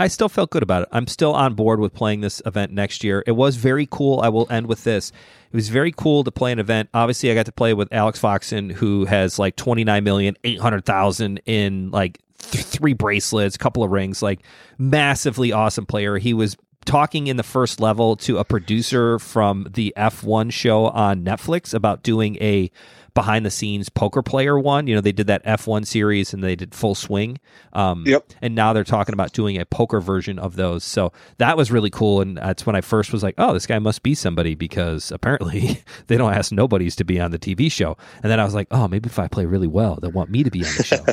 I 0.00 0.08
still 0.08 0.28
felt 0.28 0.50
good 0.50 0.62
about 0.62 0.82
it. 0.82 0.88
I'm 0.92 1.06
still 1.08 1.34
on 1.34 1.54
board 1.54 1.80
with 1.80 1.92
playing 1.92 2.20
this 2.20 2.40
event 2.46 2.72
next 2.72 3.02
year. 3.02 3.24
It 3.26 3.32
was 3.32 3.56
very 3.56 3.86
cool. 3.90 4.20
I 4.20 4.28
will 4.28 4.46
end 4.50 4.68
with 4.68 4.84
this. 4.84 5.10
It 5.50 5.56
was 5.56 5.70
very 5.70 5.90
cool 5.90 6.22
to 6.24 6.30
play 6.30 6.52
an 6.52 6.60
event. 6.60 6.88
Obviously, 6.94 7.30
I 7.32 7.34
got 7.34 7.46
to 7.46 7.52
play 7.52 7.74
with 7.74 7.92
Alex 7.92 8.20
Foxen, 8.20 8.70
who 8.70 9.06
has 9.06 9.38
like 9.38 9.56
29 9.56 10.04
million, 10.04 10.36
800,000 10.44 11.40
in 11.46 11.90
like 11.90 12.20
th- 12.38 12.64
three 12.64 12.92
bracelets, 12.92 13.56
a 13.56 13.58
couple 13.58 13.82
of 13.82 13.90
rings, 13.90 14.22
like 14.22 14.40
massively 14.76 15.50
awesome 15.50 15.86
player. 15.86 16.18
He 16.18 16.32
was 16.32 16.56
talking 16.84 17.26
in 17.26 17.36
the 17.36 17.42
first 17.42 17.80
level 17.80 18.14
to 18.16 18.38
a 18.38 18.44
producer 18.44 19.18
from 19.18 19.66
the 19.74 19.92
F1 19.96 20.52
show 20.52 20.86
on 20.86 21.24
Netflix 21.24 21.74
about 21.74 22.02
doing 22.02 22.36
a 22.36 22.70
behind 23.18 23.44
the 23.44 23.50
scenes 23.50 23.88
poker 23.88 24.22
player 24.22 24.56
one. 24.56 24.86
You 24.86 24.94
know, 24.94 25.00
they 25.00 25.10
did 25.10 25.26
that 25.26 25.44
F1 25.44 25.84
series 25.88 26.32
and 26.32 26.44
they 26.44 26.54
did 26.54 26.72
full 26.72 26.94
swing. 26.94 27.40
Um, 27.72 28.04
Yep. 28.06 28.32
and 28.40 28.54
now 28.54 28.72
they're 28.72 28.84
talking 28.84 29.12
about 29.12 29.32
doing 29.32 29.58
a 29.58 29.66
poker 29.66 30.00
version 30.00 30.38
of 30.38 30.54
those. 30.54 30.84
So 30.84 31.12
that 31.38 31.56
was 31.56 31.72
really 31.72 31.90
cool. 31.90 32.20
And 32.20 32.36
that's 32.36 32.64
when 32.64 32.76
I 32.76 32.80
first 32.80 33.12
was 33.12 33.24
like, 33.24 33.34
oh, 33.36 33.52
this 33.52 33.66
guy 33.66 33.80
must 33.80 34.04
be 34.04 34.14
somebody 34.14 34.54
because 34.54 35.10
apparently 35.10 35.82
they 36.06 36.16
don't 36.16 36.32
ask 36.32 36.52
nobodies 36.52 36.94
to 36.94 37.04
be 37.04 37.18
on 37.18 37.32
the 37.32 37.40
TV 37.40 37.72
show. 37.72 37.96
And 38.22 38.30
then 38.30 38.38
I 38.38 38.44
was 38.44 38.54
like, 38.54 38.68
oh, 38.70 38.86
maybe 38.86 39.08
if 39.08 39.18
I 39.18 39.26
play 39.26 39.46
really 39.46 39.66
well, 39.66 39.98
they'll 40.00 40.12
want 40.12 40.30
me 40.30 40.44
to 40.44 40.50
be 40.52 40.64
on 40.64 40.70
the 40.76 40.84
show. 40.84 41.04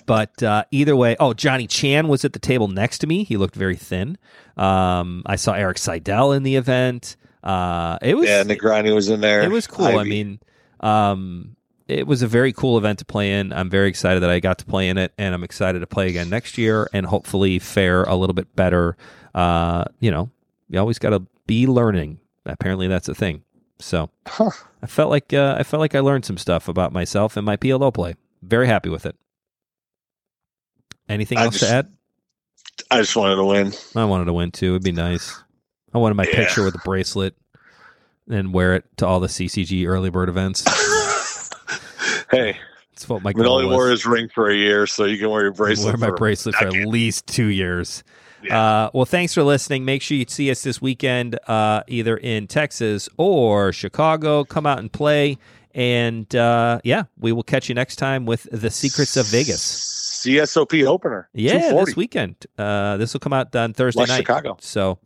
but 0.06 0.42
uh, 0.42 0.64
either 0.70 0.96
way, 0.96 1.14
oh, 1.20 1.34
Johnny 1.34 1.66
Chan 1.66 2.08
was 2.08 2.24
at 2.24 2.32
the 2.32 2.38
table 2.38 2.68
next 2.68 2.98
to 3.00 3.06
me. 3.06 3.24
He 3.24 3.36
looked 3.36 3.54
very 3.54 3.76
thin. 3.76 4.16
Um, 4.56 5.22
I 5.26 5.36
saw 5.36 5.52
Erik 5.52 5.76
Seidel 5.76 6.32
in 6.32 6.42
the 6.42 6.56
event. 6.56 7.16
Uh, 7.42 7.98
it 8.02 8.16
was 8.16 8.28
Yeah, 8.28 8.42
Negreanu 8.44 8.94
was 8.94 9.08
in 9.08 9.20
there. 9.20 9.42
it 9.42 9.50
was 9.50 9.66
cool. 9.66 9.86
I 9.86 10.04
mean, 10.04 10.40
um, 10.80 11.56
it 11.86 12.06
was 12.06 12.22
a 12.22 12.26
very 12.26 12.52
cool 12.52 12.76
event 12.78 12.98
to 12.98 13.04
play 13.04 13.32
in. 13.38 13.52
I'm 13.52 13.70
very 13.70 13.88
excited 13.88 14.22
that 14.22 14.30
I 14.30 14.40
got 14.40 14.58
to 14.58 14.64
play 14.66 14.88
in 14.88 14.98
it, 14.98 15.12
and 15.18 15.34
I'm 15.34 15.44
excited 15.44 15.78
to 15.80 15.86
play 15.86 16.08
again 16.08 16.28
next 16.28 16.58
year 16.58 16.88
and 16.92 17.06
hopefully 17.06 17.58
fare 17.58 18.02
a 18.04 18.14
little 18.14 18.34
bit 18.34 18.54
better. 18.56 18.96
Uh, 19.34 19.84
you 20.00 20.10
know, 20.10 20.30
you 20.68 20.78
always 20.78 20.98
got 20.98 21.10
to 21.10 21.22
be 21.46 21.66
learning. 21.66 22.18
Apparently, 22.44 22.88
that's 22.88 23.08
a 23.08 23.14
thing. 23.14 23.42
So 23.78 24.10
Huh. 24.26 24.50
I 24.82 24.86
felt 24.86 25.08
like 25.10 25.32
uh, 25.32 25.54
I 25.58 25.62
felt 25.62 25.80
like 25.80 25.94
I 25.94 26.00
learned 26.00 26.24
some 26.24 26.36
stuff 26.36 26.66
about 26.68 26.92
myself 26.92 27.36
and 27.36 27.46
my 27.46 27.56
PLO 27.56 27.94
play. 27.94 28.16
Very 28.42 28.66
happy 28.66 28.88
with 28.88 29.06
it. 29.06 29.14
Anything 31.08 31.38
I 31.38 31.44
else 31.44 31.60
to 31.60 31.68
add? 31.70 31.88
I 32.90 32.98
just 33.00 33.16
wanted 33.16 33.36
to 33.36 33.44
win. 33.44 33.72
I 33.96 34.04
wanted 34.04 34.26
to 34.26 34.32
win 34.32 34.50
too. 34.50 34.70
It'd 34.72 34.82
be 34.84 34.92
nice. 34.92 35.42
I 35.94 35.98
wanted 35.98 36.14
my 36.14 36.24
Yeah. 36.24 36.34
picture 36.36 36.64
with 36.64 36.74
the 36.74 36.80
bracelet 36.84 37.34
and 38.30 38.52
wear 38.52 38.74
it 38.74 38.84
to 38.98 39.06
all 39.06 39.20
the 39.20 39.28
CCG 39.28 39.86
early 39.86 40.10
bird 40.10 40.28
events. 40.28 40.62
hey, 42.30 42.56
That's 42.92 43.08
what 43.08 43.22
my 43.22 43.30
I 43.30 43.32
goal 43.32 43.54
only 43.54 43.66
was. 43.66 43.74
wore 43.74 43.90
his 43.90 44.06
ring 44.06 44.28
for 44.28 44.50
a 44.50 44.54
year, 44.56 44.86
so 44.86 45.04
you 45.04 45.18
can 45.18 45.30
wear 45.30 45.42
your 45.42 45.52
bracelet. 45.52 45.86
wear 45.86 45.96
my 45.96 46.06
for 46.08 46.16
bracelet 46.16 46.54
for 46.56 46.66
at 46.66 46.72
least 46.74 47.26
two 47.26 47.46
years. 47.46 48.04
Yeah. 48.42 48.60
Uh, 48.84 48.90
well, 48.94 49.04
thanks 49.04 49.34
for 49.34 49.42
listening. 49.42 49.84
Make 49.84 50.02
sure 50.02 50.16
you 50.16 50.24
see 50.28 50.50
us 50.50 50.62
this 50.62 50.80
weekend, 50.80 51.38
uh, 51.48 51.82
either 51.88 52.16
in 52.16 52.46
Texas 52.46 53.08
or 53.16 53.72
Chicago. 53.72 54.44
Come 54.44 54.64
out 54.66 54.78
and 54.78 54.92
play. 54.92 55.38
And 55.74 56.32
uh, 56.36 56.80
yeah, 56.84 57.04
we 57.18 57.32
will 57.32 57.42
catch 57.42 57.68
you 57.68 57.74
next 57.74 57.96
time 57.96 58.26
with 58.26 58.46
the 58.52 58.70
secrets 58.70 59.16
of 59.16 59.26
Vegas. 59.26 59.62
CSOP 60.24 60.84
opener. 60.86 61.28
Yeah, 61.32 61.72
this 61.84 61.96
weekend. 61.96 62.46
Uh, 62.56 62.96
this 62.96 63.12
will 63.12 63.20
come 63.20 63.32
out 63.32 63.54
on 63.56 63.72
Thursday 63.74 64.04
night. 64.04 64.18
Chicago. 64.18 64.56
So 64.60 64.98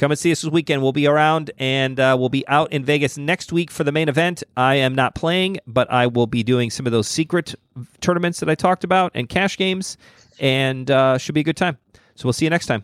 come 0.00 0.10
and 0.10 0.18
see 0.18 0.32
us 0.32 0.40
this 0.40 0.50
weekend. 0.50 0.82
We'll 0.82 0.92
be 0.92 1.06
around 1.06 1.50
and 1.58 2.00
uh, 2.00 2.16
we'll 2.18 2.30
be 2.30 2.48
out 2.48 2.72
in 2.72 2.84
Vegas 2.84 3.18
next 3.18 3.52
week 3.52 3.70
for 3.70 3.84
the 3.84 3.92
main 3.92 4.08
event. 4.08 4.42
I 4.56 4.76
am 4.76 4.94
not 4.94 5.14
playing, 5.14 5.58
but 5.66 5.90
I 5.92 6.06
will 6.06 6.26
be 6.26 6.42
doing 6.42 6.70
some 6.70 6.86
of 6.86 6.92
those 6.92 7.06
secret 7.06 7.54
tournaments 8.00 8.40
that 8.40 8.48
I 8.48 8.54
talked 8.54 8.82
about 8.82 9.12
and 9.14 9.28
cash 9.28 9.58
games, 9.58 9.98
and 10.40 10.90
uh, 10.90 11.18
should 11.18 11.34
be 11.34 11.42
a 11.42 11.44
good 11.44 11.56
time. 11.56 11.76
So 12.14 12.24
we'll 12.24 12.32
see 12.32 12.46
you 12.46 12.50
next 12.50 12.66
time. 12.66 12.82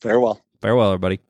Farewell. 0.00 0.40
Farewell, 0.60 0.90
everybody. 0.90 1.20